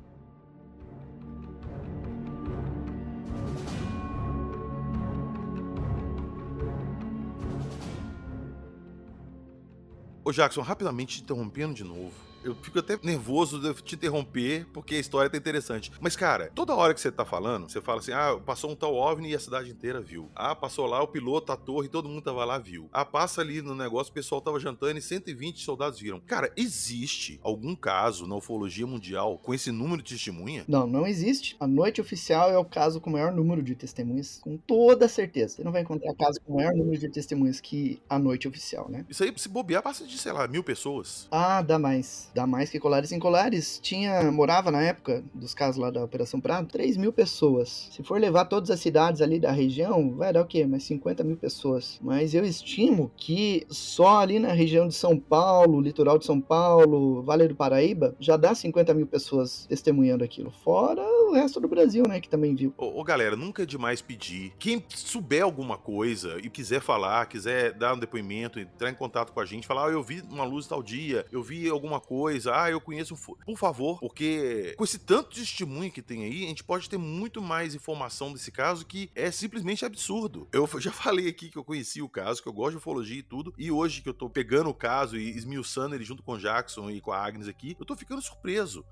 Ô 10.25 10.31
Jackson, 10.31 10.61
rapidamente 10.61 11.21
interrompendo 11.21 11.73
de 11.73 11.83
novo. 11.83 12.13
Eu 12.43 12.53
fico 12.55 12.79
até 12.79 12.99
nervoso 13.01 13.57
de 13.59 13.81
te 13.81 13.95
interromper, 13.95 14.67
porque 14.73 14.95
a 14.95 14.99
história 14.99 15.29
tá 15.29 15.37
interessante. 15.37 15.91
Mas, 16.01 16.15
cara, 16.15 16.51
toda 16.53 16.75
hora 16.75 16.93
que 16.93 16.99
você 16.99 17.09
tá 17.09 17.23
falando, 17.23 17.69
você 17.69 17.79
fala 17.79 17.99
assim: 17.99 18.11
ah, 18.11 18.37
passou 18.45 18.71
um 18.71 18.75
tal 18.75 18.95
OVNI 18.95 19.31
e 19.31 19.35
a 19.35 19.39
cidade 19.39 19.71
inteira 19.71 20.01
viu. 20.01 20.29
Ah, 20.35 20.53
passou 20.53 20.85
lá 20.85 21.01
o 21.01 21.07
piloto, 21.07 21.53
a 21.53 21.55
torre, 21.55 21.87
todo 21.87 22.09
mundo 22.09 22.21
tava 22.21 22.43
lá, 22.43 22.57
viu. 22.57 22.89
Ah, 22.91 23.05
passa 23.05 23.39
ali 23.39 23.61
no 23.61 23.73
negócio, 23.73 24.11
o 24.11 24.13
pessoal 24.13 24.41
tava 24.41 24.59
jantando 24.59 24.99
e 24.99 25.01
120 25.01 25.61
soldados 25.61 25.99
viram. 25.99 26.19
Cara, 26.19 26.51
existe 26.57 27.39
algum 27.41 27.75
caso 27.75 28.27
na 28.27 28.35
ufologia 28.35 28.85
mundial 28.85 29.37
com 29.37 29.53
esse 29.53 29.71
número 29.71 30.01
de 30.01 30.13
testemunha? 30.13 30.65
Não, 30.67 30.85
não 30.85 31.07
existe. 31.07 31.55
A 31.61 31.67
noite 31.67 32.01
oficial 32.01 32.51
é 32.51 32.57
o 32.57 32.65
caso 32.65 32.99
com 32.99 33.09
o 33.09 33.13
maior 33.13 33.31
número 33.31 33.63
de 33.63 33.73
testemunhas, 33.73 34.39
com 34.43 34.57
toda 34.57 35.07
certeza. 35.07 35.55
Você 35.55 35.63
não 35.63 35.71
vai 35.71 35.81
encontrar 35.81 36.13
caso 36.15 36.41
com 36.41 36.53
o 36.53 36.55
maior 36.57 36.73
número 36.73 36.97
de 36.97 37.07
testemunhas 37.07 37.61
que 37.61 38.01
a 38.09 38.19
noite 38.19 38.49
oficial, 38.49 38.89
né? 38.89 39.05
Isso 39.09 39.23
aí, 39.23 39.33
se 39.37 39.47
bobear, 39.47 39.81
passa 39.81 40.05
de, 40.05 40.17
sei 40.17 40.33
lá, 40.33 40.45
mil 40.45 40.63
pessoas. 40.63 41.27
Ah, 41.31 41.61
dá 41.61 41.79
mais 41.79 42.32
dá 42.33 42.47
mais 42.47 42.69
que 42.69 42.79
Colares. 42.79 43.11
Em 43.11 43.19
Colares 43.19 43.79
tinha, 43.81 44.31
morava 44.31 44.71
na 44.71 44.81
época 44.81 45.23
dos 45.33 45.53
casos 45.53 45.81
lá 45.81 45.89
da 45.89 46.03
Operação 46.03 46.39
Prado, 46.39 46.67
3 46.67 46.97
mil 46.97 47.13
pessoas. 47.13 47.89
Se 47.91 48.03
for 48.03 48.19
levar 48.19 48.45
todas 48.45 48.71
as 48.71 48.79
cidades 48.79 49.21
ali 49.21 49.39
da 49.39 49.51
região, 49.51 50.15
vai 50.15 50.33
dar 50.33 50.41
o 50.41 50.45
quê? 50.45 50.65
Mais 50.65 50.83
50 50.83 51.23
mil 51.23 51.37
pessoas. 51.37 51.99
Mas 52.01 52.33
eu 52.33 52.43
estimo 52.43 53.11
que 53.15 53.65
só 53.69 54.19
ali 54.19 54.39
na 54.39 54.51
região 54.53 54.87
de 54.87 54.95
São 54.95 55.17
Paulo, 55.17 55.81
litoral 55.81 56.17
de 56.17 56.25
São 56.25 56.41
Paulo, 56.41 57.21
Vale 57.23 57.47
do 57.47 57.55
Paraíba, 57.55 58.15
já 58.19 58.37
dá 58.37 58.55
50 58.55 58.93
mil 58.93 59.07
pessoas 59.07 59.65
testemunhando 59.67 60.23
aquilo. 60.23 60.51
Fora 60.63 61.12
o 61.33 61.35
resto 61.35 61.59
do 61.59 61.67
Brasil, 61.67 62.03
né, 62.07 62.19
que 62.19 62.29
também 62.29 62.55
viu. 62.55 62.73
Ô, 62.77 63.01
ô 63.01 63.03
galera, 63.03 63.35
nunca 63.35 63.63
é 63.63 63.65
demais 63.65 64.01
pedir. 64.01 64.53
Quem 64.59 64.83
souber 64.89 65.43
alguma 65.43 65.77
coisa 65.77 66.37
e 66.41 66.49
quiser 66.49 66.81
falar, 66.81 67.25
quiser 67.25 67.73
dar 67.73 67.95
um 67.95 67.99
depoimento, 67.99 68.59
entrar 68.59 68.89
em 68.89 68.95
contato 68.95 69.33
com 69.33 69.39
a 69.39 69.45
gente, 69.45 69.67
falar, 69.67 69.87
ah, 69.87 69.91
eu 69.91 70.03
vi 70.03 70.21
uma 70.21 70.43
luz 70.43 70.67
tal 70.67 70.81
dia, 70.81 71.25
eu 71.31 71.41
vi 71.41 71.67
alguma 71.69 71.99
coisa 71.99 72.53
ah, 72.53 72.69
eu 72.69 72.79
conheço. 72.79 73.15
Por 73.45 73.57
favor, 73.57 73.99
porque 73.99 74.73
com 74.77 74.83
esse 74.83 74.99
tanto 74.99 75.33
de 75.33 75.41
testemunho 75.41 75.91
que 75.91 76.01
tem 76.01 76.23
aí, 76.23 76.45
a 76.45 76.47
gente 76.47 76.63
pode 76.63 76.89
ter 76.89 76.97
muito 76.97 77.41
mais 77.41 77.75
informação 77.75 78.31
desse 78.31 78.51
caso 78.51 78.85
que 78.85 79.09
é 79.15 79.31
simplesmente 79.31 79.85
absurdo. 79.85 80.47
Eu 80.51 80.67
já 80.79 80.91
falei 80.91 81.27
aqui 81.27 81.49
que 81.49 81.57
eu 81.57 81.63
conheci 81.63 82.01
o 82.01 82.09
caso, 82.09 82.41
que 82.41 82.47
eu 82.47 82.53
gosto 82.53 82.71
de 82.71 82.77
ufologia 82.77 83.19
e 83.19 83.23
tudo, 83.23 83.53
e 83.57 83.71
hoje 83.71 84.01
que 84.01 84.09
eu 84.09 84.13
tô 84.13 84.29
pegando 84.29 84.69
o 84.69 84.73
caso 84.73 85.17
e 85.17 85.29
esmiuçando 85.29 85.95
ele 85.95 86.03
junto 86.03 86.23
com 86.23 86.33
o 86.33 86.39
Jackson 86.39 86.89
e 86.89 87.01
com 87.01 87.11
a 87.11 87.17
Agnes 87.17 87.47
aqui, 87.47 87.75
eu 87.79 87.85
tô 87.85 87.95
ficando 87.95 88.21
surpreso. 88.21 88.85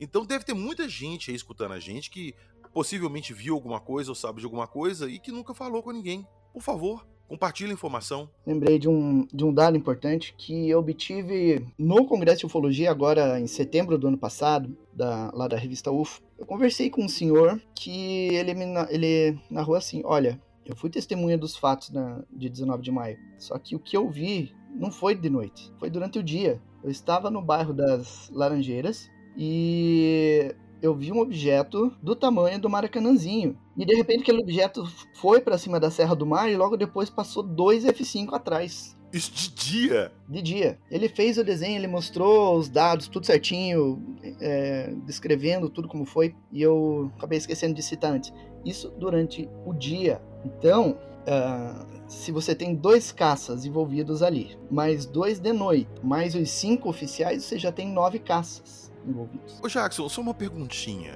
Então 0.00 0.24
deve 0.24 0.44
ter 0.44 0.54
muita 0.54 0.88
gente 0.88 1.30
aí 1.30 1.36
escutando 1.36 1.72
a 1.72 1.80
gente 1.80 2.10
que 2.10 2.34
possivelmente 2.72 3.32
viu 3.32 3.54
alguma 3.54 3.80
coisa 3.80 4.10
ou 4.10 4.14
sabe 4.14 4.40
de 4.40 4.46
alguma 4.46 4.66
coisa 4.66 5.10
e 5.10 5.18
que 5.18 5.32
nunca 5.32 5.54
falou 5.54 5.82
com 5.82 5.90
ninguém. 5.90 6.26
Por 6.52 6.62
favor, 6.62 7.06
Compartilhe 7.28 7.70
a 7.70 7.74
informação. 7.74 8.30
Lembrei 8.46 8.78
de 8.78 8.88
um, 8.88 9.26
de 9.30 9.44
um 9.44 9.52
dado 9.52 9.76
importante 9.76 10.34
que 10.36 10.70
eu 10.70 10.78
obtive 10.78 11.62
no 11.78 12.06
Congresso 12.06 12.40
de 12.40 12.46
Ufologia, 12.46 12.90
agora 12.90 13.38
em 13.38 13.46
setembro 13.46 13.98
do 13.98 14.08
ano 14.08 14.16
passado, 14.16 14.74
da, 14.94 15.30
lá 15.34 15.46
da 15.46 15.58
revista 15.58 15.92
UFO. 15.92 16.22
Eu 16.38 16.46
conversei 16.46 16.88
com 16.88 17.04
um 17.04 17.08
senhor 17.08 17.60
que 17.74 18.34
ele, 18.34 18.54
me, 18.54 18.64
ele 18.88 19.38
narrou 19.50 19.76
assim: 19.76 20.00
olha, 20.06 20.40
Eu 20.64 20.74
fui 20.74 20.88
testemunha 20.88 21.36
dos 21.36 21.54
fatos 21.54 21.90
na, 21.90 22.22
de 22.30 22.48
19 22.48 22.82
de 22.82 22.90
maio. 22.90 23.18
Só 23.38 23.58
que 23.58 23.76
o 23.76 23.78
que 23.78 23.96
eu 23.96 24.08
vi 24.10 24.54
não 24.74 24.90
foi 24.90 25.14
de 25.14 25.28
noite, 25.28 25.70
foi 25.78 25.90
durante 25.90 26.18
o 26.18 26.22
dia. 26.22 26.62
Eu 26.82 26.90
estava 26.90 27.30
no 27.30 27.42
bairro 27.42 27.74
das 27.74 28.30
Laranjeiras 28.30 29.10
e 29.38 30.52
eu 30.82 30.92
vi 30.94 31.12
um 31.12 31.20
objeto 31.20 31.92
do 32.02 32.16
tamanho 32.16 32.60
do 32.60 32.68
Maracanãzinho. 32.68 33.56
E 33.76 33.86
de 33.86 33.94
repente 33.94 34.22
aquele 34.22 34.42
objeto 34.42 34.84
foi 35.14 35.40
para 35.40 35.56
cima 35.56 35.78
da 35.78 35.92
Serra 35.92 36.16
do 36.16 36.26
Mar 36.26 36.50
e 36.50 36.56
logo 36.56 36.76
depois 36.76 37.08
passou 37.08 37.44
dois 37.44 37.84
F5 37.84 38.32
atrás. 38.32 38.98
Isso 39.12 39.30
de 39.32 39.50
dia? 39.54 40.12
De 40.28 40.42
dia. 40.42 40.78
Ele 40.90 41.08
fez 41.08 41.38
o 41.38 41.44
desenho, 41.44 41.76
ele 41.76 41.86
mostrou 41.86 42.58
os 42.58 42.68
dados, 42.68 43.06
tudo 43.06 43.24
certinho, 43.24 44.18
é, 44.40 44.92
descrevendo 45.06 45.70
tudo 45.70 45.86
como 45.86 46.04
foi. 46.04 46.34
E 46.52 46.60
eu 46.60 47.10
acabei 47.16 47.38
esquecendo 47.38 47.74
de 47.74 47.82
citar 47.82 48.12
antes. 48.12 48.32
Isso 48.64 48.90
durante 48.98 49.48
o 49.64 49.72
dia. 49.72 50.20
Então, 50.44 50.98
uh, 51.22 51.86
se 52.06 52.30
você 52.30 52.54
tem 52.54 52.74
dois 52.74 53.10
caças 53.10 53.64
envolvidos 53.64 54.22
ali, 54.22 54.58
mais 54.70 55.06
dois 55.06 55.38
de 55.38 55.52
noite, 55.52 55.88
mais 56.02 56.34
os 56.34 56.50
cinco 56.50 56.90
oficiais, 56.90 57.44
você 57.44 57.58
já 57.58 57.72
tem 57.72 57.90
nove 57.90 58.18
caças 58.18 58.88
envolvidos. 59.08 59.58
Ô 59.62 59.68
Jackson, 59.68 60.08
só 60.08 60.20
uma 60.20 60.34
perguntinha. 60.34 61.14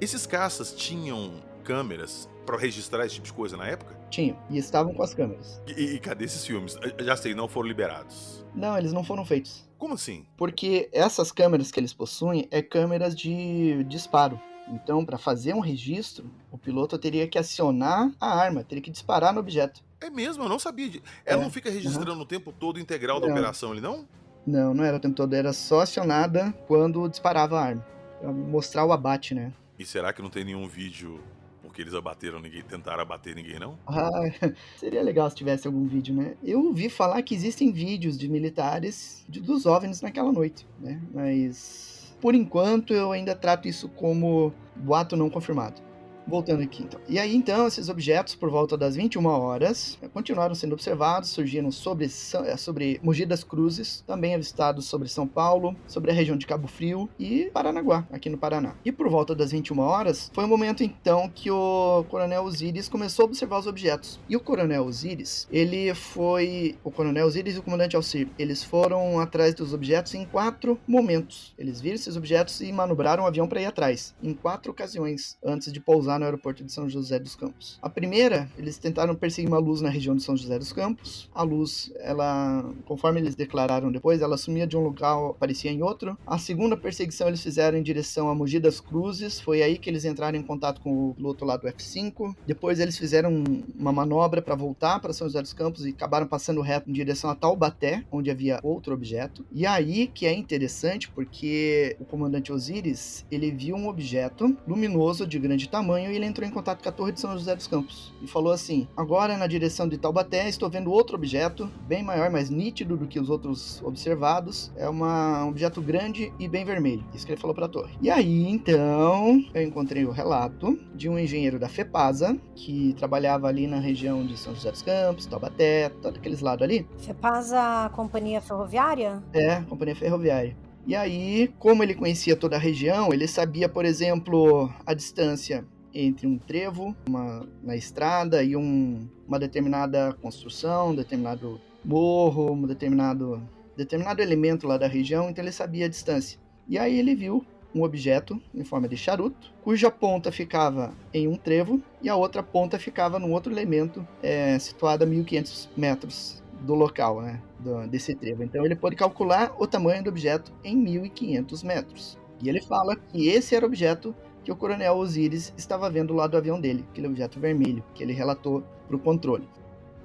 Esses 0.00 0.26
caças 0.26 0.72
tinham 0.72 1.42
câmeras 1.64 2.28
para 2.46 2.56
registrar 2.56 3.04
esse 3.04 3.16
tipo 3.16 3.26
de 3.26 3.32
coisa 3.32 3.56
na 3.56 3.66
época? 3.66 3.94
Tinham, 4.10 4.38
e 4.48 4.56
estavam 4.56 4.94
com 4.94 5.02
as 5.02 5.12
câmeras. 5.12 5.60
E, 5.66 5.94
e, 5.94 5.98
cadê 5.98 6.24
esses 6.24 6.46
filmes? 6.46 6.78
Já 7.00 7.14
sei, 7.16 7.34
não 7.34 7.46
foram 7.46 7.68
liberados. 7.68 8.46
Não, 8.54 8.78
eles 8.78 8.92
não 8.92 9.04
foram 9.04 9.24
feitos. 9.24 9.68
Como 9.76 9.94
assim? 9.94 10.26
Porque 10.36 10.88
essas 10.92 11.30
câmeras 11.30 11.70
que 11.70 11.78
eles 11.78 11.92
possuem 11.92 12.48
é 12.50 12.62
câmeras 12.62 13.14
de 13.14 13.84
disparo. 13.84 14.40
Então, 14.70 15.04
para 15.04 15.18
fazer 15.18 15.54
um 15.54 15.60
registro, 15.60 16.30
o 16.50 16.58
piloto 16.58 16.98
teria 16.98 17.26
que 17.28 17.38
acionar 17.38 18.10
a 18.20 18.38
arma, 18.38 18.64
teria 18.64 18.82
que 18.82 18.90
disparar 18.90 19.32
no 19.32 19.40
objeto. 19.40 19.82
É 20.00 20.10
mesmo, 20.10 20.44
eu 20.44 20.48
não 20.48 20.58
sabia. 20.58 20.88
De... 20.88 21.02
Ela 21.24 21.42
é. 21.42 21.44
não 21.44 21.50
fica 21.50 21.70
registrando 21.70 22.12
uhum. 22.12 22.20
o 22.20 22.26
tempo 22.26 22.52
todo 22.52 22.78
integral 22.78 23.20
da 23.20 23.26
não. 23.26 23.34
operação, 23.34 23.72
ele 23.72 23.80
não? 23.80 24.06
Não, 24.48 24.72
não 24.72 24.82
era 24.82 24.96
o 24.96 25.00
tempo 25.00 25.14
todo, 25.14 25.34
era 25.34 25.52
só 25.52 25.80
acionada 25.80 26.54
quando 26.66 27.06
disparava 27.06 27.60
a 27.60 27.64
arma. 27.64 27.86
Pra 28.18 28.32
mostrar 28.32 28.86
o 28.86 28.92
abate, 28.92 29.34
né? 29.34 29.52
E 29.78 29.84
será 29.84 30.10
que 30.10 30.22
não 30.22 30.30
tem 30.30 30.42
nenhum 30.42 30.66
vídeo 30.66 31.20
porque 31.62 31.82
eles 31.82 31.92
abateram 31.92 32.40
ninguém, 32.40 32.62
tentaram 32.62 33.02
abater 33.02 33.34
ninguém, 33.34 33.58
não? 33.58 33.78
Ah, 33.86 34.08
seria 34.78 35.02
legal 35.02 35.28
se 35.28 35.36
tivesse 35.36 35.66
algum 35.66 35.86
vídeo, 35.86 36.14
né? 36.14 36.34
Eu 36.42 36.64
ouvi 36.64 36.88
falar 36.88 37.20
que 37.20 37.34
existem 37.34 37.70
vídeos 37.70 38.16
de 38.16 38.26
militares 38.26 39.22
de, 39.28 39.38
dos 39.38 39.66
OVNIs 39.66 40.00
naquela 40.00 40.32
noite, 40.32 40.66
né? 40.80 40.98
Mas 41.12 42.16
por 42.22 42.34
enquanto 42.34 42.94
eu 42.94 43.12
ainda 43.12 43.36
trato 43.36 43.68
isso 43.68 43.86
como 43.90 44.52
boato 44.74 45.14
não 45.14 45.28
confirmado. 45.28 45.80
Voltando 46.28 46.62
aqui, 46.62 46.82
então. 46.82 47.00
E 47.08 47.18
aí, 47.18 47.34
então, 47.34 47.66
esses 47.66 47.88
objetos, 47.88 48.34
por 48.34 48.50
volta 48.50 48.76
das 48.76 48.94
21 48.94 49.24
horas, 49.24 49.98
continuaram 50.12 50.54
sendo 50.54 50.74
observados, 50.74 51.30
surgiram 51.30 51.70
sobre, 51.70 52.04
eh, 52.04 52.56
sobre 52.58 53.00
Mogi 53.02 53.24
das 53.24 53.42
Cruzes, 53.42 54.04
também 54.06 54.34
avistados 54.34 54.84
sobre 54.84 55.08
São 55.08 55.26
Paulo, 55.26 55.74
sobre 55.86 56.10
a 56.10 56.14
região 56.14 56.36
de 56.36 56.46
Cabo 56.46 56.68
Frio 56.68 57.08
e 57.18 57.50
Paranaguá, 57.50 58.06
aqui 58.12 58.28
no 58.28 58.36
Paraná. 58.36 58.74
E 58.84 58.92
por 58.92 59.08
volta 59.08 59.34
das 59.34 59.52
21 59.52 59.78
horas, 59.78 60.30
foi 60.34 60.44
o 60.44 60.48
momento, 60.48 60.84
então, 60.84 61.30
que 61.34 61.50
o 61.50 62.04
Coronel 62.10 62.44
Osiris 62.44 62.90
começou 62.90 63.22
a 63.22 63.26
observar 63.26 63.60
os 63.60 63.66
objetos. 63.66 64.20
E 64.28 64.36
o 64.36 64.40
Coronel 64.40 64.84
Osiris, 64.84 65.48
ele 65.50 65.94
foi... 65.94 66.76
O 66.84 66.90
Coronel 66.90 67.26
Osiris 67.26 67.56
e 67.56 67.58
o 67.58 67.62
Comandante 67.62 67.96
Alcir, 67.96 68.28
eles 68.38 68.62
foram 68.62 69.18
atrás 69.18 69.54
dos 69.54 69.72
objetos 69.72 70.14
em 70.14 70.26
quatro 70.26 70.78
momentos. 70.86 71.54
Eles 71.56 71.80
viram 71.80 71.94
esses 71.94 72.16
objetos 72.16 72.60
e 72.60 72.70
manobraram 72.70 73.24
o 73.24 73.26
avião 73.26 73.48
para 73.48 73.62
ir 73.62 73.66
atrás, 73.66 74.14
em 74.22 74.34
quatro 74.34 74.72
ocasiões, 74.72 75.38
antes 75.42 75.72
de 75.72 75.80
pousar 75.80 76.17
no 76.18 76.24
aeroporto 76.24 76.64
de 76.64 76.72
São 76.72 76.88
José 76.88 77.18
dos 77.18 77.34
Campos. 77.34 77.78
A 77.80 77.88
primeira, 77.88 78.50
eles 78.56 78.78
tentaram 78.78 79.14
perseguir 79.14 79.48
uma 79.48 79.58
luz 79.58 79.80
na 79.80 79.88
região 79.88 80.16
de 80.16 80.22
São 80.22 80.36
José 80.36 80.58
dos 80.58 80.72
Campos. 80.72 81.28
A 81.34 81.42
luz, 81.42 81.92
ela, 82.00 82.64
conforme 82.86 83.20
eles 83.20 83.34
declararam 83.34 83.90
depois, 83.90 84.20
ela 84.20 84.36
sumia 84.36 84.66
de 84.66 84.76
um 84.76 84.80
local, 84.80 85.30
aparecia 85.30 85.70
em 85.70 85.82
outro. 85.82 86.18
A 86.26 86.38
segunda 86.38 86.76
perseguição 86.76 87.28
eles 87.28 87.42
fizeram 87.42 87.78
em 87.78 87.82
direção 87.82 88.28
a 88.28 88.34
Mogi 88.34 88.58
das 88.58 88.80
Cruzes. 88.80 89.40
Foi 89.40 89.62
aí 89.62 89.78
que 89.78 89.88
eles 89.88 90.04
entraram 90.04 90.38
em 90.38 90.42
contato 90.42 90.80
com 90.80 91.10
o 91.10 91.14
piloto 91.14 91.44
lá 91.44 91.56
do 91.56 91.66
F5. 91.68 92.34
Depois 92.46 92.80
eles 92.80 92.96
fizeram 92.96 93.44
uma 93.78 93.92
manobra 93.92 94.42
para 94.42 94.54
voltar 94.54 95.00
para 95.00 95.12
São 95.12 95.26
José 95.26 95.42
dos 95.42 95.52
Campos 95.52 95.86
e 95.86 95.90
acabaram 95.90 96.26
passando 96.26 96.60
reto 96.60 96.90
em 96.90 96.92
direção 96.92 97.30
a 97.30 97.34
Taubaté, 97.34 98.04
onde 98.10 98.30
havia 98.30 98.60
outro 98.62 98.94
objeto. 98.94 99.44
E 99.52 99.66
aí 99.66 100.06
que 100.06 100.26
é 100.26 100.32
interessante 100.32 101.10
porque 101.10 101.96
o 102.00 102.04
comandante 102.04 102.52
Osiris, 102.52 103.24
ele 103.30 103.50
viu 103.50 103.76
um 103.76 103.88
objeto 103.88 104.56
luminoso 104.66 105.26
de 105.26 105.38
grande 105.38 105.68
tamanho 105.68 106.07
e 106.10 106.16
ele 106.16 106.26
entrou 106.26 106.46
em 106.46 106.50
contato 106.50 106.82
com 106.82 106.88
a 106.88 106.92
Torre 106.92 107.12
de 107.12 107.20
São 107.20 107.32
José 107.32 107.54
dos 107.54 107.66
Campos 107.66 108.12
e 108.22 108.26
falou 108.26 108.52
assim: 108.52 108.86
Agora 108.96 109.36
na 109.36 109.46
direção 109.46 109.88
de 109.88 109.98
Taubaté 109.98 110.48
estou 110.48 110.68
vendo 110.68 110.90
outro 110.90 111.16
objeto, 111.16 111.70
bem 111.86 112.02
maior, 112.02 112.30
mais 112.30 112.50
nítido 112.50 112.96
do 112.96 113.06
que 113.06 113.18
os 113.18 113.30
outros 113.30 113.82
observados. 113.82 114.70
É 114.76 114.88
uma, 114.88 115.44
um 115.44 115.48
objeto 115.48 115.80
grande 115.80 116.32
e 116.38 116.48
bem 116.48 116.64
vermelho. 116.64 117.04
Isso 117.14 117.26
que 117.26 117.32
ele 117.32 117.40
falou 117.40 117.54
para 117.54 117.66
a 117.66 117.68
torre. 117.68 117.96
E 118.00 118.10
aí 118.10 118.48
então 118.48 119.44
eu 119.54 119.62
encontrei 119.62 120.04
o 120.04 120.10
relato 120.10 120.78
de 120.94 121.08
um 121.08 121.18
engenheiro 121.18 121.58
da 121.58 121.68
FEPASA 121.68 122.36
que 122.54 122.94
trabalhava 122.94 123.48
ali 123.48 123.66
na 123.66 123.78
região 123.78 124.24
de 124.26 124.36
São 124.36 124.54
José 124.54 124.70
dos 124.70 124.82
Campos, 124.82 125.26
Taubaté, 125.26 125.90
todos 126.02 126.18
aqueles 126.18 126.40
lados 126.40 126.62
ali. 126.62 126.86
FEPASA, 126.98 127.90
companhia 127.94 128.40
ferroviária? 128.40 129.22
É, 129.32 129.60
companhia 129.62 129.96
ferroviária. 129.96 130.56
E 130.88 130.96
aí, 130.96 131.52
como 131.58 131.82
ele 131.82 131.94
conhecia 131.94 132.34
toda 132.34 132.56
a 132.56 132.58
região, 132.58 133.12
ele 133.12 133.28
sabia, 133.28 133.68
por 133.68 133.84
exemplo, 133.84 134.72
a 134.86 134.94
distância 134.94 135.66
entre 135.94 136.26
um 136.26 136.38
trevo 136.38 136.94
uma, 137.08 137.46
na 137.62 137.76
estrada 137.76 138.42
e 138.42 138.56
um, 138.56 139.08
uma 139.26 139.38
determinada 139.38 140.12
construção, 140.20 140.90
um 140.90 140.94
determinado 140.94 141.60
morro, 141.84 142.52
um 142.52 142.66
determinado, 142.66 143.42
determinado 143.76 144.20
elemento 144.20 144.66
lá 144.66 144.76
da 144.76 144.86
região, 144.86 145.30
então 145.30 145.44
ele 145.44 145.52
sabia 145.52 145.86
a 145.86 145.88
distância. 145.88 146.38
E 146.68 146.78
aí 146.78 146.98
ele 146.98 147.14
viu 147.14 147.44
um 147.74 147.82
objeto 147.82 148.40
em 148.54 148.64
forma 148.64 148.88
de 148.88 148.96
charuto, 148.96 149.52
cuja 149.62 149.90
ponta 149.90 150.32
ficava 150.32 150.92
em 151.12 151.28
um 151.28 151.36
trevo 151.36 151.80
e 152.02 152.08
a 152.08 152.16
outra 152.16 152.42
ponta 152.42 152.78
ficava 152.78 153.18
num 153.18 153.32
outro 153.32 153.52
elemento 153.52 154.06
é, 154.22 154.58
situado 154.58 155.04
a 155.04 155.06
1500 155.06 155.68
metros 155.76 156.42
do 156.60 156.74
local, 156.74 157.20
né, 157.22 157.40
do, 157.58 157.86
desse 157.86 158.14
trevo. 158.14 158.42
Então 158.42 158.64
ele 158.64 158.74
pôde 158.74 158.96
calcular 158.96 159.54
o 159.58 159.66
tamanho 159.66 160.02
do 160.02 160.10
objeto 160.10 160.52
em 160.64 160.76
1500 160.76 161.62
metros. 161.62 162.18
E 162.42 162.48
ele 162.48 162.60
fala 162.60 162.96
que 162.96 163.28
esse 163.28 163.54
era 163.54 163.64
o 163.64 163.68
objeto 163.68 164.14
que 164.48 164.52
o 164.52 164.56
coronel 164.56 164.96
Osiris 164.96 165.52
estava 165.58 165.90
vendo 165.90 166.14
lá 166.14 166.26
do 166.26 166.34
avião 166.34 166.58
dele, 166.58 166.82
aquele 166.90 167.06
objeto 167.06 167.38
vermelho 167.38 167.84
que 167.94 168.02
ele 168.02 168.14
relatou 168.14 168.62
para 168.86 168.96
o 168.96 168.98
controle. 168.98 169.46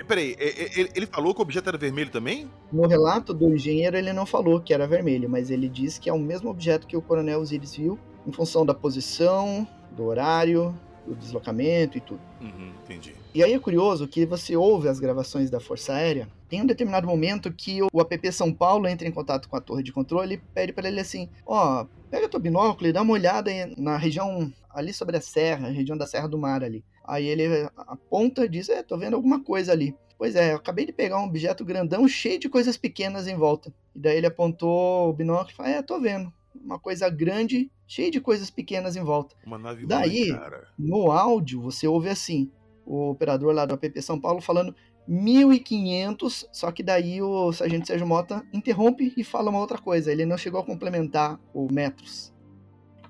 Peraí, 0.05 0.35
ele 0.37 1.05
falou 1.05 1.33
que 1.33 1.39
o 1.39 1.43
objeto 1.43 1.69
era 1.69 1.77
vermelho 1.77 2.11
também? 2.11 2.51
No 2.69 2.85
relato 2.85 3.33
do 3.33 3.55
engenheiro, 3.55 3.95
ele 3.95 4.11
não 4.11 4.25
falou 4.25 4.59
que 4.59 4.73
era 4.73 4.85
vermelho, 4.85 5.29
mas 5.29 5.49
ele 5.49 5.69
disse 5.69 5.97
que 5.97 6.09
é 6.09 6.13
o 6.13 6.19
mesmo 6.19 6.49
objeto 6.49 6.85
que 6.85 6.97
o 6.97 7.01
coronel 7.01 7.39
Osiris 7.39 7.77
viu, 7.77 7.97
em 8.27 8.33
função 8.33 8.65
da 8.65 8.73
posição, 8.73 9.65
do 9.95 10.03
horário, 10.03 10.77
do 11.07 11.15
deslocamento 11.15 11.97
e 11.97 12.01
tudo. 12.01 12.19
Uhum, 12.41 12.73
entendi. 12.83 13.15
E 13.33 13.41
aí 13.41 13.53
é 13.53 13.59
curioso 13.59 14.09
que 14.09 14.25
você 14.25 14.57
ouve 14.57 14.89
as 14.89 14.99
gravações 14.99 15.49
da 15.49 15.61
Força 15.61 15.93
Aérea, 15.93 16.27
tem 16.53 16.61
um 16.61 16.67
determinado 16.67 17.07
momento 17.07 17.51
que 17.51 17.81
o 17.81 17.99
APP 17.99 18.31
São 18.31 18.53
Paulo 18.53 18.87
entra 18.87 19.07
em 19.07 19.11
contato 19.11 19.49
com 19.49 19.55
a 19.55 19.59
torre 19.59 19.81
de 19.81 19.91
controle 19.91 20.35
e 20.35 20.37
pede 20.37 20.71
para 20.71 20.87
ele 20.87 20.99
assim: 20.99 21.27
ó, 21.47 21.81
oh, 21.81 21.87
pega 22.11 22.29
teu 22.29 22.39
binóculo 22.39 22.87
e 22.87 22.93
dá 22.93 23.01
uma 23.01 23.13
olhada 23.13 23.49
na 23.75 23.97
região 23.97 24.53
ali 24.69 24.93
sobre 24.93 25.17
a 25.17 25.21
serra, 25.21 25.67
a 25.67 25.71
região 25.71 25.97
da 25.97 26.05
Serra 26.05 26.27
do 26.27 26.37
Mar 26.37 26.63
ali. 26.63 26.85
Aí 27.03 27.25
ele 27.25 27.67
aponta 27.75 28.45
e 28.45 28.49
diz: 28.49 28.69
é, 28.69 28.83
tô 28.83 28.95
vendo 28.99 29.15
alguma 29.15 29.43
coisa 29.43 29.71
ali. 29.71 29.95
Pois 30.15 30.35
é, 30.35 30.51
eu 30.51 30.57
acabei 30.57 30.85
de 30.85 30.93
pegar 30.93 31.19
um 31.19 31.25
objeto 31.25 31.65
grandão 31.65 32.07
cheio 32.07 32.39
de 32.39 32.47
coisas 32.47 32.77
pequenas 32.77 33.25
em 33.25 33.35
volta. 33.35 33.73
E 33.95 33.99
daí 33.99 34.17
ele 34.17 34.27
apontou 34.27 35.09
o 35.09 35.13
binóculo 35.13 35.49
e 35.49 35.55
falou: 35.55 35.71
é, 35.71 35.81
tô 35.81 35.99
vendo. 35.99 36.31
Uma 36.53 36.77
coisa 36.77 37.09
grande, 37.09 37.71
cheia 37.87 38.11
de 38.11 38.21
coisas 38.21 38.51
pequenas 38.51 38.95
em 38.95 39.03
volta. 39.03 39.35
Uma 39.43 39.57
nave 39.57 39.87
Daí, 39.87 40.29
mãe, 40.29 40.39
no 40.77 41.11
áudio, 41.11 41.59
você 41.61 41.87
ouve 41.87 42.09
assim: 42.09 42.51
o 42.85 43.09
operador 43.09 43.53
lá 43.53 43.65
do 43.65 43.73
APP 43.73 44.01
São 44.03 44.19
Paulo 44.19 44.39
falando 44.39 44.75
1500, 45.07 46.47
só 46.51 46.71
que 46.71 46.81
daí 46.81 47.21
o 47.21 47.51
sargento 47.51 47.87
Sérgio 47.87 48.07
Mota 48.07 48.45
interrompe 48.53 49.13
e 49.17 49.23
fala 49.23 49.49
uma 49.49 49.59
outra 49.59 49.77
coisa, 49.77 50.11
ele 50.11 50.25
não 50.25 50.37
chegou 50.37 50.61
a 50.61 50.65
complementar 50.65 51.39
o 51.53 51.71
metros. 51.71 52.33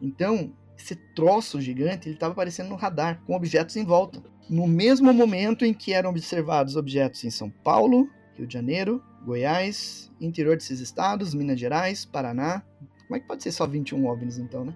Então, 0.02 0.54
esse 0.78 0.96
troço 1.16 1.62
gigante, 1.62 2.08
ele 2.08 2.16
estava 2.16 2.34
aparecendo 2.34 2.70
no 2.70 2.76
radar, 2.76 3.22
com 3.26 3.36
objetos 3.36 3.76
em 3.76 3.86
volta. 3.86 4.22
No 4.50 4.68
mesmo 4.68 5.14
momento 5.14 5.64
em 5.64 5.74
que 5.74 5.94
eram 5.94 6.10
observados 6.10 6.76
objetos 6.76 7.24
em 7.24 7.30
São 7.30 7.50
Paulo, 7.50 8.10
Rio 8.36 8.48
de 8.48 8.54
Janeiro, 8.54 9.02
Goiás, 9.24 10.12
interior 10.20 10.58
desses 10.58 10.80
estados, 10.80 11.34
Minas 11.34 11.60
Gerais, 11.60 12.04
Paraná. 12.04 12.64
Como 13.08 13.16
é 13.16 13.20
que 13.20 13.28
pode 13.28 13.44
ser 13.44 13.52
só 13.52 13.66
21 13.66 14.06
OVNIs 14.06 14.38
então, 14.38 14.66
né? 14.66 14.76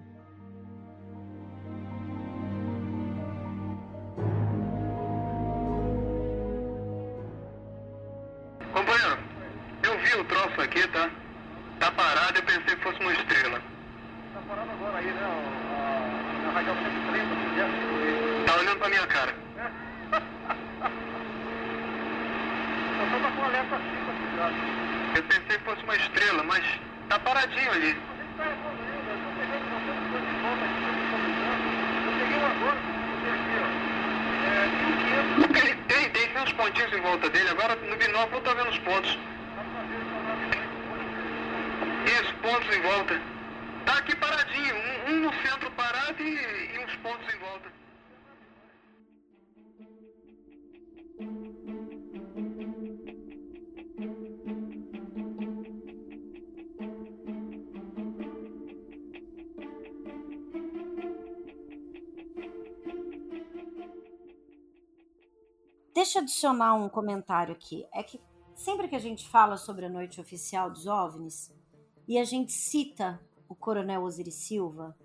Tá 18.46 18.56
olhando 18.56 18.78
pra 18.78 18.88
minha 18.88 19.06
cara. 19.08 19.34
Eu 25.16 25.22
pensei 25.24 25.58
que 25.58 25.64
fosse 25.64 25.82
uma 25.82 25.96
estrela, 25.96 26.42
mas 26.44 26.64
tá 27.08 27.18
paradinho 27.18 27.72
ali. 27.72 27.96
Tem, 35.52 35.74
tem, 35.88 36.10
tem, 36.10 36.28
tem 36.28 36.42
uns 36.42 36.52
pontinhos 36.52 36.92
em 36.92 37.00
volta 37.00 37.28
dele. 37.30 37.48
Agora 37.50 37.74
no 37.76 37.96
binóculo 37.96 38.36
eu 38.36 38.42
tô 38.42 38.54
vendo 38.54 38.70
os 38.70 38.78
pontos. 38.78 39.18
Isso, 42.08 42.34
pontos 42.40 42.74
em 42.74 42.80
volta. 42.80 43.14
Tá 43.84 43.98
aqui 43.98 44.16
paradinho, 44.16 44.74
um, 44.74 45.10
um 45.10 45.20
no 45.20 45.32
centro 45.42 45.70
parado 45.72 46.22
e, 46.22 46.74
e 46.74 46.78
uns 46.78 46.96
pontos 46.96 47.34
em 47.34 47.38
volta. 47.38 47.72
Deixa 65.94 66.20
eu 66.20 66.22
adicionar 66.22 66.72
um 66.72 66.88
comentário 66.88 67.52
aqui. 67.52 67.86
É 67.92 68.02
que 68.02 68.18
sempre 68.54 68.88
que 68.88 68.96
a 68.96 68.98
gente 68.98 69.28
fala 69.28 69.58
sobre 69.58 69.84
a 69.84 69.90
noite 69.90 70.22
oficial 70.22 70.70
dos 70.70 70.86
OVNIs 70.86 71.57
e 72.08 72.18
a 72.18 72.24
gente 72.24 72.52
cita 72.52 73.20
o 73.46 73.54
Coronel 73.54 74.02
Osiris 74.02 74.34
Silva, 74.34 74.96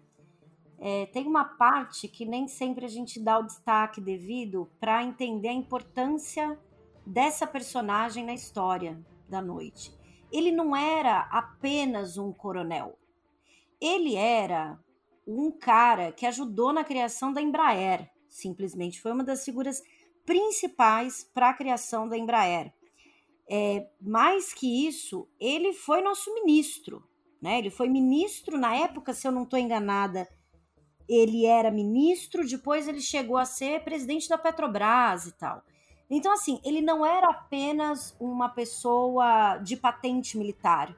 é, 0.79 1.05
tem 1.07 1.27
uma 1.27 1.43
parte 1.43 2.07
que 2.07 2.25
nem 2.25 2.47
sempre 2.47 2.85
a 2.85 2.89
gente 2.89 3.19
dá 3.19 3.37
o 3.37 3.45
destaque 3.45 4.01
devido 4.01 4.69
para 4.79 5.03
entender 5.03 5.49
a 5.49 5.53
importância 5.53 6.57
dessa 7.05 7.45
personagem 7.45 8.25
na 8.25 8.33
história 8.33 8.97
da 9.29 9.41
noite. 9.41 9.93
Ele 10.31 10.51
não 10.51 10.75
era 10.75 11.19
apenas 11.31 12.17
um 12.17 12.31
coronel. 12.31 12.97
Ele 13.79 14.15
era 14.15 14.79
um 15.27 15.51
cara 15.51 16.11
que 16.11 16.25
ajudou 16.25 16.73
na 16.73 16.83
criação 16.83 17.31
da 17.31 17.41
Embraer, 17.41 18.09
simplesmente 18.27 18.99
foi 18.99 19.11
uma 19.11 19.23
das 19.23 19.45
figuras 19.45 19.81
principais 20.25 21.23
para 21.33 21.49
a 21.49 21.53
criação 21.53 22.07
da 22.07 22.17
Embraer. 22.17 22.73
É, 23.55 23.85
mais 24.01 24.51
que 24.51 24.87
isso, 24.87 25.27
ele 25.39 25.73
foi 25.73 26.01
nosso 26.01 26.33
ministro, 26.33 27.03
né? 27.39 27.59
Ele 27.59 27.69
foi 27.69 27.87
ministro 27.87 28.57
na 28.57 28.75
época, 28.75 29.13
se 29.13 29.27
eu 29.27 29.31
não 29.31 29.43
estou 29.43 29.59
enganada, 29.59 30.27
ele 31.07 31.45
era 31.45 31.69
ministro, 31.69 32.47
depois 32.47 32.87
ele 32.87 32.99
chegou 32.99 33.37
a 33.37 33.45
ser 33.45 33.83
presidente 33.83 34.27
da 34.27 34.39
Petrobras 34.39 35.27
e 35.27 35.33
tal. 35.33 35.61
Então, 36.09 36.33
assim, 36.33 36.59
ele 36.65 36.81
não 36.81 37.05
era 37.05 37.29
apenas 37.29 38.15
uma 38.19 38.49
pessoa 38.49 39.57
de 39.57 39.77
patente 39.77 40.35
militar. 40.35 40.95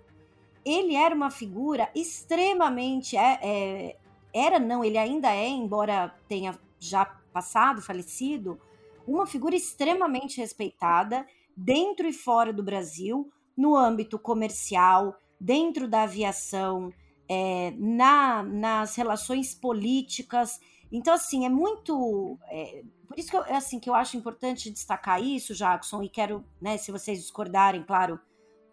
Ele 0.63 0.95
era 0.95 1.13
uma 1.13 1.29
figura 1.29 1.91
extremamente. 1.93 3.17
É, 3.17 3.39
é, 3.43 3.97
era, 4.33 4.59
não, 4.59 4.81
ele 4.81 4.97
ainda 4.97 5.29
é, 5.29 5.49
embora 5.49 6.15
tenha 6.29 6.57
já 6.79 7.03
passado, 7.33 7.81
falecido, 7.81 8.57
uma 9.05 9.27
figura 9.27 9.57
extremamente 9.57 10.39
respeitada 10.39 11.27
dentro 11.55 12.07
e 12.07 12.13
fora 12.13 12.51
do 12.51 12.63
Brasil, 12.63 13.31
no 13.55 13.75
âmbito 13.75 14.19
comercial, 14.19 15.15
dentro 15.39 15.87
da 15.87 16.03
aviação, 16.03 16.91
é, 17.27 17.71
na, 17.77 18.43
nas 18.43 18.95
relações 18.95 19.53
políticas. 19.53 20.59
Então, 20.91 21.13
assim, 21.13 21.45
é 21.45 21.49
muito. 21.49 22.37
É, 22.49 22.83
por 23.07 23.17
isso 23.17 23.29
que 23.29 23.37
eu, 23.37 23.43
é 23.45 23.55
assim, 23.55 23.79
que 23.79 23.89
eu 23.89 23.95
acho 23.95 24.17
importante 24.17 24.69
destacar 24.69 25.21
isso, 25.21 25.53
Jackson, 25.53 26.03
e 26.03 26.09
quero, 26.09 26.43
né, 26.61 26.77
se 26.77 26.91
vocês 26.91 27.19
discordarem, 27.19 27.83
claro, 27.83 28.19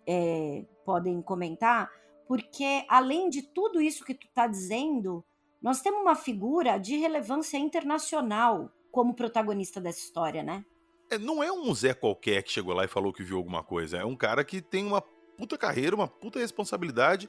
é, 0.06 0.64
podem 0.84 1.20
comentar, 1.22 1.90
porque 2.26 2.84
além 2.88 3.28
de 3.28 3.42
tudo 3.42 3.80
isso 3.80 4.04
que 4.04 4.14
tu 4.14 4.26
está 4.26 4.46
dizendo, 4.46 5.24
nós 5.60 5.80
temos 5.80 6.00
uma 6.00 6.16
figura 6.16 6.78
de 6.78 6.96
relevância 6.96 7.56
internacional 7.56 8.70
como 8.90 9.14
protagonista 9.14 9.80
dessa 9.80 10.00
história, 10.00 10.42
né? 10.42 10.64
É, 11.12 11.18
não 11.18 11.42
é 11.42 11.52
um 11.52 11.74
Zé 11.74 11.92
qualquer 11.92 12.42
que 12.42 12.50
chegou 12.50 12.72
lá 12.72 12.86
e 12.86 12.88
falou 12.88 13.12
que 13.12 13.22
viu 13.22 13.36
alguma 13.36 13.62
coisa. 13.62 13.98
É 13.98 14.04
um 14.04 14.16
cara 14.16 14.42
que 14.42 14.62
tem 14.62 14.86
uma 14.86 15.02
puta 15.36 15.58
carreira, 15.58 15.94
uma 15.94 16.08
puta 16.08 16.38
responsabilidade 16.38 17.28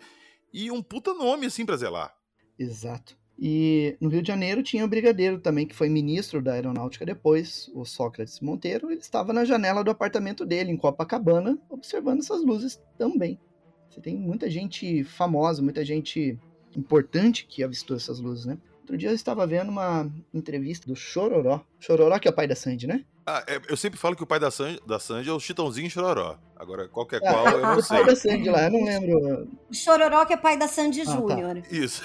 e 0.54 0.72
um 0.72 0.82
puta 0.82 1.14
nome, 1.14 1.48
assim, 1.48 1.66
pra 1.66 1.76
zelar. 1.76 2.16
Exato. 2.58 3.18
E 3.38 3.98
no 4.00 4.08
Rio 4.08 4.22
de 4.22 4.28
Janeiro 4.30 4.64
tinha 4.64 4.86
o 4.86 4.88
Brigadeiro 4.88 5.38
também, 5.38 5.68
que 5.68 5.76
foi 5.76 5.90
ministro 5.90 6.42
da 6.42 6.54
Aeronáutica 6.54 7.06
depois, 7.06 7.70
o 7.74 7.84
Sócrates 7.84 8.40
Monteiro. 8.40 8.90
Ele 8.90 9.02
estava 9.02 9.34
na 9.34 9.44
janela 9.44 9.84
do 9.84 9.92
apartamento 9.92 10.46
dele, 10.46 10.72
em 10.72 10.78
Copacabana, 10.78 11.60
observando 11.70 12.20
essas 12.20 12.42
luzes 12.42 12.82
também. 12.98 13.38
Você 13.90 14.00
tem 14.00 14.16
muita 14.16 14.50
gente 14.50 15.04
famosa, 15.04 15.62
muita 15.62 15.84
gente 15.84 16.40
importante 16.74 17.46
que 17.46 17.62
avistou 17.62 17.98
essas 17.98 18.22
luzes, 18.22 18.46
né? 18.46 18.58
Outro 18.94 19.00
dia 19.00 19.10
eu 19.10 19.16
estava 19.16 19.48
vendo 19.48 19.70
uma 19.70 20.08
entrevista 20.32 20.86
do 20.86 20.96
Chororó. 20.96 21.62
Chororó 21.80 22.20
que 22.20 22.28
é 22.28 22.32
o 22.32 22.34
pai 22.34 22.48
da 22.48 22.56
Sandy, 22.56 22.86
né? 22.86 23.04
Ah, 23.26 23.44
é, 23.48 23.60
eu 23.68 23.76
sempre 23.76 24.00
falo 24.00 24.16
que 24.16 24.22
o 24.22 24.28
pai 24.28 24.40
da 24.40 24.52
Sandy, 24.52 24.80
da 24.86 25.00
Sandy 25.00 25.30
é 25.30 25.34
o 25.34 25.40
Chitãozinho 25.40 25.90
Chororó. 25.90 26.38
Agora, 26.56 26.88
qualquer 26.88 27.20
é 27.24 27.28
ah, 27.28 27.34
qual, 27.34 27.48
eu 27.48 27.62
não 27.62 27.78
o 27.78 27.82
sei. 27.82 27.98
O 27.98 28.04
pai 28.04 28.14
da 28.14 28.16
Sandy 28.16 28.50
lá, 28.52 28.66
eu 28.66 28.72
não 28.72 28.84
lembro. 28.84 29.48
O 29.68 29.74
Chororó 29.74 30.24
que 30.26 30.34
é 30.34 30.38
pai 30.38 30.60
da 30.60 30.68
Sandy 30.68 31.02
ah, 31.02 31.06
tá. 31.06 31.12
Júnior. 31.12 31.62
Tá. 31.64 31.76
Isso. 31.76 32.04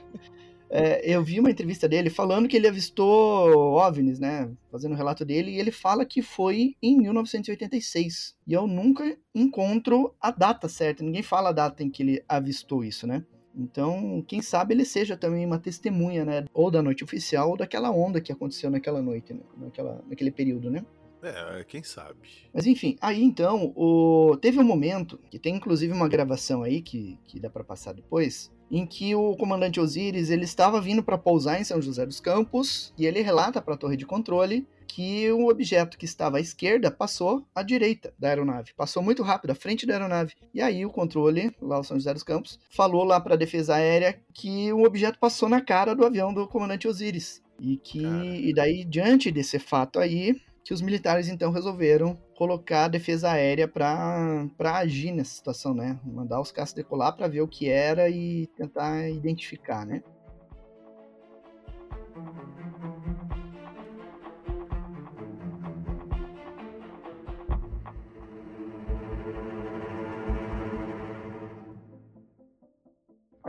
é, 0.70 1.02
eu 1.04 1.22
vi 1.22 1.38
uma 1.38 1.50
entrevista 1.50 1.86
dele 1.86 2.08
falando 2.08 2.48
que 2.48 2.56
ele 2.56 2.66
avistou 2.66 3.74
OVNIs, 3.74 4.18
né? 4.18 4.50
Fazendo 4.72 4.92
o 4.92 4.96
relato 4.96 5.22
dele, 5.22 5.50
e 5.50 5.60
ele 5.60 5.70
fala 5.70 6.06
que 6.06 6.22
foi 6.22 6.76
em 6.82 6.96
1986. 6.96 8.34
E 8.46 8.54
eu 8.54 8.66
nunca 8.66 9.18
encontro 9.34 10.14
a 10.18 10.30
data 10.30 10.66
certa. 10.66 11.04
Ninguém 11.04 11.22
fala 11.22 11.50
a 11.50 11.52
data 11.52 11.82
em 11.82 11.90
que 11.90 12.02
ele 12.02 12.24
avistou 12.26 12.82
isso, 12.82 13.06
né? 13.06 13.22
Então, 13.54 14.24
quem 14.26 14.40
sabe 14.40 14.74
ele 14.74 14.84
seja 14.84 15.16
também 15.16 15.44
uma 15.44 15.58
testemunha, 15.58 16.24
né? 16.24 16.44
Ou 16.54 16.70
da 16.70 16.82
noite 16.82 17.04
oficial, 17.04 17.50
ou 17.50 17.56
daquela 17.56 17.90
onda 17.90 18.20
que 18.20 18.32
aconteceu 18.32 18.70
naquela 18.70 19.02
noite, 19.02 19.34
né? 19.34 19.40
naquela, 19.56 20.02
naquele 20.08 20.30
período, 20.30 20.70
né? 20.70 20.84
É, 21.22 21.64
quem 21.64 21.82
sabe. 21.82 22.16
Mas 22.52 22.66
enfim, 22.66 22.96
aí 23.00 23.22
então, 23.22 23.72
o... 23.76 24.36
teve 24.40 24.58
um 24.58 24.64
momento, 24.64 25.18
que 25.30 25.38
tem 25.38 25.56
inclusive 25.56 25.92
uma 25.92 26.08
gravação 26.08 26.62
aí, 26.62 26.80
que, 26.80 27.18
que 27.26 27.38
dá 27.38 27.50
para 27.50 27.62
passar 27.62 27.92
depois, 27.92 28.50
em 28.70 28.86
que 28.86 29.14
o 29.14 29.36
comandante 29.36 29.80
Osiris 29.80 30.30
ele 30.30 30.44
estava 30.44 30.80
vindo 30.80 31.02
para 31.02 31.18
pousar 31.18 31.60
em 31.60 31.64
São 31.64 31.82
José 31.82 32.06
dos 32.06 32.20
Campos, 32.20 32.94
e 32.96 33.04
ele 33.04 33.20
relata 33.20 33.60
para 33.60 33.74
a 33.74 33.76
torre 33.76 33.96
de 33.96 34.06
controle 34.06 34.66
que 34.90 35.32
um 35.32 35.48
objeto 35.48 35.96
que 35.96 36.04
estava 36.04 36.38
à 36.38 36.40
esquerda 36.40 36.90
passou 36.90 37.46
à 37.54 37.62
direita 37.62 38.12
da 38.18 38.28
aeronave. 38.28 38.72
Passou 38.76 39.02
muito 39.02 39.22
rápido, 39.22 39.50
à 39.50 39.54
frente 39.54 39.86
da 39.86 39.94
aeronave. 39.94 40.34
E 40.52 40.60
aí 40.60 40.84
o 40.84 40.90
controle, 40.90 41.54
lá 41.62 41.78
o 41.78 41.84
São 41.84 41.96
José 41.96 42.12
dos 42.12 42.24
Campos, 42.24 42.58
falou 42.68 43.04
lá 43.04 43.20
para 43.20 43.34
a 43.34 43.38
defesa 43.38 43.76
aérea 43.76 44.20
que 44.34 44.72
o 44.72 44.84
objeto 44.84 45.18
passou 45.18 45.48
na 45.48 45.60
cara 45.60 45.94
do 45.94 46.04
avião 46.04 46.34
do 46.34 46.46
comandante 46.48 46.88
Osiris. 46.88 47.40
E 47.58 47.76
que 47.76 48.02
e 48.02 48.52
daí 48.54 48.84
diante 48.84 49.30
desse 49.30 49.58
fato 49.58 49.98
aí, 49.98 50.40
que 50.64 50.74
os 50.74 50.80
militares 50.80 51.28
então 51.28 51.52
resolveram 51.52 52.18
colocar 52.34 52.84
a 52.84 52.88
defesa 52.88 53.30
aérea 53.30 53.68
para 53.68 54.48
agir 54.74 55.12
nessa 55.12 55.34
situação, 55.34 55.74
né? 55.74 55.98
Mandar 56.04 56.40
os 56.40 56.50
caças 56.50 56.74
decolar 56.74 57.16
para 57.16 57.28
ver 57.28 57.42
o 57.42 57.48
que 57.48 57.68
era 57.68 58.08
e 58.08 58.46
tentar 58.56 59.08
identificar, 59.08 59.86
né? 59.86 60.02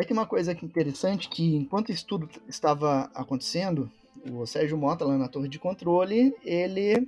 Aí 0.02 0.08
tem 0.08 0.18
uma 0.18 0.26
coisa 0.26 0.54
aqui 0.54 0.66
interessante 0.66 1.30
que 1.30 1.56
enquanto 1.56 1.89
o 1.89 1.91
estudo 1.91 2.28
estava 2.47 3.12
acontecendo, 3.14 3.88
o 4.32 4.47
Sérgio 4.47 4.76
Mota 4.76 5.06
lá 5.06 5.16
na 5.16 5.28
torre 5.28 5.47
de 5.47 5.60
controle, 5.60 6.36
ele 6.43 7.08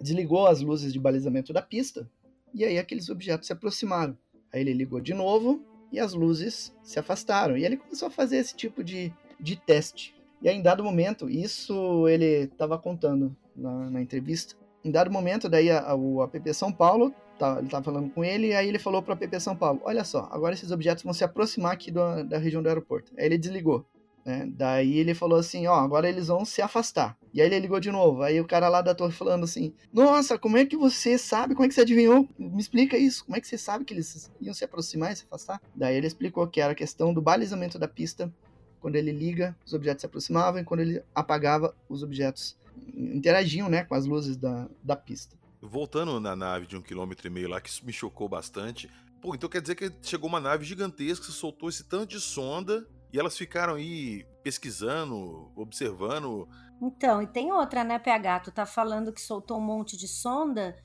desligou 0.00 0.46
as 0.46 0.60
luzes 0.60 0.92
de 0.92 1.00
balizamento 1.00 1.52
da 1.52 1.60
pista 1.60 2.08
e 2.54 2.64
aí 2.64 2.78
aqueles 2.78 3.08
objetos 3.08 3.48
se 3.48 3.52
aproximaram. 3.52 4.16
Aí 4.52 4.60
ele 4.60 4.72
ligou 4.72 5.00
de 5.00 5.12
novo 5.12 5.60
e 5.90 5.98
as 5.98 6.14
luzes 6.14 6.72
se 6.84 7.00
afastaram. 7.00 7.56
E 7.56 7.64
ele 7.64 7.78
começou 7.78 8.06
a 8.06 8.12
fazer 8.12 8.36
esse 8.36 8.54
tipo 8.54 8.84
de, 8.84 9.12
de 9.40 9.56
teste. 9.56 10.14
E 10.40 10.48
aí, 10.48 10.56
em 10.56 10.62
dado 10.62 10.84
momento, 10.84 11.28
isso 11.28 12.06
ele 12.06 12.44
estava 12.44 12.78
contando 12.78 13.36
na, 13.56 13.90
na, 13.90 14.00
entrevista. 14.00 14.54
Em 14.84 14.90
dado 14.92 15.10
momento, 15.10 15.48
daí 15.48 15.68
a, 15.68 15.80
a, 15.80 15.96
o 15.96 16.22
APP 16.22 16.54
São 16.54 16.72
Paulo 16.72 17.12
tá, 17.38 17.56
ele 17.58 17.66
estava 17.66 17.84
falando 17.84 18.10
com 18.10 18.24
ele, 18.24 18.48
e 18.48 18.54
aí 18.54 18.68
ele 18.68 18.78
falou 18.78 19.02
para 19.02 19.14
a 19.14 19.16
PP 19.16 19.40
São 19.40 19.56
Paulo: 19.56 19.80
Olha 19.84 20.04
só, 20.04 20.28
agora 20.30 20.54
esses 20.54 20.70
objetos 20.70 21.04
vão 21.04 21.12
se 21.12 21.24
aproximar 21.24 21.72
aqui 21.72 21.90
do, 21.90 22.24
da 22.24 22.38
região 22.38 22.62
do 22.62 22.68
aeroporto. 22.68 23.12
Aí 23.16 23.26
ele 23.26 23.38
desligou. 23.38 23.84
Né? 24.24 24.48
Daí 24.56 24.98
ele 24.98 25.14
falou 25.14 25.38
assim: 25.38 25.66
Ó, 25.66 25.74
agora 25.74 26.08
eles 26.08 26.28
vão 26.28 26.44
se 26.44 26.62
afastar. 26.62 27.16
E 27.32 27.42
aí 27.42 27.46
ele 27.46 27.60
ligou 27.60 27.78
de 27.78 27.90
novo. 27.90 28.22
Aí 28.22 28.40
o 28.40 28.46
cara 28.46 28.68
lá 28.68 28.80
da 28.80 28.94
torre 28.94 29.12
falando 29.12 29.44
assim: 29.44 29.74
Nossa, 29.92 30.38
como 30.38 30.56
é 30.56 30.64
que 30.64 30.76
você 30.76 31.18
sabe? 31.18 31.54
Como 31.54 31.66
é 31.66 31.68
que 31.68 31.74
você 31.74 31.82
adivinhou? 31.82 32.28
Me 32.38 32.60
explica 32.60 32.96
isso. 32.96 33.24
Como 33.24 33.36
é 33.36 33.40
que 33.40 33.46
você 33.46 33.58
sabe 33.58 33.84
que 33.84 33.92
eles 33.92 34.30
iam 34.40 34.54
se 34.54 34.64
aproximar 34.64 35.12
e 35.12 35.16
se 35.16 35.24
afastar? 35.24 35.60
Daí 35.74 35.96
ele 35.96 36.06
explicou 36.06 36.46
que 36.46 36.60
era 36.60 36.72
a 36.72 36.76
questão 36.76 37.12
do 37.12 37.20
balizamento 37.20 37.78
da 37.78 37.88
pista. 37.88 38.32
Quando 38.80 38.96
ele 38.96 39.12
liga, 39.12 39.56
os 39.64 39.72
objetos 39.72 40.02
se 40.02 40.06
aproximavam, 40.06 40.60
e 40.60 40.64
quando 40.64 40.80
ele 40.80 41.02
apagava, 41.14 41.74
os 41.88 42.02
objetos 42.02 42.54
interagiam 42.94 43.66
né, 43.66 43.82
com 43.82 43.94
as 43.94 44.04
luzes 44.04 44.36
da, 44.36 44.68
da 44.82 44.94
pista. 44.94 45.34
Voltando 45.66 46.20
na 46.20 46.36
nave 46.36 46.66
de 46.66 46.76
um 46.76 46.82
quilômetro 46.82 47.26
e 47.26 47.30
meio 47.30 47.48
lá, 47.48 47.60
que 47.60 47.70
isso 47.70 47.84
me 47.86 47.92
chocou 47.92 48.28
bastante. 48.28 48.90
Pô, 49.20 49.34
então 49.34 49.48
quer 49.48 49.62
dizer 49.62 49.74
que 49.74 49.90
chegou 50.02 50.28
uma 50.28 50.40
nave 50.40 50.64
gigantesca, 50.64 51.24
soltou 51.24 51.70
esse 51.70 51.84
tanto 51.84 52.10
de 52.10 52.20
sonda 52.20 52.86
e 53.10 53.18
elas 53.18 53.36
ficaram 53.38 53.74
aí 53.74 54.26
pesquisando, 54.42 55.50
observando. 55.56 56.46
Então, 56.82 57.22
e 57.22 57.26
tem 57.26 57.50
outra, 57.50 57.82
né, 57.82 57.98
PH? 57.98 58.40
Tu 58.40 58.52
tá 58.52 58.66
falando 58.66 59.12
que 59.12 59.20
soltou 59.20 59.56
um 59.56 59.64
monte 59.64 59.96
de 59.96 60.06
sonda, 60.06 60.76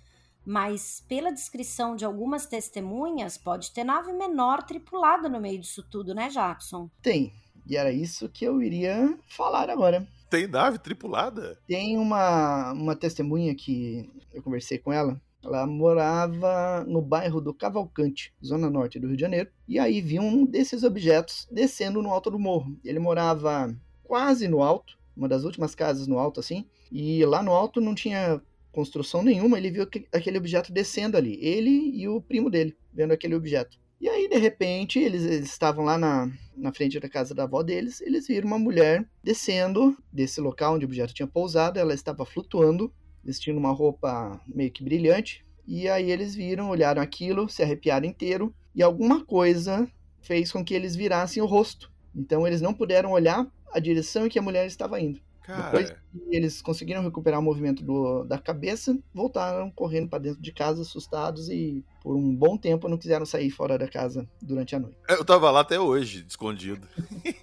mas 0.45 1.03
pela 1.09 1.31
descrição 1.31 1.95
de 1.95 2.05
algumas 2.05 2.45
testemunhas, 2.45 3.37
pode 3.37 3.73
ter 3.73 3.83
nave 3.83 4.13
menor 4.13 4.63
tripulada 4.63 5.27
no 5.27 5.41
meio 5.41 5.59
disso 5.59 5.83
tudo, 5.83 6.15
né, 6.15 6.29
Jackson? 6.29 6.89
Tem. 7.01 7.33
E 7.67 7.75
era 7.75 7.91
isso 7.91 8.29
que 8.29 8.45
eu 8.45 8.61
iria 8.61 9.17
falar 9.27 9.69
agora. 9.69 10.07
Tem 10.29 10.47
nave 10.47 10.77
tripulada? 10.77 11.59
Tem 11.67 11.97
uma, 11.97 12.71
uma 12.73 12.95
testemunha 12.95 13.55
que 13.55 14.07
eu 14.31 14.43
conversei 14.43 14.77
com 14.77 14.93
ela. 14.93 15.19
Ela 15.43 15.65
morava 15.65 16.83
no 16.85 17.01
bairro 17.01 17.39
do 17.41 17.53
Cavalcante, 17.53 18.33
zona 18.43 18.69
norte 18.69 18.99
do 18.99 19.07
Rio 19.07 19.15
de 19.15 19.21
Janeiro, 19.21 19.49
e 19.67 19.79
aí 19.79 20.01
viu 20.01 20.21
um 20.21 20.45
desses 20.45 20.83
objetos 20.83 21.47
descendo 21.49 22.01
no 22.01 22.11
alto 22.11 22.29
do 22.29 22.37
morro. 22.37 22.77
Ele 22.83 22.99
morava 22.99 23.73
quase 24.03 24.47
no 24.47 24.61
alto, 24.61 24.97
uma 25.15 25.29
das 25.29 25.45
últimas 25.45 25.73
casas 25.73 26.07
no 26.07 26.19
alto 26.19 26.41
assim, 26.41 26.65
e 26.91 27.25
lá 27.25 27.41
no 27.41 27.53
alto 27.53 27.79
não 27.79 27.95
tinha 27.95 28.41
construção 28.71 29.23
nenhuma, 29.23 29.57
ele 29.57 29.71
viu 29.71 29.87
aquele 30.11 30.37
objeto 30.37 30.71
descendo 30.71 31.17
ali. 31.17 31.39
Ele 31.41 31.91
e 31.95 32.07
o 32.07 32.21
primo 32.21 32.49
dele 32.49 32.77
vendo 32.93 33.13
aquele 33.13 33.35
objeto. 33.35 33.79
E 33.99 34.07
aí, 34.07 34.29
de 34.29 34.37
repente, 34.37 34.97
eles, 34.97 35.23
eles, 35.23 35.49
estavam 35.49 35.83
lá 35.83 35.97
na, 35.97 36.31
na 36.55 36.71
frente 36.71 36.97
da 36.99 37.09
casa 37.09 37.35
da 37.35 37.43
avó 37.43 37.61
deles, 37.61 37.99
eles 37.99 38.27
viram 38.27 38.47
uma 38.47 38.57
mulher 38.57 39.05
descendo 39.21 39.97
desse 40.11 40.39
local 40.39 40.75
onde 40.75 40.85
o 40.85 40.87
objeto 40.87 41.13
tinha 41.13 41.27
pousado, 41.27 41.77
ela 41.77 41.93
estava 41.93 42.25
flutuando, 42.25 42.93
vestindo 43.21 43.57
uma 43.57 43.73
roupa 43.73 44.39
meio 44.47 44.71
que 44.71 44.83
brilhante. 44.83 45.45
E 45.67 45.89
aí 45.89 46.09
eles 46.09 46.33
viram, 46.33 46.69
olharam 46.69 47.01
aquilo, 47.01 47.49
se 47.49 47.61
arrepiaram 47.61 48.07
inteiro, 48.07 48.55
e 48.73 48.81
alguma 48.81 49.25
coisa 49.25 49.85
fez 50.21 50.49
com 50.49 50.63
que 50.63 50.73
eles 50.73 50.95
virassem 50.95 51.43
o 51.43 51.45
rosto. 51.45 51.91
Então 52.15 52.47
eles 52.47 52.61
não 52.61 52.73
puderam 52.73 53.11
olhar 53.11 53.45
a 53.71 53.79
direção 53.79 54.25
em 54.25 54.29
que 54.29 54.39
a 54.39 54.41
mulher 54.41 54.65
estava 54.65 54.99
indo. 54.99 55.19
Cara. 55.49 55.63
Depois 55.63 55.89
que 55.89 56.35
eles 56.35 56.61
conseguiram 56.61 57.01
recuperar 57.01 57.39
o 57.39 57.43
movimento 57.43 57.83
do, 57.83 58.23
da 58.23 58.37
cabeça, 58.37 58.95
voltaram 59.11 59.71
correndo 59.71 60.07
para 60.07 60.19
dentro 60.19 60.39
de 60.39 60.51
casa, 60.51 60.83
assustados, 60.83 61.49
e 61.49 61.83
por 62.03 62.15
um 62.15 62.35
bom 62.35 62.55
tempo 62.55 62.87
não 62.87 62.99
quiseram 62.99 63.25
sair 63.25 63.49
fora 63.49 63.75
da 63.75 63.87
casa 63.87 64.29
durante 64.39 64.75
a 64.75 64.79
noite. 64.79 64.97
Eu 65.07 65.25
tava 65.25 65.49
lá 65.49 65.61
até 65.61 65.79
hoje, 65.79 66.23
escondido. 66.27 66.87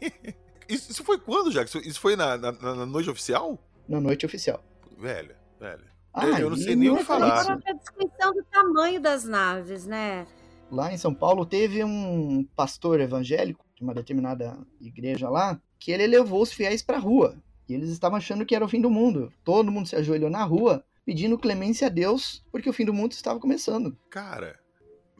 isso, 0.68 0.92
isso, 0.92 1.02
foi 1.02 1.18
quando, 1.18 1.50
Jackson? 1.50 1.78
Isso 1.78 1.98
foi 1.98 2.14
na, 2.14 2.36
na, 2.36 2.52
na, 2.52 2.86
noite 2.86 3.10
oficial? 3.10 3.58
Na 3.88 4.00
noite 4.00 4.24
oficial. 4.24 4.62
Velho, 4.96 5.34
velho. 5.58 5.84
Ah, 6.14 6.40
eu 6.40 6.48
não 6.48 6.56
sei 6.56 6.76
nem 6.76 6.88
o 6.90 6.98
que 6.98 7.04
falar. 7.04 7.40
Agora 7.40 7.60
a 7.66 7.72
descrição 7.72 8.32
do 8.32 8.44
tamanho 8.44 9.00
das 9.00 9.24
naves, 9.24 9.84
né? 9.84 10.28
Lá 10.70 10.92
em 10.92 10.96
São 10.96 11.12
Paulo 11.12 11.44
teve 11.44 11.82
um 11.82 12.46
pastor 12.54 13.00
evangélico 13.00 13.66
de 13.74 13.82
uma 13.82 13.92
determinada 13.92 14.56
igreja 14.80 15.28
lá 15.28 15.60
que 15.78 15.90
ele 15.90 16.06
levou 16.06 16.40
os 16.40 16.52
fiéis 16.52 16.82
para 16.82 16.96
a 16.96 17.00
rua 17.00 17.36
e 17.68 17.74
eles 17.74 17.90
estavam 17.90 18.16
achando 18.16 18.44
que 18.46 18.54
era 18.54 18.64
o 18.64 18.68
fim 18.68 18.80
do 18.80 18.90
mundo. 18.90 19.32
Todo 19.44 19.72
mundo 19.72 19.88
se 19.88 19.96
ajoelhou 19.96 20.30
na 20.30 20.44
rua 20.44 20.84
pedindo 21.04 21.38
clemência 21.38 21.86
a 21.86 21.90
Deus, 21.90 22.44
porque 22.50 22.68
o 22.68 22.72
fim 22.72 22.84
do 22.84 22.92
mundo 22.92 23.12
estava 23.12 23.38
começando. 23.38 23.96
Cara. 24.10 24.58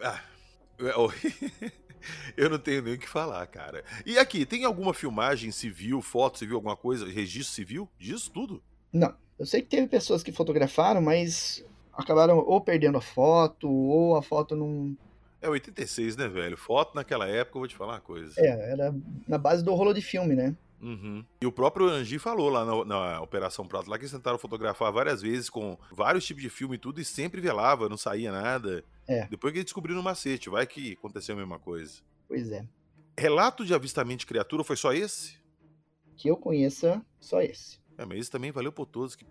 Ah, 0.03 0.21
eu 2.37 2.51
não 2.51 2.59
tenho 2.59 2.83
nem 2.83 2.95
o 2.95 2.99
que 2.99 3.09
falar, 3.09 3.47
cara. 3.47 3.85
E 4.05 4.19
aqui, 4.19 4.45
tem 4.45 4.65
alguma 4.65 4.93
filmagem 4.93 5.51
civil, 5.51 6.03
foto 6.03 6.39
civil, 6.39 6.57
alguma 6.57 6.77
coisa, 6.77 7.07
registro 7.07 7.55
civil 7.55 7.89
disso 7.99 8.31
tudo? 8.31 8.63
Não. 8.93 9.15
Eu 9.39 9.47
sei 9.47 9.61
que 9.63 9.69
teve 9.69 9.87
pessoas 9.87 10.23
que 10.23 10.33
fotografaram, 10.33 11.01
mas 11.01 11.65
acabaram 11.93 12.39
ou 12.39 12.61
perdendo 12.61 12.99
a 12.99 13.03
foto, 13.03 13.71
ou 13.71 14.17
a 14.17 14.23
foto 14.23 14.57
não. 14.57 14.97
É 15.41 15.49
86, 15.49 16.17
né, 16.17 16.27
velho? 16.27 16.57
Foto 16.57 16.95
naquela 16.95 17.29
época, 17.29 17.57
eu 17.57 17.61
vou 17.61 17.69
te 17.69 17.77
falar 17.77 17.95
uma 17.95 18.01
coisa. 18.01 18.33
É, 18.39 18.73
era 18.73 18.95
na 19.29 19.39
base 19.39 19.63
do 19.63 19.75
rolo 19.75 19.93
de 19.93 20.01
filme, 20.01 20.35
né? 20.35 20.57
Uhum. 20.81 21.25
E 21.41 21.47
o 21.47 21.53
próprio 21.53 21.89
Angi 21.89 22.19
falou 22.19 22.51
lá 22.51 22.65
na, 22.65 22.85
na, 22.85 23.21
Operação 23.21 23.67
Prato, 23.67 23.89
lá 23.89 23.97
que 23.97 24.05
eles 24.05 24.13
tentaram 24.13 24.39
fotografar 24.39 24.93
várias 24.93 25.23
vezes 25.23 25.49
com 25.49 25.79
vários 25.91 26.25
tipos 26.25 26.43
de 26.43 26.51
filme 26.51 26.77
e 26.77 26.79
tudo, 26.79 27.01
e 27.01 27.05
sempre 27.05 27.41
velava, 27.41 27.89
não 27.89 27.97
saía 27.97 28.31
nada. 28.31 28.85
É. 29.09 29.27
Depois 29.27 29.53
que 29.53 29.59
eles 29.59 29.67
descobriram 29.67 30.01
o 30.01 30.05
macete, 30.05 30.51
vai 30.51 30.67
que 30.67 30.93
aconteceu 30.93 31.35
a 31.35 31.39
mesma 31.39 31.59
coisa. 31.59 32.01
Pois 32.29 32.51
é. 32.51 32.67
Relato 33.19 33.65
de 33.65 33.73
avistamento 33.73 34.21
de 34.21 34.27
criatura 34.27 34.63
foi 34.63 34.77
só 34.77 34.93
esse? 34.93 35.37
Que 36.17 36.29
eu 36.29 36.37
conheça, 36.37 37.05
só 37.19 37.41
esse. 37.41 37.79
É, 37.97 38.05
mas 38.05 38.19
esse 38.19 38.31
também 38.31 38.53
valeu 38.53 38.73
por 38.73 38.87
todos, 38.87 39.17
que, 39.17 39.25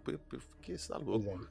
que 0.61 0.71
está 0.71 0.97
louco. 0.97 1.47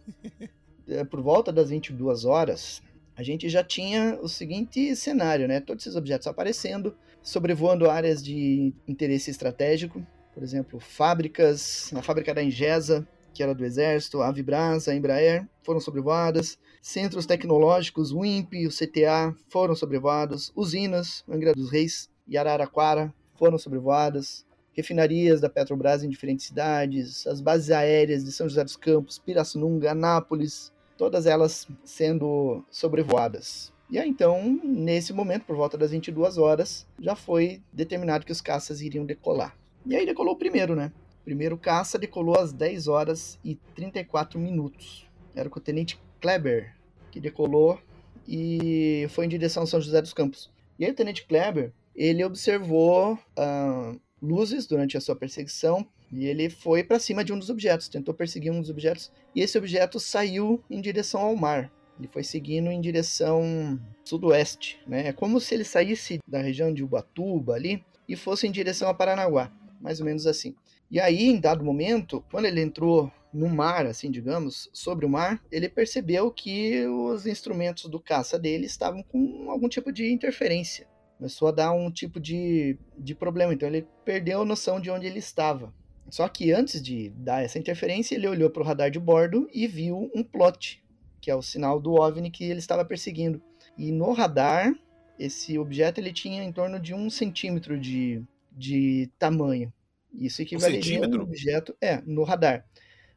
É. 0.89 0.97
é. 0.97 1.05
Por 1.05 1.21
volta 1.21 1.53
das 1.53 1.71
22 1.71 2.25
horas, 2.25 2.83
a 3.17 3.23
gente 3.23 3.49
já 3.49 3.63
tinha 3.63 4.19
o 4.21 4.29
seguinte 4.29 4.95
cenário, 4.97 5.47
né? 5.47 5.61
Todos 5.61 5.87
esses 5.87 5.97
objetos 5.97 6.27
aparecendo, 6.27 6.97
sobrevoando 7.23 7.89
áreas 7.89 8.23
de 8.23 8.73
interesse 8.87 9.31
estratégico, 9.31 10.05
por 10.33 10.43
exemplo, 10.43 10.81
fábricas, 10.81 11.93
a 11.95 12.03
fábrica 12.03 12.35
da 12.35 12.43
Ingesa, 12.43 13.07
que 13.33 13.43
era 13.43 13.55
do 13.55 13.65
Exército, 13.65 14.21
a 14.21 14.29
Avibras, 14.29 14.89
a 14.89 14.95
Embraer, 14.95 15.47
foram 15.63 15.81
sobrevoadas, 15.81 16.59
centros 16.83 17.27
tecnológicos, 17.27 18.13
o 18.13 18.25
INPE, 18.25 18.67
o 18.67 18.71
CTA 18.71 19.35
foram 19.49 19.75
sobrevoados, 19.75 20.53
usinas, 20.55 21.25
Angra 21.29 21.53
dos 21.53 21.71
Reis 21.71 22.09
e 22.29 22.37
Araraquara 22.37 23.13
foram 23.35 23.59
sobrevoadas, 23.59 24.45
refinarias 24.73 25.41
da 25.41 25.49
Petrobras 25.49 26.03
em 26.03 26.09
diferentes 26.09 26.47
cidades, 26.47 27.27
as 27.27 27.41
bases 27.41 27.71
aéreas 27.71 28.25
de 28.25 28.33
São 28.33 28.49
José 28.49 28.63
dos 28.65 28.77
Campos, 28.77 29.19
Pirassununga, 29.19 29.93
Anápolis, 29.93 30.73
todas 30.97 31.27
elas 31.27 31.69
sendo 31.85 32.65
sobrevoadas. 32.71 33.73
E 33.91 33.99
aí, 33.99 34.09
então, 34.09 34.61
nesse 34.65 35.13
momento, 35.13 35.45
por 35.45 35.57
volta 35.57 35.77
das 35.77 35.91
22 35.91 36.39
horas, 36.39 36.87
já 36.99 37.15
foi 37.15 37.63
determinado 37.73 38.25
que 38.25 38.33
os 38.33 38.41
caças 38.41 38.81
iriam 38.81 39.05
decolar. 39.05 39.57
E 39.87 39.95
aí 39.95 40.07
decolou 40.07 40.35
o 40.35 40.39
primeiro, 40.39 40.75
né? 40.75 40.91
O 41.21 41.25
primeiro 41.25 41.57
caça 41.57 41.99
decolou 41.99 42.39
às 42.39 42.53
10 42.53 42.89
horas 42.89 43.39
e 43.45 43.55
34 43.75 44.39
minutos. 44.41 45.07
Era 45.35 45.49
o 45.49 45.61
tenente 45.61 45.99
Kleber 46.21 46.75
que 47.11 47.21
decolou 47.21 47.79
e 48.27 49.07
foi 49.11 49.27
em 49.27 49.29
direção 49.29 49.63
a 49.63 49.67
São 49.67 49.81
José 49.81 50.01
dos 50.01 50.13
Campos. 50.13 50.51
E 50.79 50.85
aí 50.85 50.91
o 50.91 50.95
tenente 50.95 51.27
Kleber, 51.27 51.73
ele 51.95 52.25
observou 52.25 53.15
uh, 53.15 54.01
luzes 54.21 54.67
durante 54.67 54.97
a 54.97 55.01
sua 55.01 55.15
perseguição 55.15 55.87
e 56.13 56.27
ele 56.27 56.49
foi 56.49 56.85
para 56.85 56.99
cima 56.99 57.25
de 57.25 57.33
um 57.33 57.39
dos 57.39 57.51
objetos, 57.51 57.89
tentou 57.89 58.15
perseguir 58.15 58.53
um 58.53 58.61
dos 58.61 58.71
objetos 58.71 59.11
e 59.35 59.41
esse 59.41 59.59
objeto 59.59 59.99
saiu 59.99 60.63
em 60.71 60.81
direção 60.81 61.21
ao 61.21 61.37
mar. 61.37 61.73
Ele 61.99 62.09
foi 62.09 62.25
seguindo 62.25 62.71
em 62.71 62.81
direção 62.81 63.81
sudoeste, 64.05 64.81
né? 64.87 65.09
É 65.09 65.13
como 65.13 65.41
se 65.41 65.55
ele 65.55 65.65
saísse 65.65 66.19
da 66.27 66.41
região 66.41 66.73
de 66.73 66.83
Ubatuba 66.83 67.55
ali 67.55 67.85
e 68.09 68.17
fosse 68.17 68.47
em 68.47 68.51
direção 68.51 68.89
a 68.89 68.95
Paranaguá, 68.95 69.53
mais 69.81 70.01
ou 70.01 70.07
menos 70.07 70.27
assim. 70.27 70.55
E 70.91 71.01
aí, 71.01 71.29
em 71.29 71.41
dado 71.41 71.65
momento, 71.65 72.25
quando 72.31 72.47
ele 72.47 72.61
entrou 72.61 73.11
no 73.33 73.49
mar, 73.49 73.87
assim, 73.87 74.11
digamos, 74.11 74.71
sobre 74.73 75.05
o 75.05 75.09
mar, 75.09 75.43
ele 75.51 75.69
percebeu 75.69 76.31
que 76.31 76.87
os 76.87 77.27
instrumentos 77.27 77.91
do 77.91 77.99
caça 77.99 78.39
dele 78.39 78.67
estavam 78.67 79.03
com 79.03 79.51
algum 79.51 79.69
tipo 79.69 79.93
de 79.93 80.13
interferência. 80.13 80.87
Começou 81.19 81.49
a 81.49 81.53
dar 81.53 81.73
um 81.73 81.91
tipo 81.91 82.21
de, 82.21 82.79
de 82.97 83.15
problema, 83.15 83.53
então 83.53 83.69
ele 83.69 83.87
perdeu 84.05 84.43
a 84.43 84.45
noção 84.45 84.81
de 84.81 84.91
onde 84.91 85.07
ele 85.07 85.19
estava. 85.19 85.73
Só 86.11 86.29
que 86.29 86.53
antes 86.53 86.83
de 86.83 87.11
dar 87.11 87.43
essa 87.43 87.59
interferência, 87.59 88.15
ele 88.15 88.29
olhou 88.29 88.51
para 88.51 88.63
o 88.63 88.67
radar 88.67 88.91
de 88.91 88.99
bordo 88.99 89.49
e 89.53 89.67
viu 89.67 90.11
um 90.15 90.23
plot 90.23 90.85
que 91.25 91.31
é 91.31 91.35
o 91.35 91.41
sinal 91.41 91.81
do 91.81 91.95
OVNI 91.95 92.31
que 92.31 92.45
ele 92.45 92.59
estava 92.59 92.85
perseguindo. 92.85 93.41
E 93.79 93.91
no 93.91 94.13
radar, 94.13 94.75
esse 95.19 95.59
objeto 95.59 95.99
ele 95.99 96.13
tinha 96.13 96.45
em 96.45 96.53
torno 96.53 96.79
de 96.79 96.93
um 96.93 97.09
centímetro 97.09 97.81
de, 97.81 98.23
de 98.53 99.11
tamanho. 99.19 99.73
Isso 100.13 100.43
equivaleria 100.43 101.01
um 101.01 101.05
a 101.05 101.17
um 101.17 101.23
objeto. 101.23 101.75
É, 101.81 102.03
no 102.03 102.25
radar. 102.25 102.67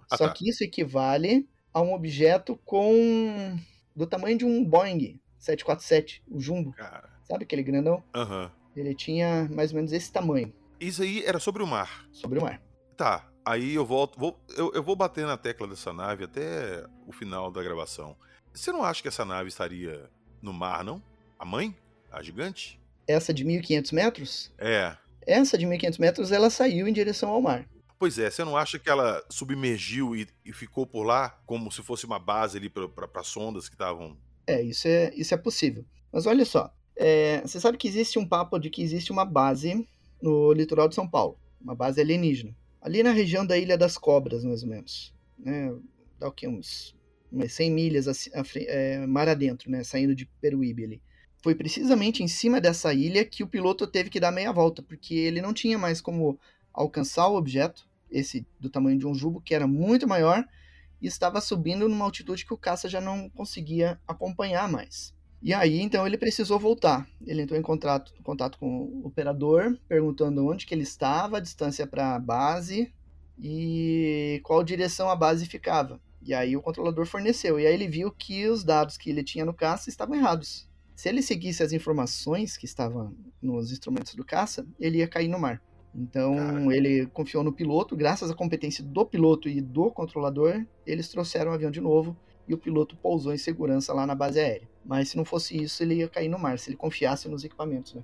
Ah, 0.09 0.15
Só 0.15 0.25
tá. 0.25 0.33
que 0.33 0.49
isso 0.49 0.63
equivale 0.63 1.45
a 1.73 1.81
um 1.81 1.93
objeto 1.93 2.57
com. 2.63 3.59
do 3.93 4.07
tamanho 4.07 4.37
de 4.37 4.45
um 4.45 4.63
Boeing 4.63 5.19
747, 5.37 6.23
o 6.29 6.39
Jumbo. 6.39 6.71
Cara. 6.71 7.09
Sabe 7.25 7.43
aquele 7.43 7.61
grandão? 7.61 8.01
Uhum. 8.15 8.49
Ele 8.73 8.95
tinha 8.95 9.49
mais 9.51 9.71
ou 9.71 9.75
menos 9.75 9.91
esse 9.91 10.09
tamanho. 10.09 10.53
Isso 10.79 11.01
aí 11.01 11.25
era 11.25 11.39
sobre 11.39 11.61
o 11.61 11.67
mar. 11.67 12.07
Sobre 12.13 12.39
o 12.39 12.41
mar. 12.41 12.61
Tá. 12.97 13.29
Aí 13.45 13.75
eu 13.75 13.85
volto, 13.85 14.19
vou, 14.19 14.37
eu, 14.57 14.71
eu 14.73 14.83
vou 14.83 14.95
bater 14.95 15.25
na 15.25 15.37
tecla 15.37 15.67
dessa 15.67 15.93
nave 15.93 16.23
até 16.23 16.83
o 17.05 17.13
final 17.13 17.51
da 17.51 17.61
gravação. 17.61 18.17
Você 18.51 18.71
não 18.71 18.83
acha 18.83 19.03
que 19.03 19.07
essa 19.07 19.23
nave 19.23 19.47
estaria 19.47 20.09
no 20.41 20.51
mar, 20.51 20.83
não? 20.83 21.01
A 21.37 21.45
mãe? 21.45 21.75
A 22.11 22.23
gigante? 22.23 22.81
Essa 23.07 23.31
de 23.31 23.45
1500 23.45 23.91
metros? 23.91 24.51
É. 24.57 24.97
Essa 25.25 25.57
de 25.57 25.65
1500 25.65 25.99
metros, 25.99 26.31
ela 26.31 26.49
saiu 26.49 26.87
em 26.87 26.93
direção 26.93 27.29
ao 27.29 27.41
mar. 27.41 27.69
Pois 27.99 28.17
é, 28.17 28.29
você 28.29 28.43
não 28.43 28.57
acha 28.57 28.79
que 28.79 28.89
ela 28.89 29.23
submergiu 29.29 30.15
e, 30.15 30.27
e 30.43 30.51
ficou 30.51 30.85
por 30.85 31.03
lá 31.03 31.39
como 31.45 31.71
se 31.71 31.83
fosse 31.83 32.05
uma 32.05 32.19
base 32.19 32.57
ali 32.57 32.69
para 32.69 33.23
sondas 33.23 33.69
que 33.69 33.75
estavam. 33.75 34.17
É 34.47 34.61
isso, 34.61 34.87
é, 34.87 35.13
isso 35.15 35.33
é 35.33 35.37
possível. 35.37 35.85
Mas 36.11 36.25
olha 36.25 36.45
só, 36.45 36.73
é, 36.95 37.41
você 37.41 37.59
sabe 37.59 37.77
que 37.77 37.87
existe 37.87 38.17
um 38.17 38.27
papo 38.27 38.57
de 38.57 38.69
que 38.69 38.81
existe 38.81 39.11
uma 39.11 39.23
base 39.23 39.87
no 40.21 40.51
litoral 40.51 40.89
de 40.89 40.95
São 40.95 41.07
Paulo, 41.07 41.37
uma 41.61 41.75
base 41.75 42.01
alienígena 42.01 42.55
ali 42.87 43.03
na 43.03 43.11
região 43.11 43.45
da 43.45 43.57
Ilha 43.57 43.77
das 43.77 43.97
Cobras, 43.97 44.45
mais 44.45 44.63
ou 44.63 44.69
menos. 44.69 45.13
Né? 45.37 45.75
Dá 46.17 46.27
o 46.29 46.31
quê? 46.31 46.47
Uns 46.47 46.95
umas 47.29 47.51
100 47.51 47.71
milhas 47.71 48.07
a, 48.07 48.11
a, 48.39 48.43
é, 48.55 49.05
mar 49.05 49.27
adentro, 49.27 49.69
né, 49.69 49.83
saindo 49.83 50.15
de 50.15 50.25
Peruíbe 50.39 50.85
ali. 50.85 51.01
Foi 51.43 51.53
precisamente 51.53 52.23
em 52.23 52.27
cima 52.27 52.61
dessa 52.61 52.93
ilha 52.93 53.25
que 53.25 53.43
o 53.43 53.47
piloto 53.47 53.85
teve 53.85 54.09
que 54.09 54.19
dar 54.19 54.31
meia 54.31 54.51
volta, 54.53 54.81
porque 54.81 55.13
ele 55.13 55.41
não 55.41 55.53
tinha 55.53 55.77
mais 55.77 55.99
como 55.99 56.39
alcançar 56.73 57.27
o 57.27 57.35
objeto, 57.35 57.85
esse 58.09 58.47
do 58.57 58.69
tamanho 58.69 58.97
de 58.97 59.05
um 59.05 59.13
jubo, 59.13 59.41
que 59.41 59.53
era 59.53 59.67
muito 59.67 60.07
maior, 60.07 60.45
e 61.01 61.07
estava 61.07 61.41
subindo 61.41 61.89
numa 61.89 62.05
altitude 62.05 62.45
que 62.45 62.53
o 62.53 62.57
caça 62.57 62.87
já 62.87 63.01
não 63.01 63.29
conseguia 63.29 63.99
acompanhar 64.07 64.71
mais. 64.71 65.13
E 65.41 65.53
aí, 65.53 65.79
então, 65.81 66.05
ele 66.05 66.17
precisou 66.17 66.59
voltar. 66.59 67.07
Ele 67.25 67.43
entrou 67.43 67.59
em 67.59 67.63
contato, 67.63 68.13
contato 68.23 68.57
com 68.57 68.81
o 68.81 69.05
operador, 69.05 69.77
perguntando 69.87 70.45
onde 70.47 70.65
que 70.65 70.73
ele 70.73 70.83
estava, 70.83 71.37
a 71.37 71.41
distância 71.41 71.85
para 71.85 72.15
a 72.15 72.19
base 72.19 72.91
e 73.39 74.41
qual 74.43 74.63
direção 74.63 75.09
a 75.09 75.15
base 75.15 75.45
ficava. 75.45 75.99
E 76.23 76.33
aí 76.33 76.57
o 76.57 76.61
controlador 76.61 77.05
forneceu. 77.05 77.59
E 77.59 77.67
aí 77.67 77.73
ele 77.73 77.87
viu 77.87 78.11
que 78.11 78.47
os 78.47 78.63
dados 78.63 78.97
que 78.97 79.09
ele 79.09 79.23
tinha 79.23 79.45
no 79.45 79.53
caça 79.53 79.89
estavam 79.89 80.15
errados. 80.15 80.67
Se 80.95 81.07
ele 81.07 81.21
seguisse 81.21 81.61
as 81.61 81.71
informações 81.71 82.57
que 82.57 82.65
estavam 82.65 83.15
nos 83.41 83.71
instrumentos 83.71 84.15
do 84.15 84.25
caça, 84.25 84.65
ele 84.79 84.97
ia 84.97 85.07
cair 85.07 85.27
no 85.27 85.39
mar. 85.39 85.61
Então 85.93 86.71
ele 86.71 87.05
confiou 87.07 87.43
no 87.43 87.53
piloto, 87.53 87.95
graças 87.95 88.29
à 88.29 88.35
competência 88.35 88.83
do 88.83 89.05
piloto 89.05 89.47
e 89.47 89.61
do 89.61 89.91
controlador, 89.91 90.65
eles 90.85 91.07
trouxeram 91.07 91.51
o 91.51 91.53
avião 91.53 91.71
de 91.71 91.79
novo 91.79 92.17
e 92.47 92.53
o 92.53 92.57
piloto 92.57 92.95
pousou 92.95 93.33
em 93.33 93.37
segurança 93.37 93.93
lá 93.93 94.05
na 94.05 94.15
base 94.15 94.39
aérea. 94.39 94.67
Mas 94.85 95.09
se 95.09 95.17
não 95.17 95.25
fosse 95.25 95.61
isso, 95.61 95.83
ele 95.83 95.95
ia 95.95 96.07
cair 96.07 96.29
no 96.29 96.39
mar, 96.39 96.57
se 96.57 96.69
ele 96.69 96.77
confiasse 96.77 97.27
nos 97.27 97.43
equipamentos, 97.43 97.93
né? 97.93 98.03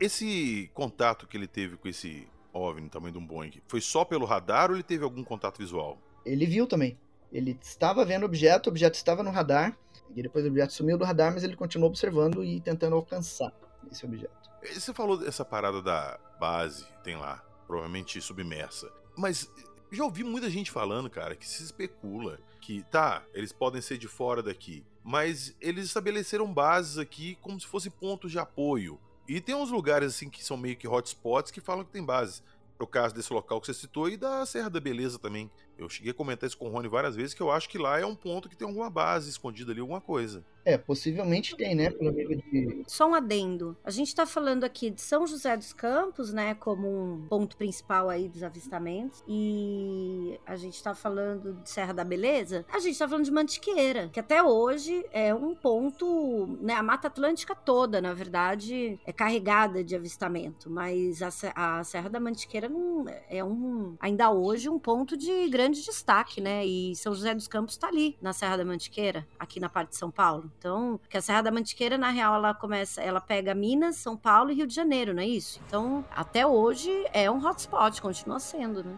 Esse 0.00 0.70
contato 0.74 1.26
que 1.26 1.36
ele 1.36 1.46
teve 1.46 1.76
com 1.76 1.88
esse 1.88 2.28
OVNI, 2.52 2.88
tamanho 2.88 3.12
de 3.12 3.18
um 3.18 3.26
Boeing, 3.26 3.60
foi 3.66 3.80
só 3.80 4.04
pelo 4.04 4.24
radar 4.24 4.70
ou 4.70 4.76
ele 4.76 4.82
teve 4.82 5.04
algum 5.04 5.22
contato 5.22 5.58
visual? 5.58 5.98
Ele 6.24 6.46
viu 6.46 6.66
também. 6.66 6.98
Ele 7.32 7.58
estava 7.60 8.04
vendo 8.04 8.22
o 8.22 8.26
objeto, 8.26 8.68
o 8.68 8.70
objeto 8.70 8.94
estava 8.94 9.22
no 9.22 9.30
radar, 9.30 9.76
e 10.14 10.22
depois 10.22 10.44
o 10.44 10.48
objeto 10.48 10.72
sumiu 10.72 10.96
do 10.96 11.04
radar, 11.04 11.32
mas 11.32 11.44
ele 11.44 11.56
continuou 11.56 11.90
observando 11.90 12.42
e 12.44 12.60
tentando 12.60 12.96
alcançar 12.96 13.52
esse 13.90 14.04
objeto. 14.04 14.34
Você 14.62 14.92
falou 14.92 15.16
dessa 15.16 15.44
parada 15.44 15.82
da 15.82 16.18
base, 16.40 16.86
tem 17.04 17.16
lá, 17.16 17.44
provavelmente 17.66 18.20
submersa. 18.20 18.90
Mas 19.16 19.50
já 19.90 20.04
ouvi 20.04 20.24
muita 20.24 20.50
gente 20.50 20.70
falando, 20.70 21.08
cara, 21.08 21.36
que 21.36 21.48
se 21.48 21.62
especula 21.62 22.38
que, 22.60 22.82
tá, 22.84 23.24
eles 23.32 23.52
podem 23.52 23.80
ser 23.80 23.98
de 23.98 24.08
fora 24.08 24.42
daqui, 24.42 24.84
mas 25.04 25.54
eles 25.60 25.84
estabeleceram 25.84 26.52
bases 26.52 26.98
aqui 26.98 27.38
como 27.40 27.60
se 27.60 27.66
fossem 27.66 27.92
pontos 27.92 28.32
de 28.32 28.38
apoio. 28.38 28.98
E 29.28 29.40
tem 29.40 29.54
uns 29.54 29.70
lugares 29.70 30.14
assim 30.14 30.28
que 30.28 30.44
são 30.44 30.56
meio 30.56 30.76
que 30.76 30.88
hotspots 30.88 31.50
que 31.50 31.60
falam 31.60 31.84
que 31.84 31.92
tem 31.92 32.04
bases. 32.04 32.42
No 32.78 32.86
caso 32.86 33.14
desse 33.14 33.32
local 33.32 33.60
que 33.60 33.66
você 33.66 33.74
citou 33.74 34.08
e 34.08 34.16
da 34.16 34.44
Serra 34.44 34.68
da 34.68 34.78
Beleza 34.78 35.18
também. 35.18 35.50
Eu 35.78 35.88
cheguei 35.88 36.10
a 36.10 36.14
comentar 36.14 36.46
isso 36.46 36.56
com 36.56 36.66
o 36.66 36.70
Rony 36.70 36.88
várias 36.88 37.14
vezes, 37.16 37.34
que 37.34 37.42
eu 37.42 37.50
acho 37.50 37.68
que 37.68 37.78
lá 37.78 37.98
é 37.98 38.06
um 38.06 38.14
ponto 38.14 38.48
que 38.48 38.56
tem 38.56 38.66
alguma 38.66 38.88
base 38.88 39.28
escondida 39.28 39.72
ali, 39.72 39.80
alguma 39.80 40.00
coisa. 40.00 40.44
É, 40.64 40.76
possivelmente 40.76 41.56
tem, 41.56 41.76
né? 41.76 41.90
Pelo 41.90 42.10
nível 42.10 42.38
de. 42.38 42.82
Só 42.88 43.08
um 43.08 43.14
adendo. 43.14 43.76
A 43.84 43.90
gente 43.90 44.12
tá 44.12 44.26
falando 44.26 44.64
aqui 44.64 44.90
de 44.90 45.00
São 45.00 45.24
José 45.24 45.56
dos 45.56 45.72
Campos, 45.72 46.32
né? 46.32 46.56
Como 46.56 46.88
um 46.88 47.26
ponto 47.28 47.56
principal 47.56 48.10
aí 48.10 48.28
dos 48.28 48.42
avistamentos. 48.42 49.22
E 49.28 50.40
a 50.44 50.56
gente 50.56 50.82
tá 50.82 50.92
falando 50.92 51.54
de 51.62 51.70
Serra 51.70 51.92
da 51.92 52.02
Beleza. 52.02 52.66
A 52.68 52.80
gente 52.80 52.98
tá 52.98 53.06
falando 53.06 53.24
de 53.24 53.30
Mantiqueira, 53.30 54.08
que 54.08 54.18
até 54.18 54.42
hoje 54.42 55.06
é 55.12 55.32
um 55.32 55.54
ponto, 55.54 56.58
né? 56.60 56.74
A 56.74 56.82
Mata 56.82 57.06
Atlântica 57.06 57.54
toda, 57.54 58.00
na 58.00 58.12
verdade, 58.12 58.98
é 59.06 59.12
carregada 59.12 59.84
de 59.84 59.94
avistamento. 59.94 60.68
Mas 60.68 61.22
a, 61.22 61.28
a 61.54 61.84
Serra 61.84 62.10
da 62.10 62.18
Mantiqueira 62.18 62.68
não, 62.68 63.04
é 63.28 63.44
um, 63.44 63.94
ainda 64.00 64.32
hoje, 64.32 64.68
um 64.68 64.80
ponto 64.80 65.16
de 65.16 65.48
grande 65.48 65.65
grande 65.66 65.84
destaque, 65.84 66.40
né? 66.40 66.64
E 66.64 66.94
São 66.94 67.12
José 67.12 67.34
dos 67.34 67.48
Campos 67.48 67.74
está 67.74 67.88
ali, 67.88 68.16
na 68.22 68.32
Serra 68.32 68.58
da 68.58 68.64
Mantiqueira, 68.64 69.26
aqui 69.38 69.58
na 69.58 69.68
parte 69.68 69.90
de 69.90 69.96
São 69.96 70.10
Paulo. 70.10 70.50
Então, 70.58 71.00
que 71.08 71.16
a 71.16 71.22
Serra 71.22 71.42
da 71.42 71.50
Mantiqueira, 71.50 71.98
na 71.98 72.10
real, 72.10 72.36
ela 72.36 72.54
começa, 72.54 73.02
ela 73.02 73.20
pega 73.20 73.54
Minas, 73.54 73.96
São 73.96 74.16
Paulo 74.16 74.52
e 74.52 74.54
Rio 74.54 74.66
de 74.66 74.74
Janeiro, 74.74 75.12
não 75.12 75.22
é 75.22 75.26
isso? 75.26 75.60
Então, 75.66 76.04
até 76.14 76.46
hoje 76.46 76.90
é 77.12 77.28
um 77.28 77.44
hotspot, 77.44 78.00
continua 78.00 78.38
sendo, 78.38 78.84
né? 78.84 78.96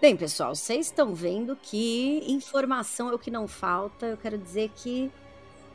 Bem, 0.00 0.16
pessoal, 0.16 0.54
vocês 0.54 0.86
estão 0.86 1.14
vendo 1.14 1.54
que 1.54 2.24
informação 2.26 3.10
é 3.10 3.14
o 3.14 3.18
que 3.18 3.30
não 3.30 3.46
falta. 3.46 4.06
Eu 4.06 4.16
quero 4.16 4.38
dizer 4.38 4.70
que 4.74 5.12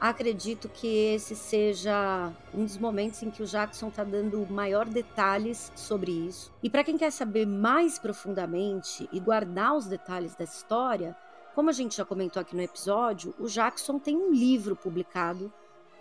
acredito 0.02 0.68
que 0.68 0.88
esse 1.14 1.36
seja 1.36 2.34
um 2.52 2.66
dos 2.66 2.76
momentos 2.76 3.22
em 3.22 3.30
que 3.30 3.44
o 3.44 3.46
Jackson 3.46 3.90
está 3.90 4.04
dando 4.04 4.44
maior 4.50 4.88
detalhes 4.88 5.72
sobre 5.76 6.12
isso. 6.12 6.52
E 6.64 6.72
para 6.72 6.84
quem 6.84 6.98
quer 6.98 7.12
saber 7.12 7.46
mais 7.46 8.00
profundamente 8.00 9.08
e 9.14 9.20
guardar 9.20 9.76
os 9.76 9.86
detalhes 9.86 10.34
dessa 10.34 10.58
história, 10.58 11.16
como 11.54 11.70
a 11.70 11.74
gente 11.74 11.96
já 11.96 12.04
comentou 12.04 12.42
aqui 12.42 12.56
no 12.56 12.64
episódio, 12.64 13.32
o 13.38 13.46
Jackson 13.46 14.00
tem 14.00 14.18
um 14.18 14.34
livro 14.34 14.76
publicado 14.76 15.54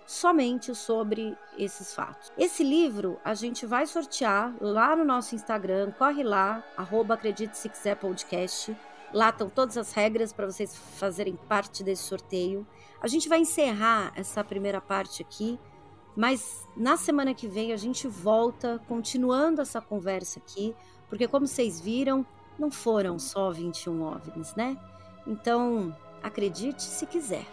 somente 0.06 0.74
sobre 0.74 1.36
esses 1.56 1.94
fatos. 1.94 2.32
Esse 2.36 2.62
livro 2.62 3.18
a 3.24 3.34
gente 3.34 3.66
vai 3.66 3.86
sortear 3.86 4.54
lá 4.60 4.94
no 4.94 5.04
nosso 5.04 5.34
Instagram, 5.34 5.92
corre 5.92 6.22
lá, 6.22 6.62
arroba 6.76 7.14
acredite 7.14 7.56
se 7.56 7.68
quiser 7.68 7.96
podcast. 7.96 8.76
Lá 9.12 9.30
estão 9.30 9.48
todas 9.48 9.76
as 9.76 9.92
regras 9.92 10.32
para 10.32 10.46
vocês 10.46 10.76
fazerem 10.76 11.36
parte 11.48 11.82
desse 11.84 12.02
sorteio. 12.02 12.66
A 13.00 13.06
gente 13.06 13.28
vai 13.28 13.38
encerrar 13.38 14.12
essa 14.16 14.42
primeira 14.42 14.80
parte 14.80 15.22
aqui, 15.22 15.58
mas 16.16 16.66
na 16.76 16.96
semana 16.96 17.32
que 17.32 17.46
vem 17.46 17.72
a 17.72 17.76
gente 17.76 18.08
volta 18.08 18.80
continuando 18.88 19.62
essa 19.62 19.80
conversa 19.80 20.40
aqui, 20.40 20.74
porque 21.08 21.28
como 21.28 21.46
vocês 21.46 21.80
viram, 21.80 22.26
não 22.58 22.70
foram 22.70 23.18
só 23.18 23.50
21 23.50 24.02
OVNIs, 24.02 24.54
né? 24.54 24.76
Então, 25.26 25.96
acredite 26.22 26.82
se 26.82 27.06
quiser. 27.06 27.46